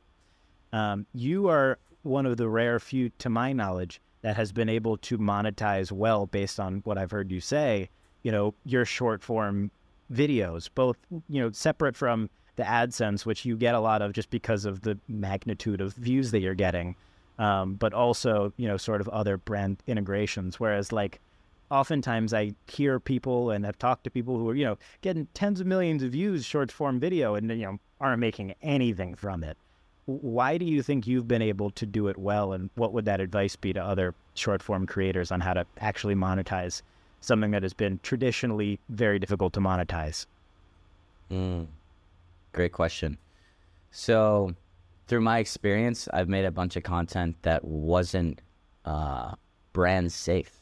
Um, 0.74 1.08
you 1.16 1.48
are 1.48 1.80
one 2.04 2.28
of 2.28 2.38
the 2.38 2.48
rare 2.48 2.80
few, 2.80 3.10
to 3.18 3.32
my 3.32 3.52
knowledge, 3.52 4.00
that 4.22 4.36
has 4.36 4.52
been 4.52 4.70
able 4.70 4.98
to 4.98 5.18
monetize 5.18 5.92
well 5.92 6.26
based 6.26 6.60
on 6.60 6.82
what 6.84 6.98
I've 6.98 7.12
heard 7.12 7.32
you 7.32 7.40
say, 7.40 7.90
you 8.24 8.32
know, 8.32 8.54
your 8.66 8.86
short 8.86 9.24
form 9.24 9.72
videos, 10.12 10.70
both, 10.74 10.98
you 11.30 11.42
know, 11.42 11.52
separate 11.52 11.96
from 11.96 12.30
the 12.56 12.64
AdSense, 12.64 13.26
which 13.26 13.46
you 13.46 13.56
get 13.56 13.76
a 13.76 13.80
lot 13.80 14.02
of 14.02 14.12
just 14.12 14.30
because 14.30 14.66
of 14.66 14.82
the 14.82 14.98
magnitude 15.08 15.80
of 15.80 15.94
views 15.94 16.32
that 16.32 16.40
you're 16.40 16.56
getting, 16.56 16.96
um, 17.38 17.76
but 17.76 17.94
also, 17.94 18.52
you 18.58 18.68
know, 18.68 18.76
sort 18.76 19.00
of 19.00 19.08
other 19.10 19.38
brand 19.38 19.78
integrations. 19.88 20.60
Whereas, 20.60 20.92
like, 20.92 21.22
oftentimes 21.72 22.34
I 22.34 22.54
hear 22.68 23.00
people 23.00 23.52
and 23.52 23.66
I've 23.66 23.78
talked 23.78 24.04
to 24.04 24.10
people 24.10 24.38
who 24.38 24.50
are, 24.50 24.56
you 24.56 24.66
know, 24.66 24.78
getting 25.02 25.28
tens 25.34 25.62
of 25.62 25.68
millions 25.68 26.04
of 26.04 26.12
views 26.12 26.44
short 26.44 26.72
form 26.72 27.00
video 27.00 27.36
and, 27.36 27.50
you 27.50 27.66
know, 27.66 27.80
aren't 28.02 28.20
making 28.20 28.56
anything 28.62 29.16
from 29.16 29.44
it 29.44 29.58
why 30.10 30.58
do 30.58 30.66
you 30.66 30.82
think 30.82 31.08
you've 31.08 31.28
been 31.28 31.42
able 31.42 31.72
to 31.72 31.86
do 31.86 32.08
it 32.08 32.18
well? 32.18 32.54
And 32.54 32.70
what 32.76 32.94
would 32.94 33.06
that 33.06 33.20
advice 33.20 33.56
be 33.56 33.74
to 33.74 33.84
other 33.84 34.16
short 34.34 34.62
form 34.62 34.88
creators 34.88 35.32
on 35.32 35.40
how 35.40 35.54
to 35.54 35.66
actually 35.80 36.16
monetize 36.16 36.82
something 37.22 37.52
that 37.52 37.64
has 37.64 37.74
been 37.74 38.00
traditionally 38.04 38.80
very 38.90 39.20
difficult 39.20 39.54
to 39.54 39.60
monetize? 39.60 40.26
Mm, 41.32 41.68
great 42.54 42.72
question. 42.72 43.18
So 43.92 44.56
through 45.08 45.22
my 45.22 45.40
experience 45.40 46.08
i've 46.14 46.30
made 46.30 46.46
a 46.46 46.52
bunch 46.52 46.76
of 46.76 46.84
content 46.84 47.36
that 47.42 47.66
wasn't 47.66 48.40
uh, 48.86 49.34
brand 49.74 50.12
safe 50.12 50.60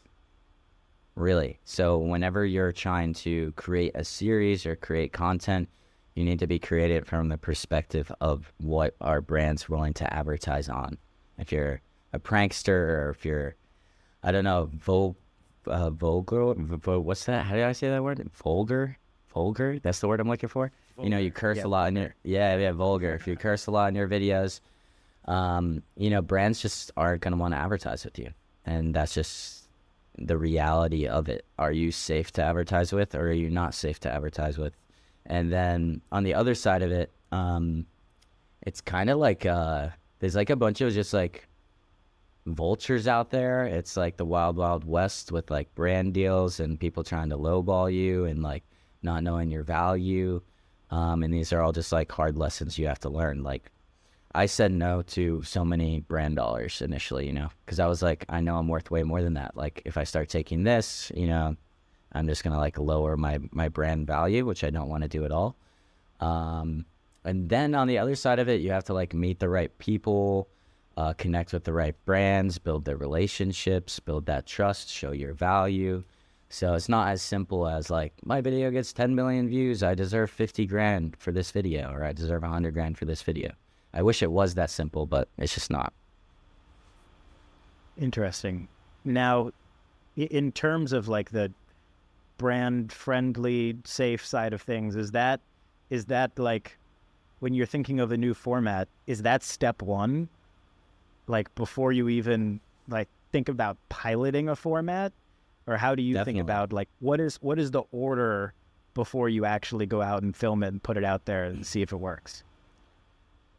really. 1.18 1.60
So 1.66 1.98
whenever 1.98 2.46
you're 2.46 2.72
trying 2.72 3.14
to 3.16 3.52
create 3.54 3.92
a 3.96 4.04
series 4.04 4.66
or 4.66 4.76
create 4.76 5.12
content 5.12 5.68
you 6.18 6.26
need 6.26 6.40
to 6.40 6.48
be 6.48 6.58
creative 6.58 7.08
from 7.08 7.30
the 7.30 7.38
perspective 7.38 8.12
of 8.20 8.52
what 8.58 8.96
our 9.02 9.22
brand's 9.22 9.70
willing 9.70 9.94
to 9.94 10.12
advertise 10.12 10.68
on. 10.68 10.98
If 11.38 11.52
you're 11.52 11.80
a 12.12 12.18
prankster 12.18 12.70
or 12.70 13.12
if 13.16 13.24
you're, 13.24 13.56
I 14.24 14.32
don't 14.32 14.44
know, 14.44 14.68
vul, 14.74 15.16
uh, 15.68 15.92
vulgar, 15.92 16.54
what's 16.54 17.26
that? 17.26 17.46
How 17.46 17.54
do 17.54 17.64
I 17.64 17.72
say 17.74 17.90
that 17.90 18.04
word? 18.04 18.28
Vulgar? 18.34 18.98
Vulgar? 19.32 19.78
That's 19.78 20.00
the 20.00 20.08
word 20.08 20.20
I'm 20.20 20.28
looking 20.28 20.50
for. 20.50 20.72
Vulgar. 20.96 21.06
You 21.06 21.12
know, 21.12 21.20
you 21.20 21.30
curse 21.30 21.58
yeah, 21.58 21.66
a 21.66 21.68
lot 21.68 21.90
in 21.90 21.98
your, 21.98 22.16
yeah, 22.24 22.58
yeah, 22.58 22.72
vulgar. 22.72 23.14
if 23.14 23.28
you 23.28 23.36
curse 23.38 23.68
a 23.68 23.72
lot 23.72 23.90
in 23.90 23.96
your 23.96 24.08
videos, 24.08 24.60
um, 25.26 25.84
you 25.98 26.10
know, 26.10 26.24
brands 26.24 26.60
just 26.60 26.90
aren't 26.98 27.22
going 27.22 27.34
to 27.34 27.38
want 27.38 27.54
to 27.54 27.60
advertise 27.60 28.04
with 28.04 28.18
you. 28.18 28.32
And 28.66 28.92
that's 28.92 29.14
just 29.14 29.70
the 30.18 30.36
reality 30.36 31.06
of 31.06 31.30
it. 31.30 31.46
Are 31.60 31.72
you 31.72 31.92
safe 31.92 32.32
to 32.32 32.44
advertise 32.44 32.92
with 32.92 33.14
or 33.14 33.28
are 33.28 33.32
you 33.32 33.52
not 33.52 33.76
safe 33.76 34.00
to 34.00 34.12
advertise 34.12 34.58
with? 34.58 34.74
And 35.28 35.52
then 35.52 36.02
on 36.12 36.24
the 36.24 36.34
other 36.34 36.56
side 36.56 36.82
of 36.82 36.92
it, 36.92 37.12
um, 37.32 37.86
it's 38.66 38.82
kind 38.82 39.10
of 39.10 39.20
like 39.20 39.46
uh, 39.46 39.90
there's 40.20 40.36
like 40.36 40.50
a 40.50 40.56
bunch 40.56 40.82
of 40.82 40.94
just 40.94 41.14
like 41.14 41.48
vultures 42.46 43.08
out 43.08 43.30
there. 43.30 43.66
It's 43.66 43.98
like 43.98 44.18
the 44.18 44.26
wild, 44.26 44.58
wild 44.58 44.86
west 44.86 45.32
with 45.32 45.52
like 45.52 45.74
brand 45.76 46.14
deals 46.14 46.60
and 46.60 46.80
people 46.80 47.04
trying 47.04 47.30
to 47.30 47.38
lowball 47.38 47.94
you 47.94 48.26
and 48.26 48.42
like 48.42 48.64
not 49.04 49.24
knowing 49.24 49.52
your 49.52 49.64
value. 49.64 50.42
Um, 50.90 51.24
and 51.24 51.34
these 51.34 51.52
are 51.52 51.62
all 51.62 51.74
just 51.74 51.92
like 51.92 52.12
hard 52.12 52.38
lessons 52.38 52.80
you 52.80 52.88
have 52.88 53.00
to 53.00 53.10
learn. 53.10 53.44
Like 53.44 53.70
I 54.34 54.46
said 54.46 54.72
no 54.72 55.02
to 55.02 55.44
so 55.44 55.66
many 55.66 56.00
brand 56.00 56.38
dollars 56.38 56.82
initially, 56.82 57.28
you 57.28 57.34
know, 57.34 57.50
because 57.66 57.80
I 57.80 57.88
was 57.88 58.02
like, 58.02 58.26
I 58.30 58.40
know 58.40 58.58
I'm 58.58 58.70
worth 58.70 58.90
way 58.90 59.04
more 59.04 59.22
than 59.22 59.34
that. 59.34 59.58
Like 59.58 59.82
if 59.84 59.98
I 59.98 60.06
start 60.06 60.30
taking 60.30 60.64
this, 60.64 61.12
you 61.16 61.28
know, 61.28 61.58
I'm 62.14 62.28
just 62.28 62.44
gonna 62.44 62.58
like 62.58 62.78
lower 62.78 63.18
my 63.18 63.40
my 63.52 63.70
brand 63.70 64.08
value, 64.08 64.46
which 64.46 64.64
I 64.64 64.70
don't 64.70 64.90
want 64.90 65.04
to 65.04 65.10
do 65.10 65.26
at 65.26 65.32
all. 65.32 65.56
Um, 66.20 66.86
and 67.24 67.50
then 67.50 67.76
on 67.76 67.88
the 67.88 67.98
other 67.98 68.16
side 68.16 68.40
of 68.40 68.48
it, 68.48 68.62
you 68.62 68.72
have 68.72 68.86
to 68.86 68.94
like 68.94 69.14
meet 69.14 69.40
the 69.40 69.50
right 69.50 69.76
people, 69.78 70.48
uh, 70.96 71.14
connect 71.14 71.54
with 71.54 71.64
the 71.64 71.74
right 71.74 71.96
brands, 72.06 72.58
build 72.58 72.86
their 72.86 72.98
relationships, 72.98 74.00
build 74.00 74.26
that 74.28 74.46
trust, 74.46 74.90
show 74.90 75.12
your 75.12 75.34
value. 75.34 76.04
So 76.50 76.74
it's 76.76 76.88
not 76.88 77.10
as 77.10 77.22
simple 77.22 77.68
as 77.68 77.90
like 77.90 78.14
my 78.24 78.40
video 78.40 78.72
gets 78.72 78.94
10 78.94 79.14
million 79.14 79.50
views, 79.50 79.84
I 79.84 79.94
deserve 79.96 80.30
50 80.32 80.66
grand 80.66 81.18
for 81.18 81.32
this 81.32 81.52
video, 81.52 81.92
or 81.92 82.04
I 82.04 82.14
deserve 82.14 82.44
100 82.44 82.74
grand 82.74 82.98
for 82.98 83.06
this 83.06 83.22
video. 83.22 83.52
I 83.94 84.02
wish 84.02 84.24
it 84.24 84.32
was 84.32 84.54
that 84.56 84.70
simple, 84.70 85.06
but 85.06 85.28
it's 85.38 85.54
just 85.54 85.70
not. 85.70 85.94
Interesting. 87.98 88.68
Now, 89.04 89.52
in 90.16 90.52
terms 90.52 90.94
of 90.94 91.08
like 91.08 91.32
the 91.32 91.52
brand 92.38 92.92
friendly, 92.92 93.78
safe 93.86 94.26
side 94.26 94.54
of 94.54 94.62
things. 94.62 94.96
Is 94.96 95.12
that 95.12 95.42
is 95.90 96.06
that 96.06 96.38
like 96.38 96.78
when 97.40 97.54
you're 97.54 97.66
thinking 97.66 98.00
of 98.00 98.12
a 98.12 98.18
new 98.18 98.34
format, 98.34 98.88
is 99.06 99.22
that 99.24 99.44
step 99.44 99.82
one? 99.82 100.30
Like 101.28 101.54
before 101.56 101.92
you 101.92 102.10
even 102.10 102.60
like 102.88 103.10
think 103.32 103.50
about 103.50 103.78
piloting 103.90 104.50
a 104.50 104.56
format? 104.56 105.14
Or 105.68 105.76
how 105.76 105.96
do 105.96 106.02
you 106.02 106.14
Definitely. 106.14 106.34
think 106.34 106.44
about 106.44 106.74
like 106.74 106.90
what 107.00 107.20
is 107.20 107.38
what 107.38 107.60
is 107.60 107.72
the 107.72 107.84
order 107.92 108.54
before 108.94 109.30
you 109.30 109.46
actually 109.46 109.86
go 109.86 110.02
out 110.02 110.24
and 110.24 110.36
film 110.36 110.64
it 110.64 110.68
and 110.68 110.82
put 110.82 110.98
it 110.98 111.04
out 111.04 111.26
there 111.26 111.44
and 111.44 111.66
see 111.66 111.82
if 111.82 111.92
it 111.92 111.98
works? 111.98 112.44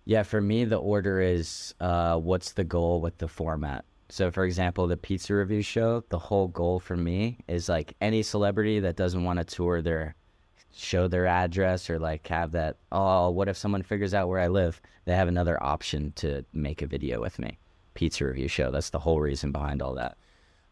Yeah, 0.04 0.22
for 0.22 0.40
me 0.40 0.64
the 0.64 0.78
order 0.78 1.20
is 1.20 1.74
uh, 1.80 2.16
what's 2.16 2.52
the 2.52 2.64
goal 2.64 3.02
with 3.02 3.18
the 3.18 3.28
format? 3.28 3.84
So, 4.10 4.30
for 4.30 4.44
example, 4.44 4.86
the 4.86 4.96
pizza 4.96 5.34
review 5.34 5.62
show, 5.62 6.02
the 6.08 6.18
whole 6.18 6.48
goal 6.48 6.80
for 6.80 6.96
me 6.96 7.38
is 7.46 7.68
like 7.68 7.94
any 8.00 8.22
celebrity 8.22 8.80
that 8.80 8.96
doesn't 8.96 9.24
want 9.24 9.38
to 9.38 9.44
tour 9.44 9.82
their 9.82 10.14
show 10.74 11.08
their 11.08 11.26
address 11.26 11.90
or 11.90 11.98
like 11.98 12.26
have 12.28 12.52
that, 12.52 12.76
oh, 12.92 13.30
what 13.30 13.48
if 13.48 13.56
someone 13.56 13.82
figures 13.82 14.14
out 14.14 14.28
where 14.28 14.40
I 14.40 14.48
live? 14.48 14.80
They 15.04 15.14
have 15.14 15.28
another 15.28 15.62
option 15.62 16.12
to 16.16 16.44
make 16.52 16.82
a 16.82 16.86
video 16.86 17.20
with 17.20 17.38
me. 17.38 17.58
Pizza 17.94 18.24
review 18.26 18.48
show. 18.48 18.70
That's 18.70 18.90
the 18.90 18.98
whole 18.98 19.20
reason 19.20 19.52
behind 19.52 19.82
all 19.82 19.94
that. 19.94 20.16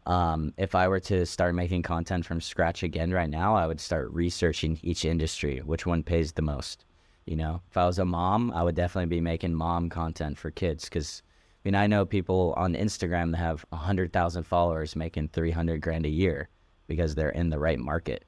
Um, 0.05 0.53
if 0.57 0.73
I 0.73 0.87
were 0.87 1.01
to 1.01 1.25
start 1.25 1.53
making 1.53 1.81
content 1.83 2.25
from 2.25 2.39
scratch 2.39 2.81
again 2.81 3.11
right 3.11 3.29
now, 3.29 3.55
I 3.55 3.67
would 3.67 3.81
start 3.81 4.09
researching 4.11 4.79
each 4.81 5.03
industry, 5.03 5.59
which 5.59 5.85
one 5.85 6.03
pays 6.03 6.31
the 6.31 6.41
most. 6.41 6.85
You 7.25 7.35
know, 7.35 7.61
if 7.69 7.75
I 7.75 7.85
was 7.85 7.99
a 7.99 8.05
mom, 8.05 8.51
I 8.51 8.63
would 8.63 8.75
definitely 8.75 9.09
be 9.09 9.19
making 9.19 9.53
mom 9.53 9.89
content 9.89 10.37
for 10.37 10.49
kids 10.49 10.85
because 10.85 11.21
mean, 11.63 11.75
I 11.75 11.87
know 11.87 12.05
people 12.05 12.53
on 12.57 12.73
Instagram 12.73 13.31
that 13.31 13.37
have 13.37 13.65
100,000 13.69 14.43
followers 14.43 14.95
making 14.95 15.29
300 15.29 15.81
grand 15.81 16.05
a 16.05 16.09
year 16.09 16.49
because 16.87 17.15
they're 17.15 17.29
in 17.29 17.49
the 17.49 17.59
right 17.59 17.79
market. 17.79 18.25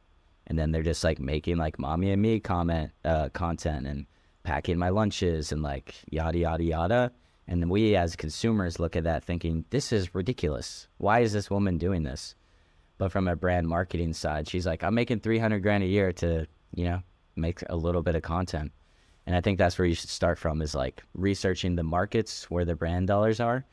And 0.47 0.57
then 0.57 0.71
they're 0.71 0.83
just 0.83 1.03
like 1.03 1.19
making 1.19 1.57
like 1.57 1.79
mommy 1.79 2.11
and 2.11 2.21
me 2.21 2.39
comment 2.39 2.91
uh, 3.05 3.29
content 3.29 3.87
and 3.87 4.05
packing 4.43 4.77
my 4.77 4.89
lunches 4.89 5.51
and 5.51 5.61
like 5.61 5.95
yada, 6.09 6.39
yada, 6.39 6.63
yada. 6.63 7.11
And 7.47 7.69
we 7.69 7.95
as 7.95 8.15
consumers 8.15 8.79
look 8.79 8.95
at 8.95 9.05
that 9.05 9.23
thinking, 9.23 9.65
this 9.69 9.91
is 9.91 10.13
ridiculous. 10.13 10.87
Why 10.97 11.19
is 11.19 11.33
this 11.33 11.49
woman 11.49 11.77
doing 11.77 12.03
this? 12.03 12.35
But 12.97 13.11
from 13.11 13.27
a 13.27 13.35
brand 13.35 13.67
marketing 13.67 14.13
side, 14.13 14.47
she's 14.47 14.67
like, 14.67 14.83
I'm 14.83 14.93
making 14.93 15.21
300 15.21 15.63
grand 15.63 15.83
a 15.83 15.87
year 15.87 16.11
to, 16.13 16.45
you 16.73 16.85
know, 16.85 17.01
make 17.35 17.63
a 17.69 17.75
little 17.75 18.01
bit 18.01 18.15
of 18.15 18.21
content. 18.21 18.71
And 19.29 19.35
I 19.35 19.41
think 19.41 19.59
that's 19.59 19.77
where 19.77 19.87
you 19.87 19.93
should 19.93 20.09
start 20.09 20.39
from 20.39 20.59
is 20.59 20.73
like 20.73 21.03
researching 21.13 21.75
the 21.75 21.83
markets 21.83 22.49
where 22.49 22.65
the 22.65 22.73
brand 22.73 23.05
dollars 23.05 23.39
are. 23.39 23.63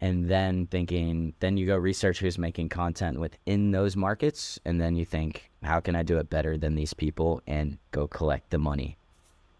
And 0.00 0.28
then 0.28 0.66
thinking, 0.66 1.32
then 1.38 1.56
you 1.56 1.64
go 1.64 1.76
research 1.76 2.18
who's 2.18 2.38
making 2.38 2.70
content 2.70 3.20
within 3.20 3.70
those 3.70 3.94
markets. 3.94 4.58
And 4.64 4.80
then 4.80 4.96
you 4.96 5.04
think, 5.04 5.48
how 5.62 5.78
can 5.78 5.94
I 5.94 6.02
do 6.02 6.18
it 6.18 6.28
better 6.28 6.58
than 6.58 6.74
these 6.74 6.92
people 6.92 7.40
and 7.46 7.78
go 7.92 8.08
collect 8.08 8.50
the 8.50 8.58
money 8.58 8.96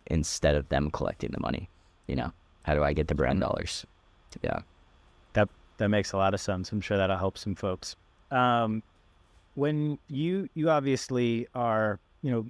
instead 0.06 0.56
of 0.56 0.68
them 0.68 0.90
collecting 0.90 1.30
the 1.30 1.38
money. 1.38 1.70
You 2.08 2.16
know, 2.16 2.32
how 2.64 2.74
do 2.74 2.82
I 2.82 2.92
get 2.92 3.06
the 3.06 3.14
brand 3.14 3.38
dollars? 3.38 3.86
Yeah. 4.42 4.62
That 5.34 5.48
that 5.76 5.90
makes 5.90 6.10
a 6.10 6.16
lot 6.16 6.34
of 6.34 6.40
sense. 6.40 6.72
I'm 6.72 6.80
sure 6.80 6.96
that'll 6.96 7.16
help 7.16 7.38
some 7.38 7.54
folks. 7.54 7.94
Um, 8.32 8.82
when 9.54 9.96
you 10.08 10.48
you 10.54 10.70
obviously 10.70 11.46
are 11.54 12.00
you 12.22 12.32
know 12.32 12.46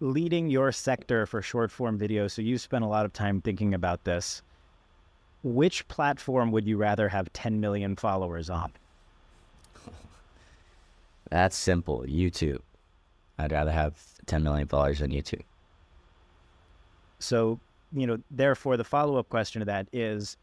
leading 0.00 0.48
your 0.48 0.72
sector 0.72 1.26
for 1.26 1.42
short 1.42 1.70
form 1.70 1.98
video, 1.98 2.26
so 2.26 2.42
you 2.42 2.58
spent 2.58 2.84
a 2.84 2.88
lot 2.88 3.04
of 3.04 3.12
time 3.12 3.40
thinking 3.40 3.74
about 3.74 4.04
this. 4.04 4.42
Which 5.42 5.86
platform 5.88 6.50
would 6.52 6.66
you 6.66 6.76
rather 6.76 7.08
have 7.08 7.32
10 7.32 7.60
million 7.60 7.96
followers 7.96 8.50
on? 8.50 8.72
That's 11.30 11.56
simple. 11.56 12.04
YouTube. 12.06 12.60
I'd 13.38 13.52
rather 13.52 13.70
have 13.70 13.94
10 14.26 14.42
million 14.42 14.68
followers 14.68 15.00
on 15.00 15.08
YouTube. 15.08 15.42
So, 17.18 17.58
you 17.92 18.06
know, 18.06 18.18
therefore, 18.30 18.76
the 18.76 18.84
follow 18.84 19.18
up 19.18 19.28
question 19.28 19.60
to 19.60 19.66
that 19.66 19.88
is 19.92 20.36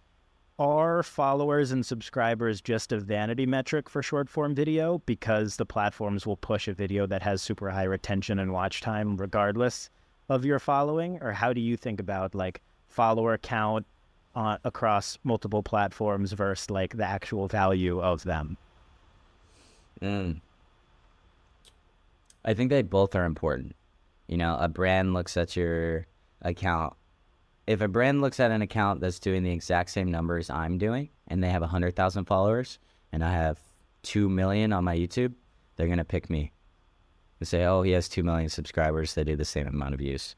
Are 0.60 1.04
followers 1.04 1.72
and 1.72 1.86
subscribers 1.86 2.62
just 2.62 2.92
a 2.92 3.00
vanity 3.00 3.46
metric 3.46 3.88
for 3.88 4.02
short 4.02 4.28
form 4.28 4.56
video 4.56 5.04
because 5.06 5.56
the 5.56 5.68
platforms 5.68 6.26
will 6.26 6.38
push 6.38 6.68
a 6.68 6.74
video 6.74 7.06
that 7.06 7.22
has 7.22 7.44
super 7.44 7.70
high 7.70 7.84
retention 7.84 8.40
and 8.40 8.52
watch 8.52 8.82
time 8.82 9.18
regardless 9.18 9.92
of 10.30 10.46
your 10.46 10.58
following? 10.58 11.20
Or 11.22 11.32
how 11.32 11.54
do 11.54 11.62
you 11.62 11.78
think 11.78 12.00
about 12.00 12.34
like 12.34 12.62
follower 12.88 13.38
count 13.38 13.86
uh, 14.34 14.58
across 14.64 15.20
multiple 15.24 15.62
platforms 15.62 16.32
versus 16.32 16.72
like 16.72 16.98
the 16.98 17.06
actual 17.06 17.48
value 17.48 18.02
of 18.02 18.24
them? 18.24 18.58
Mm. 20.02 20.42
I 22.44 22.56
think 22.56 22.72
they 22.72 22.82
both 22.82 23.14
are 23.14 23.26
important. 23.26 23.76
You 24.28 24.38
know, 24.38 24.58
a 24.60 24.68
brand 24.68 25.14
looks 25.14 25.38
at 25.38 25.56
your 25.56 26.08
account. 26.42 26.96
If 27.68 27.82
a 27.82 27.88
brand 27.88 28.22
looks 28.22 28.40
at 28.40 28.50
an 28.52 28.62
account 28.62 29.02
that's 29.02 29.20
doing 29.20 29.44
the 29.44 29.52
exact 29.52 29.90
same 29.90 30.10
numbers 30.10 30.50
I'm 30.50 30.78
doing 30.78 31.10
and 31.28 31.44
they 31.44 31.50
have 31.50 31.62
100,000 31.62 32.26
followers 32.26 32.80
and 33.12 33.24
I 33.24 33.34
have 33.34 33.60
2 34.04 34.30
million 34.30 34.72
on 34.72 34.86
my 34.86 34.96
YouTube, 34.96 35.34
they're 35.76 35.88
going 35.88 35.98
to 35.98 36.06
pick 36.06 36.30
me. 36.30 36.54
and 37.40 37.48
say, 37.48 37.66
oh, 37.66 37.82
he 37.82 37.92
has 37.92 38.08
2 38.08 38.24
million 38.24 38.50
subscribers. 38.50 39.14
They 39.14 39.26
do 39.26 39.36
the 39.36 39.46
same 39.46 39.68
amount 39.68 39.94
of 39.94 40.00
views 40.00 40.36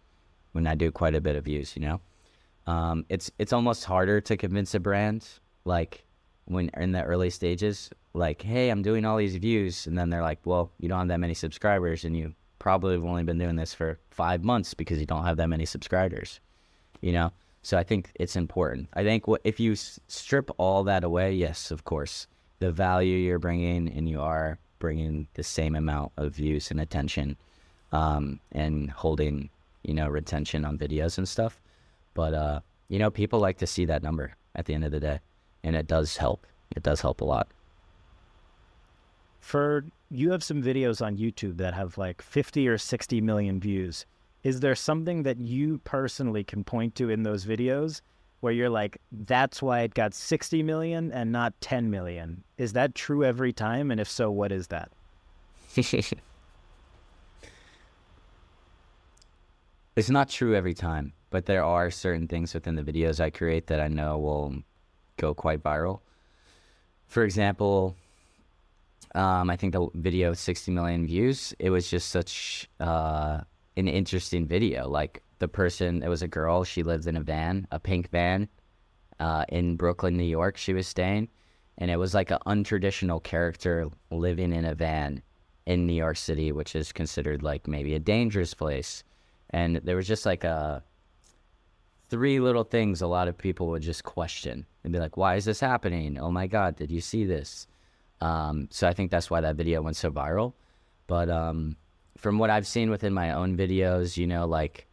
when 0.54 0.66
I 0.66 0.74
do 0.74 0.92
quite 0.92 1.14
a 1.14 1.22
bit 1.22 1.36
of 1.36 1.46
views, 1.46 1.76
you 1.76 1.84
know? 1.84 2.02
Um, 2.66 3.06
it's, 3.10 3.32
it's 3.38 3.54
almost 3.54 3.86
harder 3.86 4.20
to 4.22 4.36
convince 4.36 4.74
a 4.74 4.80
brand, 4.80 5.28
like 5.66 6.04
when 6.46 6.70
in 6.78 6.92
the 6.92 7.04
early 7.04 7.30
stages, 7.30 7.92
like, 8.14 8.42
hey, 8.42 8.70
I'm 8.70 8.82
doing 8.82 9.06
all 9.06 9.18
these 9.18 9.36
views. 9.36 9.86
And 9.86 9.98
then 9.98 10.10
they're 10.10 10.24
like, 10.24 10.40
well, 10.46 10.72
you 10.80 10.90
don't 10.90 11.00
have 11.00 11.08
that 11.10 11.20
many 11.20 11.36
subscribers 11.36 12.06
and 12.06 12.18
you 12.18 12.34
probably 12.58 12.94
have 12.94 13.06
only 13.06 13.24
been 13.24 13.38
doing 13.38 13.56
this 13.56 13.74
for 13.74 14.00
five 14.10 14.44
months 14.44 14.74
because 14.74 15.00
you 15.00 15.06
don't 15.06 15.24
have 15.26 15.38
that 15.38 15.48
many 15.48 15.66
subscribers, 15.66 16.40
you 17.02 17.12
know? 17.12 17.32
So 17.62 17.78
I 17.78 17.84
think 17.84 18.12
it's 18.16 18.36
important. 18.36 18.90
I 18.94 19.04
think 19.04 19.28
what, 19.28 19.42
if 19.44 19.60
you 19.60 19.76
strip 19.76 20.50
all 20.58 20.84
that 20.86 21.04
away, 21.04 21.34
yes, 21.34 21.72
of 21.72 21.84
course, 21.84 22.28
the 22.60 22.72
value 22.72 23.18
you're 23.18 23.40
bringing 23.40 23.90
and 23.90 24.08
you 24.10 24.22
are 24.22 24.58
bringing 24.80 25.28
the 25.34 25.44
same 25.44 25.76
amount 25.76 26.12
of 26.18 26.36
views 26.36 26.72
and 26.72 26.80
attention 26.80 27.36
um, 27.92 28.40
and 28.54 28.90
holding, 28.92 29.50
you 29.84 29.94
know, 29.94 30.08
retention 30.08 30.64
on 30.64 30.78
videos 30.78 31.18
and 31.18 31.28
stuff. 31.28 31.60
But, 32.14 32.34
uh, 32.34 32.60
you 32.88 32.98
know, 32.98 33.12
people 33.12 33.40
like 33.40 33.58
to 33.58 33.68
see 33.68 33.86
that 33.86 34.04
number 34.04 34.36
at 34.56 34.66
the 34.66 34.74
end 34.74 34.86
of 34.86 34.92
the 34.92 35.00
day. 35.00 35.20
And 35.64 35.76
it 35.76 35.88
does 35.88 36.16
help. 36.16 36.48
It 36.76 36.84
does 36.84 37.02
help 37.02 37.22
a 37.22 37.26
lot 37.26 37.50
for 39.50 39.86
you 40.12 40.32
have 40.32 40.44
some 40.44 40.62
videos 40.62 41.04
on 41.04 41.18
YouTube 41.18 41.58
that 41.58 41.74
have 41.74 41.98
like 41.98 42.22
50 42.22 42.68
or 42.68 42.78
60 42.78 43.22
million 43.22 43.60
views. 43.60 44.06
Is 44.44 44.62
there 44.62 44.76
something 44.76 45.24
that 45.24 45.40
you 45.40 45.80
personally 45.84 46.44
can 46.44 46.64
point 46.64 46.96
to 46.96 47.10
in 47.10 47.24
those 47.24 47.46
videos 47.46 48.02
where 48.40 48.54
you're 48.54 48.70
like, 48.70 48.98
that's 49.12 49.62
why 49.62 49.82
it 49.82 49.94
got 49.94 50.14
60 50.14 50.64
million 50.64 51.12
and 51.12 51.32
not 51.32 51.60
10 51.60 51.90
million? 51.90 52.44
Is 52.58 52.74
that 52.74 52.96
true 52.96 53.26
every 53.26 53.52
time? 53.52 53.92
And 53.92 54.00
if 54.00 54.10
so, 54.10 54.32
what 54.32 54.52
is 54.52 54.68
that? 54.68 54.92
it's 59.96 60.10
not 60.10 60.30
true 60.30 60.56
every 60.56 60.74
time, 60.74 61.12
but 61.30 61.46
there 61.46 61.64
are 61.64 61.92
certain 61.92 62.28
things 62.28 62.54
within 62.54 62.76
the 62.76 62.84
videos 62.84 63.20
I 63.20 63.30
create 63.30 63.68
that 63.68 63.82
I 63.82 63.90
know 63.90 64.18
will 64.18 64.56
go 65.18 65.34
quite 65.34 65.62
viral. 65.62 66.00
For 67.08 67.24
example, 67.24 67.96
um, 69.16 69.50
I 69.50 69.58
think 69.58 69.74
the 69.74 69.88
video 69.96 70.34
60 70.34 70.72
million 70.72 71.06
views. 71.06 71.54
It 71.60 71.72
was 71.72 71.90
just 71.90 72.10
such 72.10 72.70
uh, 72.80 73.42
an 73.88 73.94
interesting 73.94 74.46
video. 74.46 74.88
Like 74.88 75.24
the 75.40 75.48
person, 75.48 76.04
it 76.04 76.10
was 76.10 76.22
a 76.22 76.28
girl. 76.28 76.64
She 76.64 76.84
lived 76.84 77.08
in 77.08 77.16
a 77.16 77.22
van, 77.22 77.68
a 77.72 77.80
pink 77.80 78.10
van, 78.10 78.48
uh, 79.20 79.46
in 79.50 79.76
Brooklyn, 79.76 80.18
New 80.18 80.24
York. 80.24 80.58
She 80.58 80.74
was 80.74 80.88
staying, 80.88 81.30
and 81.78 81.90
it 81.90 81.98
was 81.98 82.14
like 82.14 82.32
an 82.32 82.40
untraditional 82.46 83.24
character 83.24 83.88
living 84.12 84.54
in 84.54 84.66
a 84.66 84.76
van 84.76 85.22
in 85.66 85.86
New 85.86 85.94
York 85.94 86.18
City, 86.18 86.52
which 86.52 86.76
is 86.76 86.92
considered 86.92 87.44
like 87.44 87.68
maybe 87.68 87.96
a 87.96 88.00
dangerous 88.00 88.54
place. 88.54 89.04
And 89.52 89.78
there 89.78 89.96
was 89.96 90.08
just 90.08 90.26
like 90.26 90.44
a 90.44 90.84
three 92.10 92.40
little 92.40 92.64
things 92.64 93.02
a 93.02 93.08
lot 93.08 93.28
of 93.28 93.38
people 93.38 93.68
would 93.68 93.84
just 93.84 94.04
question 94.04 94.66
and 94.84 94.94
be 94.94 95.00
like, 95.00 95.18
"Why 95.18 95.36
is 95.36 95.46
this 95.46 95.60
happening? 95.60 96.18
Oh 96.20 96.32
my 96.32 96.48
God, 96.48 96.76
did 96.76 96.92
you 96.92 97.02
see 97.02 97.26
this?" 97.26 97.68
Um, 98.22 98.68
so 98.72 98.88
I 98.88 98.94
think 98.94 99.12
that's 99.12 99.30
why 99.30 99.42
that 99.42 99.56
video 99.56 99.82
went 99.82 99.96
so 99.96 100.12
viral. 100.12 100.54
But 101.08 101.30
um, 101.30 101.76
from 102.20 102.38
what 102.38 102.50
I've 102.50 102.68
seen 102.68 102.90
within 102.90 103.14
my 103.14 103.32
own 103.32 103.58
videos, 103.58 104.18
you 104.18 104.28
know, 104.28 104.46
like 104.46 104.88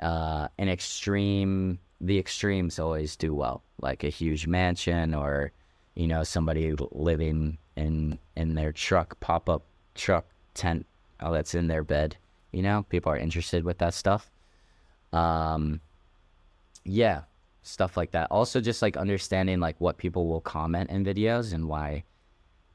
uh, 0.00 0.48
an 0.58 0.68
extreme, 0.68 1.78
the 2.00 2.18
extremes 2.18 2.78
always 2.78 3.16
do 3.16 3.34
well, 3.34 3.62
like 3.80 4.04
a 4.04 4.08
huge 4.08 4.46
mansion 4.46 5.14
or, 5.14 5.52
you 5.94 6.06
know, 6.06 6.22
somebody 6.22 6.74
living 6.92 7.58
in 7.76 8.18
in 8.36 8.54
their 8.54 8.72
truck, 8.72 9.18
pop 9.20 9.48
up 9.48 9.64
truck 9.94 10.26
tent 10.54 10.86
oh, 11.20 11.32
that's 11.32 11.54
in 11.54 11.68
their 11.68 11.84
bed. 11.84 12.16
You 12.52 12.62
know, 12.62 12.84
people 12.88 13.12
are 13.12 13.16
interested 13.16 13.64
with 13.64 13.78
that 13.78 13.94
stuff. 13.94 14.30
Um, 15.12 15.80
yeah, 16.84 17.22
stuff 17.62 17.96
like 17.96 18.12
that. 18.12 18.30
Also, 18.30 18.60
just 18.60 18.82
like 18.82 18.96
understanding 18.96 19.60
like 19.60 19.80
what 19.80 19.98
people 19.98 20.26
will 20.26 20.40
comment 20.40 20.90
in 20.90 21.04
videos 21.04 21.52
and 21.52 21.68
why 21.68 22.04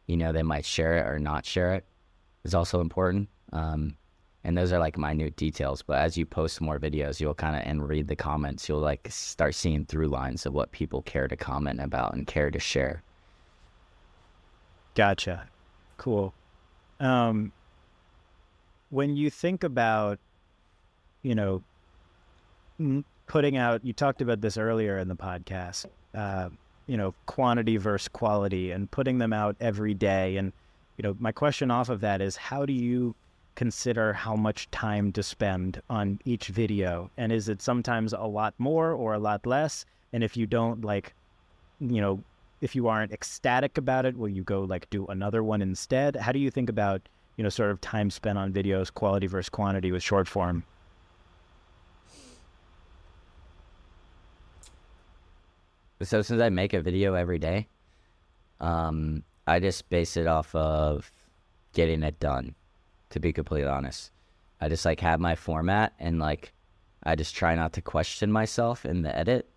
you 0.08 0.18
know, 0.18 0.32
they 0.32 0.44
might 0.44 0.65
share 0.65 0.98
it 0.98 1.08
or 1.08 1.20
not 1.20 1.46
share 1.46 1.74
it 1.74 1.86
is 2.44 2.54
also 2.54 2.80
important. 2.82 3.30
Um, 3.53 3.95
and 4.43 4.55
those 4.55 4.71
are 4.71 4.79
like 4.79 4.97
minute 4.97 5.36
details. 5.36 5.81
But 5.81 5.97
as 5.97 6.17
you 6.17 6.25
post 6.25 6.62
more 6.62 6.79
videos, 6.79 7.19
you'll 7.19 7.34
kind 7.34 7.55
of 7.55 7.63
and 7.65 7.88
read 7.88 8.08
the 8.08 8.15
comments, 8.15 8.69
you'll 8.69 8.79
like 8.79 9.08
start 9.10 9.55
seeing 9.55 9.86
through 9.86 10.08
lines 10.08 10.45
of 10.45 10.53
what 10.53 10.71
people 10.71 11.01
care 11.01 11.27
to 11.27 11.36
comment 11.36 11.81
about 11.81 12.13
and 12.13 12.27
care 12.27 12.51
to 12.51 12.60
share. 12.60 13.01
Gotcha. 14.93 15.47
Cool. 15.97 16.34
Um, 16.99 17.51
when 18.91 19.15
you 19.15 19.29
think 19.29 19.63
about, 19.63 20.19
you 21.23 21.34
know, 21.34 21.63
putting 23.27 23.58
out, 23.58 23.84
you 23.84 23.93
talked 23.93 24.21
about 24.21 24.41
this 24.41 24.58
earlier 24.58 24.99
in 24.99 25.08
the 25.08 25.15
podcast. 25.15 25.86
Uh, 26.13 26.49
you 26.88 26.97
know, 26.97 27.15
quantity 27.25 27.77
versus 27.77 28.08
quality 28.08 28.69
and 28.71 28.89
putting 28.91 29.17
them 29.17 29.34
out 29.34 29.55
every 29.60 29.95
day. 29.95 30.38
And, 30.38 30.53
you 30.97 31.03
know, 31.03 31.15
my 31.19 31.31
question 31.31 31.71
off 31.71 31.89
of 31.89 32.01
that 32.01 32.21
is 32.21 32.36
how 32.36 32.65
do 32.65 32.73
you 32.73 33.15
consider 33.56 34.13
how 34.13 34.36
much 34.36 34.70
time 34.72 35.12
to 35.13 35.24
spend 35.24 35.82
on 35.89 36.20
each 36.26 36.48
video? 36.48 37.10
And 37.18 37.32
is 37.32 37.50
it 37.50 37.62
sometimes 37.62 38.13
a 38.13 38.22
lot 38.22 38.54
more 38.58 38.91
or 38.91 39.13
a 39.13 39.20
lot 39.20 39.46
less? 39.46 39.86
And 40.13 40.24
if 40.24 40.38
you 40.38 40.46
don't 40.46 40.84
like, 40.84 41.13
you 41.80 42.02
know, 42.02 42.22
if 42.62 42.76
you 42.76 42.88
aren't 42.88 43.12
ecstatic 43.12 43.78
about 43.78 44.06
it, 44.06 44.18
will 44.18 44.30
you 44.30 44.44
go 44.44 44.62
like 44.62 44.89
do 44.89 45.06
another 45.08 45.44
one 45.44 45.62
instead? 45.62 46.15
How 46.15 46.32
do 46.32 46.39
you 46.39 46.52
think 46.52 46.70
about, 46.70 47.02
you 47.38 47.44
know, 47.44 47.50
sort 47.50 47.72
of 47.72 47.82
time 47.82 48.10
spent 48.10 48.38
on 48.38 48.54
videos, 48.54 48.94
quality 48.94 49.28
versus 49.28 49.50
quantity 49.50 49.91
with 49.91 50.04
short 50.04 50.28
form? 50.28 50.63
so 56.02 56.22
since 56.22 56.41
I 56.41 56.50
make 56.50 56.74
a 56.74 56.82
video 56.82 57.13
every 57.13 57.39
day, 57.39 57.68
um, 58.60 59.24
I 59.48 59.60
just 59.60 59.89
base 59.89 60.18
it 60.18 60.28
off 60.28 60.54
of 60.54 61.12
getting 61.74 62.04
it 62.04 62.20
done. 62.20 62.56
To 63.15 63.19
be 63.21 63.32
completely 63.32 63.69
honest, 63.69 64.12
I 64.60 64.67
just 64.67 64.84
like 64.84 64.99
have 64.99 65.21
my 65.21 65.36
format 65.36 65.93
and 65.99 66.19
like 66.19 66.51
I 67.04 67.15
just 67.15 67.34
try 67.34 67.56
not 67.56 67.71
to 67.73 67.82
question 67.82 68.30
myself 68.30 68.86
in 68.86 69.04
the 69.04 69.17
edit. 69.17 69.49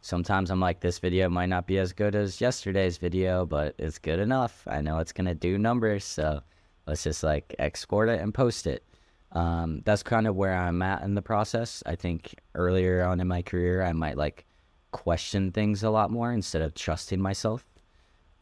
Sometimes 0.00 0.50
I'm 0.50 0.58
like, 0.58 0.80
this 0.80 0.98
video 0.98 1.28
might 1.28 1.48
not 1.48 1.68
be 1.68 1.78
as 1.78 1.92
good 1.92 2.16
as 2.16 2.40
yesterday's 2.40 2.98
video, 2.98 3.46
but 3.46 3.76
it's 3.78 4.00
good 4.00 4.18
enough. 4.18 4.66
I 4.66 4.80
know 4.80 4.98
it's 4.98 5.12
gonna 5.12 5.36
do 5.36 5.58
numbers, 5.58 6.02
so 6.02 6.40
let's 6.88 7.04
just 7.04 7.22
like 7.22 7.54
export 7.60 8.08
it 8.08 8.20
and 8.20 8.34
post 8.34 8.66
it. 8.66 8.82
Um, 9.30 9.82
that's 9.84 10.02
kind 10.02 10.26
of 10.26 10.34
where 10.34 10.56
I'm 10.56 10.82
at 10.82 11.02
in 11.04 11.14
the 11.14 11.22
process. 11.22 11.84
I 11.86 11.94
think 11.94 12.34
earlier 12.56 13.04
on 13.04 13.20
in 13.20 13.28
my 13.28 13.42
career, 13.42 13.84
I 13.84 13.92
might 13.92 14.16
like 14.16 14.44
question 14.90 15.52
things 15.52 15.84
a 15.84 15.90
lot 15.90 16.10
more 16.10 16.32
instead 16.32 16.62
of 16.62 16.74
trusting 16.74 17.22
myself. 17.22 17.64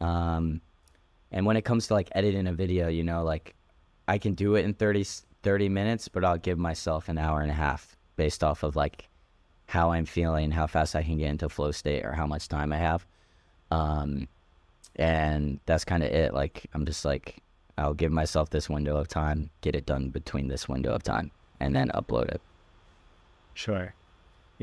Um, 0.01 0.61
and 1.31 1.45
when 1.45 1.57
it 1.57 1.63
comes 1.63 1.85
to 1.89 1.93
like 1.93 2.09
editing 2.13 2.47
a 2.47 2.53
video, 2.53 2.87
you 2.87 3.03
know, 3.03 3.23
like 3.23 3.53
I 4.07 4.17
can 4.17 4.33
do 4.33 4.55
it 4.55 4.65
in 4.65 4.73
30, 4.73 5.05
30 5.43 5.69
minutes, 5.69 6.07
but 6.07 6.25
I'll 6.25 6.37
give 6.37 6.57
myself 6.57 7.09
an 7.09 7.17
hour 7.17 7.41
and 7.41 7.51
a 7.51 7.55
half 7.55 7.95
based 8.15 8.43
off 8.43 8.63
of 8.63 8.75
like 8.75 9.09
how 9.67 9.91
I'm 9.91 10.05
feeling, 10.05 10.51
how 10.51 10.67
fast 10.67 10.95
I 10.95 11.03
can 11.03 11.17
get 11.17 11.29
into 11.29 11.49
flow 11.49 11.71
state, 11.71 12.05
or 12.05 12.13
how 12.13 12.27
much 12.27 12.47
time 12.47 12.73
I 12.73 12.77
have. 12.77 13.05
Um, 13.71 14.27
and 14.95 15.59
that's 15.65 15.85
kind 15.85 16.03
of 16.03 16.11
it. 16.11 16.33
Like 16.33 16.65
I'm 16.73 16.85
just 16.85 17.05
like 17.05 17.41
I'll 17.77 17.93
give 17.93 18.11
myself 18.11 18.49
this 18.49 18.69
window 18.69 18.97
of 18.97 19.07
time, 19.07 19.49
get 19.61 19.75
it 19.75 19.85
done 19.85 20.09
between 20.09 20.47
this 20.47 20.69
window 20.69 20.93
of 20.93 21.03
time, 21.03 21.31
and 21.59 21.75
then 21.75 21.89
upload 21.89 22.29
it. 22.29 22.41
Sure. 23.55 23.93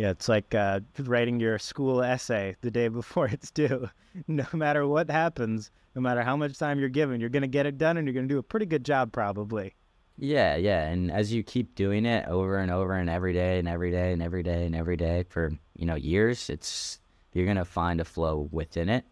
Yeah, 0.01 0.13
it's 0.13 0.31
like 0.31 0.55
uh, 0.55 0.81
writing 1.01 1.41
your 1.41 1.59
school 1.59 2.03
essay 2.03 2.57
the 2.63 2.71
day 2.71 2.89
before 2.89 3.27
it's 3.33 3.51
due. 3.51 3.91
No 4.27 4.47
matter 4.55 4.87
what 4.87 5.11
happens, 5.11 5.71
no 5.95 6.01
matter 6.01 6.23
how 6.23 6.39
much 6.39 6.59
time 6.59 6.81
you're 6.81 6.89
given, 6.89 7.21
you're 7.21 7.29
going 7.29 7.43
to 7.43 7.49
get 7.49 7.67
it 7.67 7.77
done 7.77 7.99
and 7.99 8.07
you're 8.07 8.15
going 8.15 8.27
to 8.27 8.35
do 8.35 8.39
a 8.39 8.43
pretty 8.43 8.65
good 8.65 8.83
job, 8.83 9.13
probably. 9.13 9.75
Yeah, 10.17 10.57
yeah. 10.57 10.87
And 10.87 11.13
as 11.13 11.35
you 11.35 11.43
keep 11.43 11.75
doing 11.75 12.07
it 12.07 12.27
over 12.29 12.57
and 12.57 12.71
over 12.71 12.95
and 12.95 13.11
every 13.11 13.35
day 13.35 13.59
and 13.59 13.69
every 13.69 13.91
day 13.91 14.13
and 14.13 14.23
every 14.23 14.43
day 14.43 14.65
and 14.65 14.75
every 14.75 14.97
day 14.97 15.27
for, 15.29 15.51
you 15.77 15.85
know, 15.85 15.97
years, 15.97 16.49
it's 16.49 16.99
you're 17.35 17.45
going 17.45 17.59
to 17.59 17.67
find 17.67 18.01
a 18.01 18.05
flow 18.07 18.49
within 18.51 18.89
it. 18.89 19.05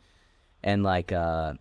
And 0.64 0.82
like 0.82 1.12
uh 1.12 1.52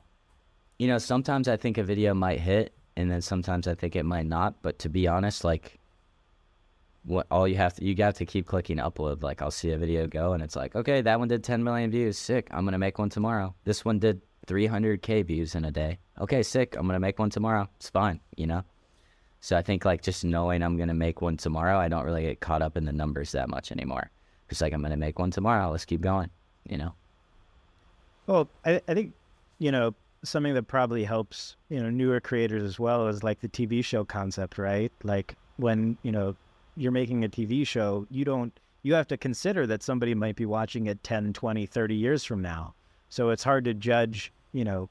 you 0.79 0.87
know, 0.87 0.99
sometimes 0.99 1.49
I 1.49 1.57
think 1.57 1.77
a 1.77 1.83
video 1.83 2.13
might 2.13 2.39
hit 2.39 2.73
and 2.95 3.11
then 3.11 3.21
sometimes 3.21 3.67
I 3.67 3.75
think 3.75 3.97
it 3.97 4.05
might 4.05 4.25
not, 4.25 4.61
but 4.61 4.79
to 4.79 4.89
be 4.89 5.05
honest, 5.05 5.43
like 5.43 5.79
what 7.07 7.25
all 7.31 7.47
you 7.47 7.55
have 7.55 7.73
to 7.73 7.85
you 7.85 7.95
got 7.95 8.15
to 8.15 8.25
keep 8.25 8.45
clicking 8.45 8.77
upload. 8.77 9.23
Like 9.23 9.41
i'll 9.41 9.49
see 9.49 9.71
a 9.71 9.77
video 9.77 10.07
go 10.07 10.33
and 10.33 10.43
it's 10.43 10.55
like 10.55 10.75
okay 10.75 11.01
that 11.01 11.19
one 11.19 11.29
did 11.29 11.43
10 11.43 11.63
million 11.63 11.89
views. 11.89 12.17
Sick. 12.17 12.47
I'm 12.51 12.65
gonna 12.65 12.77
make 12.77 12.99
one 12.99 13.09
tomorrow. 13.09 13.55
This 13.63 13.85
one 13.85 13.97
did 13.97 14.21
300k 14.45 15.25
views 15.25 15.55
in 15.55 15.65
a 15.65 15.71
day. 15.71 15.99
Okay 16.19 16.43
sick. 16.43 16.75
I'm 16.77 16.85
gonna 16.85 16.99
make 16.99 17.17
one 17.17 17.29
tomorrow. 17.29 17.69
It's 17.77 17.89
fine 17.89 18.19
you 18.35 18.45
know? 18.45 18.63
So 19.39 19.55
i 19.55 19.61
think 19.61 19.85
like 19.85 20.01
just 20.01 20.25
knowing 20.25 20.61
i'm 20.61 20.77
gonna 20.77 20.93
make 20.93 21.21
one 21.21 21.37
tomorrow 21.37 21.77
i 21.77 21.87
don't 21.87 22.03
really 22.05 22.23
get 22.23 22.39
caught 22.41 22.61
up 22.61 22.75
in 22.75 22.85
the 22.85 22.91
numbers 22.91 23.31
that 23.31 23.49
much 23.49 23.71
anymore. 23.71 24.11
Just 24.49 24.61
like 24.61 24.73
i'm 24.73 24.81
gonna 24.81 24.97
make 24.97 25.17
one 25.17 25.31
tomorrow. 25.31 25.71
Let's 25.71 25.85
keep 25.85 26.01
going 26.01 26.29
you 26.69 26.77
know? 26.77 26.93
Well 28.25 28.49
i, 28.65 28.81
I 28.87 28.93
think 28.93 29.13
you 29.59 29.71
know 29.71 29.95
something 30.23 30.55
that 30.55 30.63
probably 30.63 31.05
helps 31.05 31.55
you 31.69 31.81
know 31.81 31.89
newer 31.89 32.19
creators 32.19 32.63
as 32.63 32.77
well 32.79 33.07
is 33.07 33.23
like 33.23 33.39
the 33.39 33.47
tv 33.47 33.85
show 33.85 34.03
concept 34.03 34.57
right? 34.57 34.91
Like 35.03 35.35
when 35.55 35.97
you 36.03 36.11
know 36.11 36.35
you're 36.77 36.91
making 36.91 37.25
a 37.25 37.29
TV 37.29 37.65
show, 37.65 38.05
you 38.09 38.23
don't 38.23 38.57
you 38.83 38.93
have 38.93 39.07
to 39.07 39.17
consider 39.17 39.67
that 39.67 39.83
somebody 39.83 40.13
might 40.13 40.35
be 40.35 40.45
watching 40.45 40.85
it 40.85 41.03
10, 41.03 41.33
20, 41.33 41.65
30 41.65 41.95
years 41.95 42.23
from 42.23 42.41
now. 42.41 42.73
So 43.09 43.31
it's 43.31 43.43
hard 43.43 43.65
to 43.65 43.73
judge, 43.73 44.31
you 44.53 44.63
know, 44.63 44.89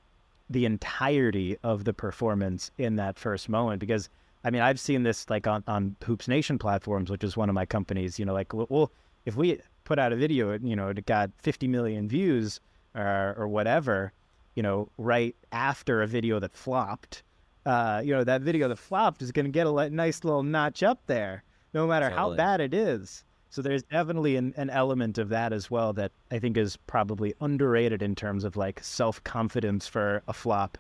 the 0.50 0.66
entirety 0.66 1.56
of 1.62 1.84
the 1.84 1.94
performance 1.94 2.70
in 2.76 2.96
that 2.96 3.18
first 3.18 3.48
moment 3.48 3.80
because 3.80 4.10
I 4.44 4.50
mean, 4.50 4.62
I've 4.62 4.78
seen 4.78 5.02
this 5.02 5.28
like 5.30 5.46
on, 5.46 5.64
on 5.66 5.96
Hoops 6.04 6.28
Nation 6.28 6.58
platforms, 6.58 7.10
which 7.10 7.24
is 7.24 7.36
one 7.36 7.48
of 7.48 7.54
my 7.54 7.66
companies, 7.66 8.18
you 8.18 8.24
know, 8.24 8.34
like, 8.34 8.52
well, 8.52 8.92
if 9.24 9.34
we 9.34 9.60
put 9.84 9.98
out 9.98 10.12
a 10.12 10.16
video, 10.16 10.56
you 10.62 10.76
know, 10.76 10.88
it 10.88 11.06
got 11.06 11.30
50 11.38 11.66
million 11.66 12.08
views 12.08 12.60
or, 12.94 13.34
or 13.36 13.48
whatever, 13.48 14.12
you 14.54 14.62
know, 14.62 14.88
right 14.98 15.34
after 15.50 16.02
a 16.02 16.06
video 16.06 16.38
that 16.38 16.54
flopped, 16.54 17.24
uh, 17.64 18.00
you 18.04 18.12
know, 18.12 18.22
that 18.22 18.42
video 18.42 18.68
that 18.68 18.78
flopped 18.78 19.20
is 19.20 19.32
going 19.32 19.46
to 19.46 19.50
get 19.50 19.66
a 19.66 19.90
nice 19.90 20.22
little 20.22 20.44
notch 20.44 20.84
up 20.84 21.00
there 21.06 21.42
no 21.76 21.86
matter 21.86 22.08
totally. 22.08 22.30
how 22.30 22.34
bad 22.34 22.60
it 22.62 22.72
is. 22.72 23.22
So 23.50 23.60
there's 23.60 23.82
definitely 23.82 24.36
an, 24.36 24.54
an 24.56 24.70
element 24.70 25.18
of 25.18 25.28
that 25.28 25.52
as 25.52 25.70
well 25.70 25.92
that 25.92 26.10
I 26.30 26.38
think 26.38 26.56
is 26.56 26.76
probably 26.76 27.34
underrated 27.40 28.02
in 28.02 28.14
terms 28.14 28.44
of 28.44 28.56
like 28.56 28.82
self 28.82 29.22
confidence 29.24 29.86
for 29.86 30.22
a 30.26 30.32
flop. 30.32 30.78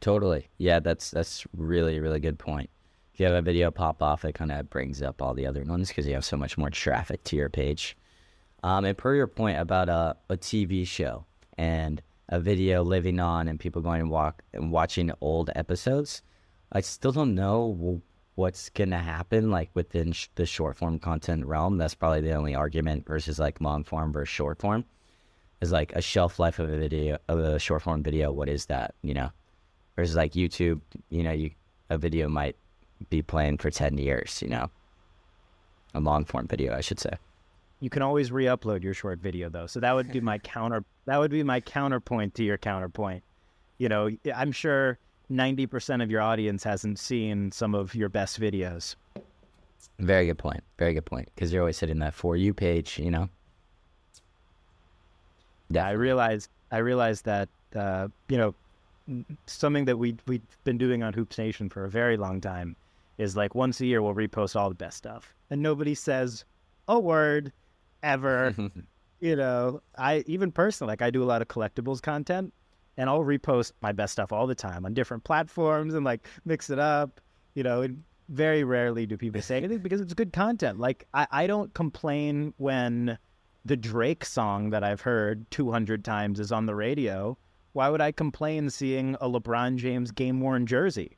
Totally. 0.00 0.48
Yeah, 0.56 0.80
that's 0.80 1.10
that's 1.10 1.46
really 1.54 2.00
really 2.00 2.18
good 2.18 2.38
point. 2.38 2.70
If 3.12 3.20
you 3.20 3.26
have 3.26 3.34
a 3.34 3.42
video 3.42 3.70
pop 3.70 4.02
off, 4.02 4.24
it 4.24 4.34
kind 4.34 4.50
of 4.50 4.70
brings 4.70 5.02
up 5.02 5.20
all 5.20 5.34
the 5.34 5.46
other 5.46 5.62
ones 5.64 5.88
because 5.88 6.06
you 6.06 6.14
have 6.14 6.24
so 6.24 6.36
much 6.38 6.56
more 6.56 6.70
traffic 6.70 7.22
to 7.24 7.36
your 7.36 7.50
page. 7.50 7.96
Um, 8.62 8.86
and 8.86 8.96
per 8.96 9.14
your 9.14 9.26
point 9.26 9.58
about 9.58 9.90
a, 9.90 10.16
a 10.30 10.36
TV 10.36 10.86
show 10.86 11.24
and 11.58 12.00
a 12.30 12.40
video 12.40 12.82
living 12.82 13.20
on 13.20 13.48
and 13.48 13.60
people 13.60 13.82
going 13.82 14.00
and 14.00 14.10
walk 14.10 14.42
and 14.54 14.72
watching 14.72 15.12
old 15.20 15.50
episodes, 15.54 16.22
I 16.72 16.80
still 16.80 17.12
don't 17.12 17.34
know 17.34 18.00
what's 18.40 18.70
gonna 18.70 18.98
happen 18.98 19.50
like 19.50 19.70
within 19.74 20.12
sh- 20.12 20.28
the 20.34 20.46
short 20.46 20.74
form 20.74 20.98
content 20.98 21.44
realm. 21.44 21.76
That's 21.76 21.94
probably 21.94 22.22
the 22.22 22.32
only 22.32 22.54
argument 22.54 23.06
versus 23.06 23.38
like 23.38 23.60
long 23.60 23.84
form 23.84 24.12
versus 24.12 24.30
short 24.30 24.58
form 24.58 24.84
is 25.60 25.70
like 25.70 25.92
a 25.92 26.00
shelf 26.00 26.38
life 26.38 26.58
of 26.58 26.70
a 26.70 26.78
video 26.78 27.18
of 27.28 27.38
a 27.38 27.58
short 27.58 27.82
form 27.82 28.02
video. 28.02 28.32
What 28.32 28.48
is 28.48 28.64
that? 28.66 28.94
You 29.02 29.12
know, 29.12 29.30
versus 29.94 30.16
like 30.16 30.32
YouTube. 30.32 30.80
You 31.10 31.22
know, 31.22 31.32
you 31.32 31.50
a 31.90 31.98
video 31.98 32.28
might 32.28 32.56
be 33.10 33.20
playing 33.20 33.58
for 33.58 33.70
ten 33.70 33.98
years. 33.98 34.40
You 34.40 34.48
know, 34.48 34.70
a 35.94 36.00
long 36.00 36.24
form 36.24 36.48
video, 36.48 36.74
I 36.74 36.80
should 36.80 36.98
say. 36.98 37.12
You 37.82 37.90
can 37.90 38.02
always 38.02 38.30
re-upload 38.30 38.82
your 38.82 38.94
short 38.94 39.20
video 39.20 39.50
though, 39.50 39.66
so 39.66 39.80
that 39.80 39.94
would 39.94 40.10
be 40.10 40.20
my 40.20 40.38
counter. 40.54 40.82
That 41.04 41.18
would 41.18 41.30
be 41.30 41.42
my 41.42 41.60
counterpoint 41.60 42.34
to 42.36 42.44
your 42.44 42.56
counterpoint. 42.56 43.22
You 43.76 43.90
know, 43.90 44.10
I'm 44.34 44.52
sure 44.52 44.98
90% 45.30 46.02
of 46.02 46.10
your 46.10 46.20
audience 46.20 46.64
hasn't 46.64 46.98
seen 46.98 47.52
some 47.52 47.74
of 47.74 47.94
your 47.94 48.08
best 48.08 48.40
videos. 48.40 48.96
Very 49.98 50.26
good 50.26 50.38
point. 50.38 50.62
Very 50.78 50.94
good 50.94 51.04
point. 51.04 51.28
Because 51.34 51.52
you're 51.52 51.62
always 51.62 51.78
hitting 51.78 51.98
that 52.00 52.14
for 52.14 52.36
you 52.36 52.52
page, 52.52 52.98
you 52.98 53.10
know. 53.10 53.28
Yeah, 55.70 55.86
I 55.86 55.92
realized. 55.92 56.50
I 56.72 56.78
realized 56.78 57.24
that 57.24 57.48
uh, 57.76 58.08
you 58.28 58.38
know 58.38 58.54
something 59.46 59.84
that 59.84 59.96
we 59.96 60.16
we've 60.26 60.42
been 60.64 60.78
doing 60.78 61.02
on 61.02 61.12
Hoops 61.12 61.38
Nation 61.38 61.68
for 61.68 61.84
a 61.84 61.90
very 61.90 62.16
long 62.16 62.40
time 62.40 62.76
is 63.18 63.36
like 63.36 63.54
once 63.54 63.80
a 63.80 63.86
year 63.86 64.02
we'll 64.02 64.14
repost 64.14 64.56
all 64.56 64.68
the 64.68 64.74
best 64.74 64.96
stuff, 64.96 65.34
and 65.50 65.62
nobody 65.62 65.94
says 65.94 66.44
a 66.88 66.98
word 66.98 67.52
ever. 68.02 68.54
you 69.20 69.36
know, 69.36 69.80
I 69.96 70.24
even 70.26 70.50
personally 70.50 70.92
like 70.92 71.02
I 71.02 71.10
do 71.10 71.22
a 71.22 71.26
lot 71.26 71.42
of 71.42 71.48
collectibles 71.48 72.02
content, 72.02 72.52
and 72.96 73.08
I'll 73.08 73.24
repost 73.24 73.72
my 73.80 73.92
best 73.92 74.12
stuff 74.12 74.32
all 74.32 74.46
the 74.46 74.54
time 74.54 74.84
on 74.84 74.94
different 74.94 75.24
platforms 75.24 75.94
and 75.94 76.04
like 76.04 76.26
mix 76.44 76.70
it 76.70 76.78
up. 76.78 77.20
You 77.54 77.62
know, 77.62 77.86
very 78.28 78.64
rarely 78.64 79.06
do 79.06 79.16
people 79.16 79.42
say 79.42 79.56
anything 79.56 79.78
because 79.78 80.00
it's 80.00 80.14
good 80.14 80.32
content. 80.32 80.78
Like 80.78 81.06
I, 81.14 81.26
I 81.30 81.46
don't 81.46 81.72
complain 81.74 82.54
when 82.58 83.18
the 83.64 83.76
Drake 83.76 84.24
song 84.24 84.70
that 84.70 84.84
I've 84.84 85.00
heard 85.00 85.50
200 85.50 86.04
times 86.04 86.40
is 86.40 86.52
on 86.52 86.66
the 86.66 86.74
radio. 86.74 87.36
Why 87.72 87.88
would 87.88 88.00
I 88.00 88.12
complain 88.12 88.70
seeing 88.70 89.16
a 89.20 89.28
LeBron 89.28 89.76
James 89.76 90.10
game 90.10 90.40
worn 90.40 90.66
jersey? 90.66 91.16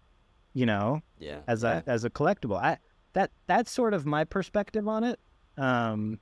You 0.54 0.66
know, 0.66 1.00
yeah, 1.18 1.38
as 1.46 1.64
a 1.64 1.82
yeah. 1.86 1.92
as 1.92 2.04
a 2.04 2.10
collectible. 2.10 2.60
I 2.60 2.78
that 3.14 3.30
that's 3.46 3.70
sort 3.70 3.94
of 3.94 4.04
my 4.04 4.24
perspective 4.24 4.86
on 4.86 5.04
it. 5.04 5.18
Um, 5.56 6.18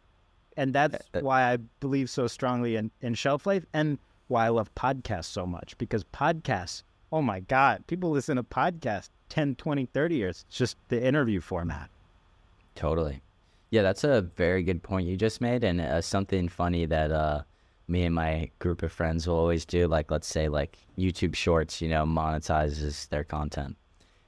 and 0.56 0.72
that's 0.72 1.04
uh, 1.14 1.18
uh 1.18 1.20
why 1.22 1.52
I 1.52 1.56
believe 1.80 2.10
so 2.10 2.26
strongly 2.26 2.76
in, 2.76 2.90
in 3.00 3.14
shelf 3.14 3.46
life. 3.46 3.64
And 3.72 3.98
why 4.30 4.46
I 4.46 4.48
love 4.48 4.74
podcasts 4.74 5.26
so 5.26 5.44
much 5.44 5.76
because 5.78 6.04
podcasts, 6.04 6.82
oh 7.12 7.22
my 7.22 7.40
God, 7.40 7.86
people 7.86 8.10
listen 8.10 8.36
to 8.36 8.42
podcasts 8.42 9.10
10, 9.28 9.56
20, 9.56 9.86
30 9.86 10.14
years. 10.14 10.44
It's 10.48 10.56
just 10.56 10.76
the 10.88 11.02
interview 11.02 11.40
format. 11.40 11.90
Totally. 12.74 13.20
Yeah, 13.70 13.82
that's 13.82 14.04
a 14.04 14.22
very 14.22 14.62
good 14.62 14.82
point 14.82 15.06
you 15.06 15.16
just 15.16 15.40
made. 15.40 15.64
And 15.64 15.80
uh, 15.80 16.00
something 16.00 16.48
funny 16.48 16.86
that 16.86 17.12
uh, 17.12 17.42
me 17.88 18.04
and 18.04 18.14
my 18.14 18.50
group 18.58 18.82
of 18.82 18.92
friends 18.92 19.26
will 19.26 19.36
always 19.36 19.64
do, 19.64 19.86
like, 19.86 20.10
let's 20.10 20.26
say, 20.26 20.48
like 20.48 20.78
YouTube 20.98 21.34
Shorts, 21.34 21.80
you 21.80 21.88
know, 21.88 22.04
monetizes 22.04 23.08
their 23.08 23.24
content. 23.24 23.76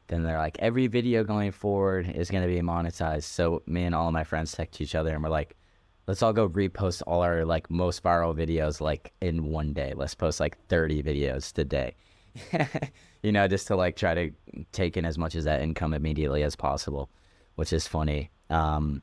Then 0.09 0.23
they're 0.25 0.39
like, 0.39 0.59
every 0.59 0.89
video 0.89 1.25
going 1.25 1.53
forward 1.53 2.11
is 2.15 2.31
going 2.31 2.43
to 2.43 2.49
be 2.49 2.61
monetized. 2.61 3.25
So 3.25 3.63
me 3.67 3.85
and 3.85 3.95
all 3.95 4.09
of 4.09 4.13
my 4.13 4.25
friends 4.25 4.53
text 4.53 4.81
each 4.81 4.95
other 4.95 5.15
and 5.15 5.23
we're 5.23 5.31
like, 5.31 5.57
let's 6.07 6.23
all 6.23 6.33
go 6.33 6.49
repost 6.49 7.03
all 7.07 7.23
our 7.23 7.45
like 7.45 7.71
most 7.71 8.03
viral 8.03 8.35
videos 8.35 8.81
like 8.81 9.13
in 9.21 9.45
one 9.47 9.73
day. 9.73 9.93
Let's 9.97 10.15
post 10.15 10.41
like 10.41 10.59
30 10.69 11.03
videos 11.03 11.53
today. 11.53 11.95
you 13.23 13.33
know, 13.33 13.47
just 13.47 13.67
to 13.69 13.77
like 13.77 13.97
try 13.97 14.15
to 14.15 14.31
take 14.73 14.97
in 14.97 15.05
as 15.05 15.19
much 15.19 15.35
of 15.35 15.45
that 15.45 15.61
income 15.61 15.95
immediately 15.95 16.43
as 16.43 16.57
possible, 16.57 17.09
which 17.57 17.73
is 17.73 17.87
funny. 17.87 18.31
Um, 18.51 19.03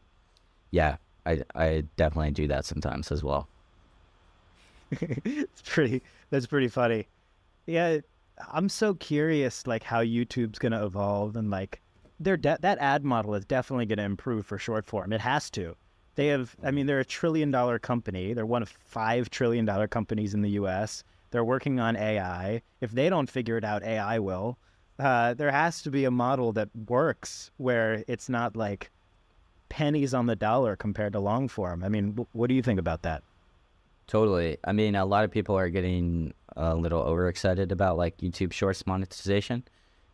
yeah, 0.72 0.98
I 1.26 1.44
I 1.56 1.84
definitely 1.96 2.32
do 2.32 2.48
that 2.48 2.66
sometimes 2.66 3.12
as 3.12 3.24
well. 3.24 3.48
it's 4.92 5.62
pretty. 5.66 6.02
That's 6.32 6.48
pretty 6.48 6.68
funny. 6.68 7.08
Yeah, 7.66 8.00
I'm 8.52 8.70
so 8.70 8.94
curious, 8.96 9.68
like 9.68 9.84
how 9.84 10.02
YouTube's 10.02 10.60
gonna 10.60 10.86
evolve 10.86 11.36
and 11.36 11.50
like 11.50 11.82
their 12.20 12.38
de- 12.38 12.58
that 12.62 12.80
ad 12.80 13.06
model 13.06 13.36
is 13.36 13.46
definitely 13.46 13.86
gonna 13.86 14.04
improve 14.04 14.46
for 14.46 14.58
short 14.58 14.86
form. 14.86 15.14
It 15.14 15.22
has 15.22 15.50
to 15.52 15.76
they 16.20 16.28
have, 16.28 16.54
I 16.62 16.72
mean, 16.72 16.86
they're 16.86 17.00
a 17.00 17.06
trillion 17.06 17.50
dollar 17.50 17.80
company. 17.80 18.34
They're 18.34 18.46
one 18.46 18.62
of 18.62 18.68
five 18.68 19.30
trillion 19.30 19.64
dollar 19.64 19.88
companies 19.88 20.34
in 20.34 20.42
the 20.42 20.50
US. 20.62 21.06
They're 21.32 21.46
working 21.46 21.80
on 21.80 21.96
AI. 21.96 22.62
If 22.82 22.92
they 22.92 23.10
don't 23.10 23.30
figure 23.30 23.56
it 23.56 23.64
out, 23.64 23.84
AI 23.84 24.20
will. 24.20 24.58
Uh, 25.00 25.34
there 25.34 25.50
has 25.50 25.82
to 25.84 25.90
be 25.90 26.04
a 26.04 26.12
model 26.12 26.52
that 26.52 26.68
works 26.90 27.52
where 27.56 28.04
it's 28.10 28.28
not 28.28 28.58
like 28.58 28.92
pennies 29.70 30.14
on 30.14 30.26
the 30.26 30.36
dollar 30.36 30.76
compared 30.76 31.14
to 31.14 31.22
long 31.22 31.48
form. 31.48 31.86
I 31.86 31.88
mean, 31.88 32.28
what 32.34 32.48
do 32.48 32.54
you 32.54 32.62
think 32.62 32.82
about 32.82 33.04
that? 33.04 33.24
Totally. 34.08 34.58
I 34.66 34.74
mean, 34.74 34.96
a 34.96 35.06
lot 35.06 35.24
of 35.24 35.32
people 35.32 35.58
are 35.58 35.70
getting 35.70 36.34
a 36.58 36.76
little 36.76 37.02
overexcited 37.02 37.72
about 37.72 37.96
like 37.96 38.18
YouTube 38.18 38.52
Shorts 38.52 38.86
monetization, 38.86 39.64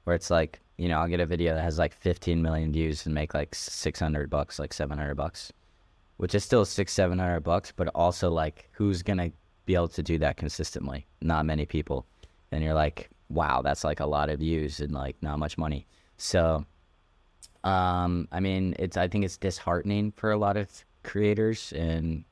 where 0.03 0.16
it's 0.16 0.30
like, 0.30 0.60
you 0.78 0.88
know, 0.88 0.99
I'll 0.99 1.08
get 1.08 1.20
a 1.20 1.26
video 1.26 1.56
that 1.56 1.64
has 1.64 1.80
like 1.80 1.93
15 1.93 2.43
million 2.43 2.72
views 2.72 3.08
and 3.08 3.16
make 3.16 3.34
like 3.34 3.56
600 3.56 4.30
bucks, 4.30 4.60
like 4.60 4.72
700 4.72 5.16
bucks 5.16 5.51
which 6.18 6.36
is 6.36 6.43
still 6.43 6.66
six, 6.66 6.93
seven 6.93 7.20
hundred 7.20 7.41
bucks, 7.41 7.72
but 7.76 7.88
also 7.89 8.30
like 8.30 8.70
who's 8.72 9.01
gonna 9.03 9.32
be 9.66 9.76
able 9.76 9.88
to 9.89 10.03
do 10.03 10.18
that 10.20 10.38
consistently? 10.38 11.05
Not 11.22 11.45
many 11.45 11.66
people. 11.66 12.05
And 12.51 12.63
you're 12.63 12.74
like, 12.74 13.09
wow, 13.30 13.61
that's 13.61 13.84
like 13.84 13.99
a 13.99 14.05
lot 14.05 14.30
of 14.30 14.39
views 14.39 14.80
and 14.80 14.91
like 14.91 15.16
not 15.22 15.39
much 15.39 15.57
money. 15.57 15.88
So 16.18 16.66
um, 17.66 18.28
I 18.32 18.39
mean, 18.39 18.76
it's 18.78 18.95
I 18.95 19.07
think 19.07 19.26
it's 19.26 19.38
disheartening 19.38 20.13
for 20.16 20.32
a 20.32 20.38
lot 20.38 20.55
of 20.55 20.70
creators 21.03 21.74
and 21.74 22.24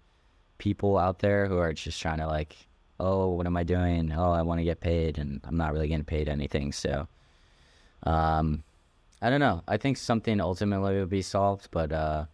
people 0.60 0.98
out 0.98 1.20
there 1.20 1.48
who 1.48 1.58
are 1.58 1.74
just 1.74 2.00
trying 2.00 2.20
to 2.20 2.28
like, 2.28 2.56
oh, 3.00 3.30
what 3.30 3.48
am 3.48 3.58
I 3.58 3.64
doing? 3.64 4.12
Oh, 4.12 4.32
I 4.32 4.44
want 4.44 4.60
to 4.60 4.64
get 4.64 4.80
paid, 4.80 5.18
and 5.18 5.42
I'm 5.44 5.58
not 5.58 5.74
really 5.74 5.88
getting 5.88 6.06
paid 6.06 6.30
anything. 6.30 6.72
So, 6.72 7.08
um, 8.04 8.64
I 9.24 9.32
don't 9.32 9.40
know. 9.40 9.64
I 9.68 9.78
think 9.78 9.98
something 9.98 10.40
ultimately 10.40 10.98
will 10.98 11.08
be 11.08 11.24
solved, 11.24 11.70
but 11.72 11.92
uh, 11.92 12.26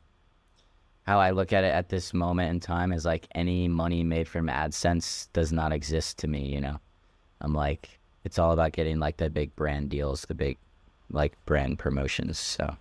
how 1.09 1.19
I 1.19 1.31
look 1.31 1.51
at 1.53 1.63
it 1.63 1.73
at 1.73 1.89
this 1.89 2.13
moment 2.13 2.51
in 2.51 2.59
time 2.59 2.93
is 2.93 3.03
like 3.03 3.27
any 3.33 3.67
money 3.67 4.03
made 4.03 4.27
from 4.27 4.45
AdSense 4.45 5.27
does 5.33 5.51
not 5.51 5.73
exist 5.73 6.19
to 6.19 6.27
me. 6.27 6.45
You 6.45 6.61
know, 6.61 6.79
I'm 7.41 7.55
like, 7.55 7.97
it's 8.25 8.37
all 8.37 8.51
about 8.51 8.73
getting 8.73 8.99
like 8.99 9.17
the 9.17 9.27
big 9.27 9.55
brand 9.55 9.89
deals, 9.89 10.21
the 10.21 10.35
big 10.35 10.59
like 11.09 11.33
brand 11.47 11.79
promotions. 11.79 12.37
So 12.37 12.77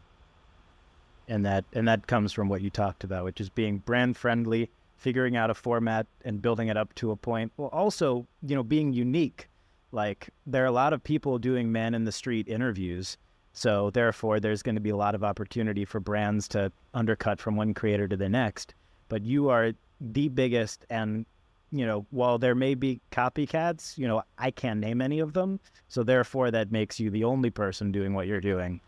and 1.26 1.46
that 1.46 1.64
and 1.72 1.88
that 1.88 2.06
comes 2.06 2.34
from 2.34 2.50
what 2.50 2.60
you 2.60 2.68
talked 2.68 3.02
about, 3.02 3.24
which 3.24 3.40
is 3.40 3.48
being 3.48 3.78
brand 3.78 4.14
friendly, 4.14 4.68
figuring 4.98 5.34
out 5.34 5.48
a 5.48 5.54
format 5.54 6.06
and 6.22 6.42
building 6.42 6.68
it 6.68 6.76
up 6.76 6.94
to 6.96 7.10
a 7.12 7.16
point. 7.16 7.50
Well, 7.56 7.70
also, 7.72 8.26
you 8.46 8.54
know, 8.54 8.62
being 8.62 8.92
unique. 8.92 9.48
Like 9.90 10.28
there 10.46 10.62
are 10.64 10.66
a 10.66 10.70
lot 10.82 10.92
of 10.92 11.02
people 11.02 11.38
doing 11.38 11.72
man 11.72 11.94
in 11.94 12.04
the 12.04 12.12
street 12.12 12.46
interviews, 12.46 13.16
so 13.52 13.90
therefore 13.90 14.40
there's 14.40 14.62
going 14.62 14.74
to 14.74 14.80
be 14.80 14.90
a 14.90 14.96
lot 14.96 15.14
of 15.14 15.24
opportunity 15.24 15.84
for 15.84 16.00
brands 16.00 16.48
to 16.48 16.72
undercut 16.94 17.40
from 17.40 17.56
one 17.56 17.74
creator 17.74 18.08
to 18.08 18.16
the 18.16 18.28
next. 18.28 18.74
But 19.08 19.24
you 19.24 19.48
are 19.48 19.72
the 20.00 20.28
biggest 20.28 20.86
and 20.90 21.26
you 21.70 21.84
know, 21.84 22.06
while 22.10 22.38
there 22.38 22.54
may 22.54 22.74
be 22.74 22.98
copycats, 23.12 23.98
you 23.98 24.08
know, 24.08 24.22
I 24.38 24.50
can't 24.50 24.80
name 24.80 25.02
any 25.02 25.18
of 25.18 25.34
them. 25.34 25.60
So 25.88 26.02
therefore 26.02 26.50
that 26.50 26.72
makes 26.72 26.98
you 26.98 27.10
the 27.10 27.24
only 27.24 27.50
person 27.50 27.92
doing 27.92 28.14
what 28.14 28.26
you're 28.26 28.40
doing 28.40 28.80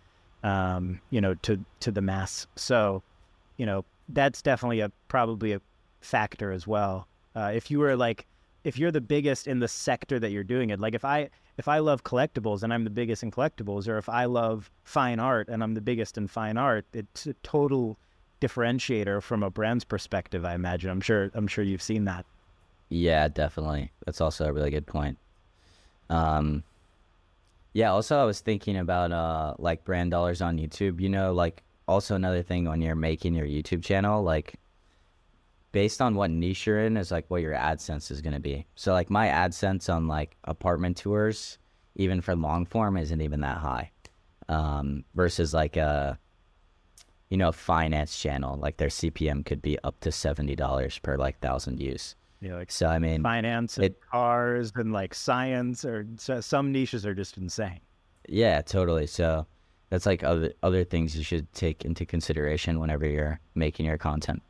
um, 0.43 1.01
you 1.11 1.21
know, 1.21 1.35
to 1.35 1.63
to 1.81 1.91
the 1.91 2.01
mass. 2.01 2.47
So, 2.57 3.03
you 3.57 3.67
know, 3.67 3.85
that's 4.09 4.43
definitely 4.43 4.81
a 4.81 4.91
probably 5.09 5.53
a 5.53 5.61
factor 6.01 6.53
as 6.53 6.67
well. 6.67 7.07
Uh, 7.35 7.53
if 7.55 7.71
you 7.71 7.79
were 7.79 7.97
like, 7.97 8.27
if 8.65 8.79
you're 8.79 8.91
the 8.91 9.01
biggest 9.01 9.47
in 9.47 9.61
the 9.61 9.69
sector 9.69 10.19
that 10.19 10.31
you're 10.31 10.45
doing 10.45 10.71
it, 10.71 10.81
like 10.81 10.95
if 10.95 11.05
I 11.05 11.31
if 11.61 11.69
I 11.69 11.81
love 11.81 12.05
collectibles 12.05 12.63
and 12.63 12.73
I'm 12.73 12.85
the 12.85 12.91
biggest 12.91 13.23
in 13.23 13.31
collectibles, 13.31 13.87
or 13.87 13.99
if 13.99 14.09
I 14.09 14.25
love 14.25 14.71
fine 14.83 15.21
art 15.21 15.47
and 15.49 15.63
I'm 15.63 15.75
the 15.75 15.83
biggest 15.83 16.17
in 16.17 16.27
fine 16.27 16.57
art, 16.57 16.87
it's 16.95 17.27
a 17.27 17.35
total 17.43 17.99
differentiator 18.41 19.23
from 19.23 19.43
a 19.43 19.51
brand's 19.51 19.85
perspective. 19.85 20.43
I 20.47 20.55
imagine. 20.55 20.89
I'm 20.89 21.03
sure. 21.03 21.31
I'm 21.35 21.47
sure 21.47 21.63
you've 21.63 21.83
seen 21.83 22.07
that. 22.07 22.25
Yeah, 22.89 23.29
definitely. 23.29 23.93
That's 24.07 24.23
also 24.23 24.47
a 24.47 24.53
really 24.55 24.71
good 24.71 24.87
point. 24.87 25.19
Um, 26.09 26.65
yeah, 27.75 27.93
also 27.93 28.19
I 28.19 28.25
was 28.25 28.41
thinking 28.41 28.79
about 28.79 29.13
uh 29.13 29.55
like 29.59 29.85
brand 29.85 30.11
dollars 30.11 30.41
on 30.41 30.57
YouTube. 30.57 30.99
You 30.99 31.11
know, 31.11 31.35
like 31.35 31.63
also 31.87 32.15
another 32.15 32.43
thing 32.43 32.65
when 32.65 32.81
you're 32.81 32.95
making 32.95 33.35
your 33.35 33.47
YouTube 33.47 33.85
channel, 33.85 34.23
like 34.23 34.55
based 35.73 36.01
on 36.01 36.15
what 36.15 36.31
niche 36.31 36.67
you're 36.67 36.81
in 36.81 36.97
is 36.97 37.11
like 37.11 37.27
what 37.29 37.43
your 37.43 37.55
AdSense 37.55 38.11
is 38.11 38.21
gonna 38.21 38.41
be. 38.41 38.67
So 38.75 38.93
like 38.93 39.11
my 39.11 39.29
AdSense 39.29 39.93
on 39.93 40.09
like 40.09 40.37
apartment 40.45 40.97
tours, 40.97 41.59
even 41.97 42.21
for 42.21 42.35
long 42.35 42.67
form, 42.67 42.97
isn't 42.97 43.21
even 43.21 43.41
that 43.41 43.59
high. 43.59 43.91
Um, 44.49 45.05
versus 45.15 45.55
like 45.55 45.77
a 45.77 46.19
you 47.31 47.37
know, 47.37 47.53
finance 47.53 48.19
channel, 48.19 48.59
like 48.59 48.77
their 48.77 48.89
CPM 48.89 49.47
could 49.47 49.63
be 49.63 49.79
up 49.85 50.01
to 50.01 50.11
seventy 50.11 50.57
dollars 50.57 50.99
per 50.99 51.17
like 51.17 51.39
thousand 51.39 51.79
views. 51.79 52.17
Yeah, 52.41 52.55
like 52.55 52.71
so 52.71 52.89
I 52.89 52.99
mean, 52.99 53.23
finance 53.23 53.77
and 53.77 53.87
it, 53.87 54.01
cars 54.11 54.73
and 54.75 54.93
like 54.93 55.15
science 55.15 55.85
or 55.85 56.07
so, 56.17 56.41
some 56.41 56.73
niches 56.73 57.07
are 57.07 57.15
just 57.15 57.37
insane. 57.37 57.81
Yeah, 58.29 58.61
totally. 58.63 59.07
So 59.07 59.47
that's 59.91 60.07
like 60.07 60.25
other 60.25 60.53
other 60.63 60.83
things 60.83 61.17
you 61.17 61.23
should 61.23 61.53
take 61.53 61.85
into 61.85 62.05
consideration 62.05 62.81
whenever 62.81 63.07
you're 63.07 63.41
making 63.55 63.87
your 63.87 63.99
content. 63.99 64.43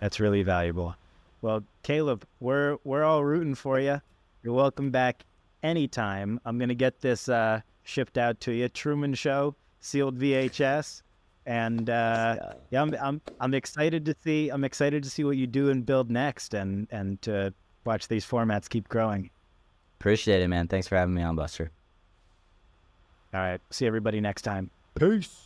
That's 0.00 0.20
really 0.20 0.42
valuable. 0.42 0.94
Well, 1.42 1.62
Caleb, 1.82 2.26
we're 2.40 2.78
we're 2.84 3.04
all 3.04 3.24
rooting 3.24 3.54
for 3.54 3.78
you. 3.80 4.00
You're 4.42 4.54
welcome 4.54 4.90
back 4.90 5.24
anytime. 5.62 6.40
I'm 6.44 6.58
gonna 6.58 6.74
get 6.74 7.00
this 7.00 7.28
uh, 7.28 7.60
shipped 7.82 8.18
out 8.18 8.40
to 8.40 8.52
you. 8.52 8.68
Truman 8.68 9.14
Show, 9.14 9.54
sealed 9.80 10.18
VHS 10.18 11.02
and 11.46 11.88
uh, 11.88 12.36
yeah, 12.70 12.82
I'm, 12.82 12.94
I'm 13.00 13.20
I'm 13.40 13.54
excited 13.54 14.04
to 14.06 14.16
see 14.22 14.48
I'm 14.48 14.64
excited 14.64 15.04
to 15.04 15.10
see 15.10 15.22
what 15.22 15.36
you 15.36 15.46
do 15.46 15.70
and 15.70 15.86
build 15.86 16.10
next, 16.10 16.54
and 16.54 16.88
and 16.90 17.22
to 17.22 17.54
watch 17.84 18.08
these 18.08 18.26
formats 18.26 18.68
keep 18.68 18.88
growing. 18.88 19.30
Appreciate 20.00 20.42
it, 20.42 20.48
man. 20.48 20.66
Thanks 20.66 20.88
for 20.88 20.96
having 20.96 21.14
me 21.14 21.22
on, 21.22 21.36
Buster. 21.36 21.70
All 23.32 23.40
right, 23.40 23.60
see 23.70 23.86
everybody 23.86 24.20
next 24.20 24.42
time. 24.42 24.70
Peace. 24.98 25.45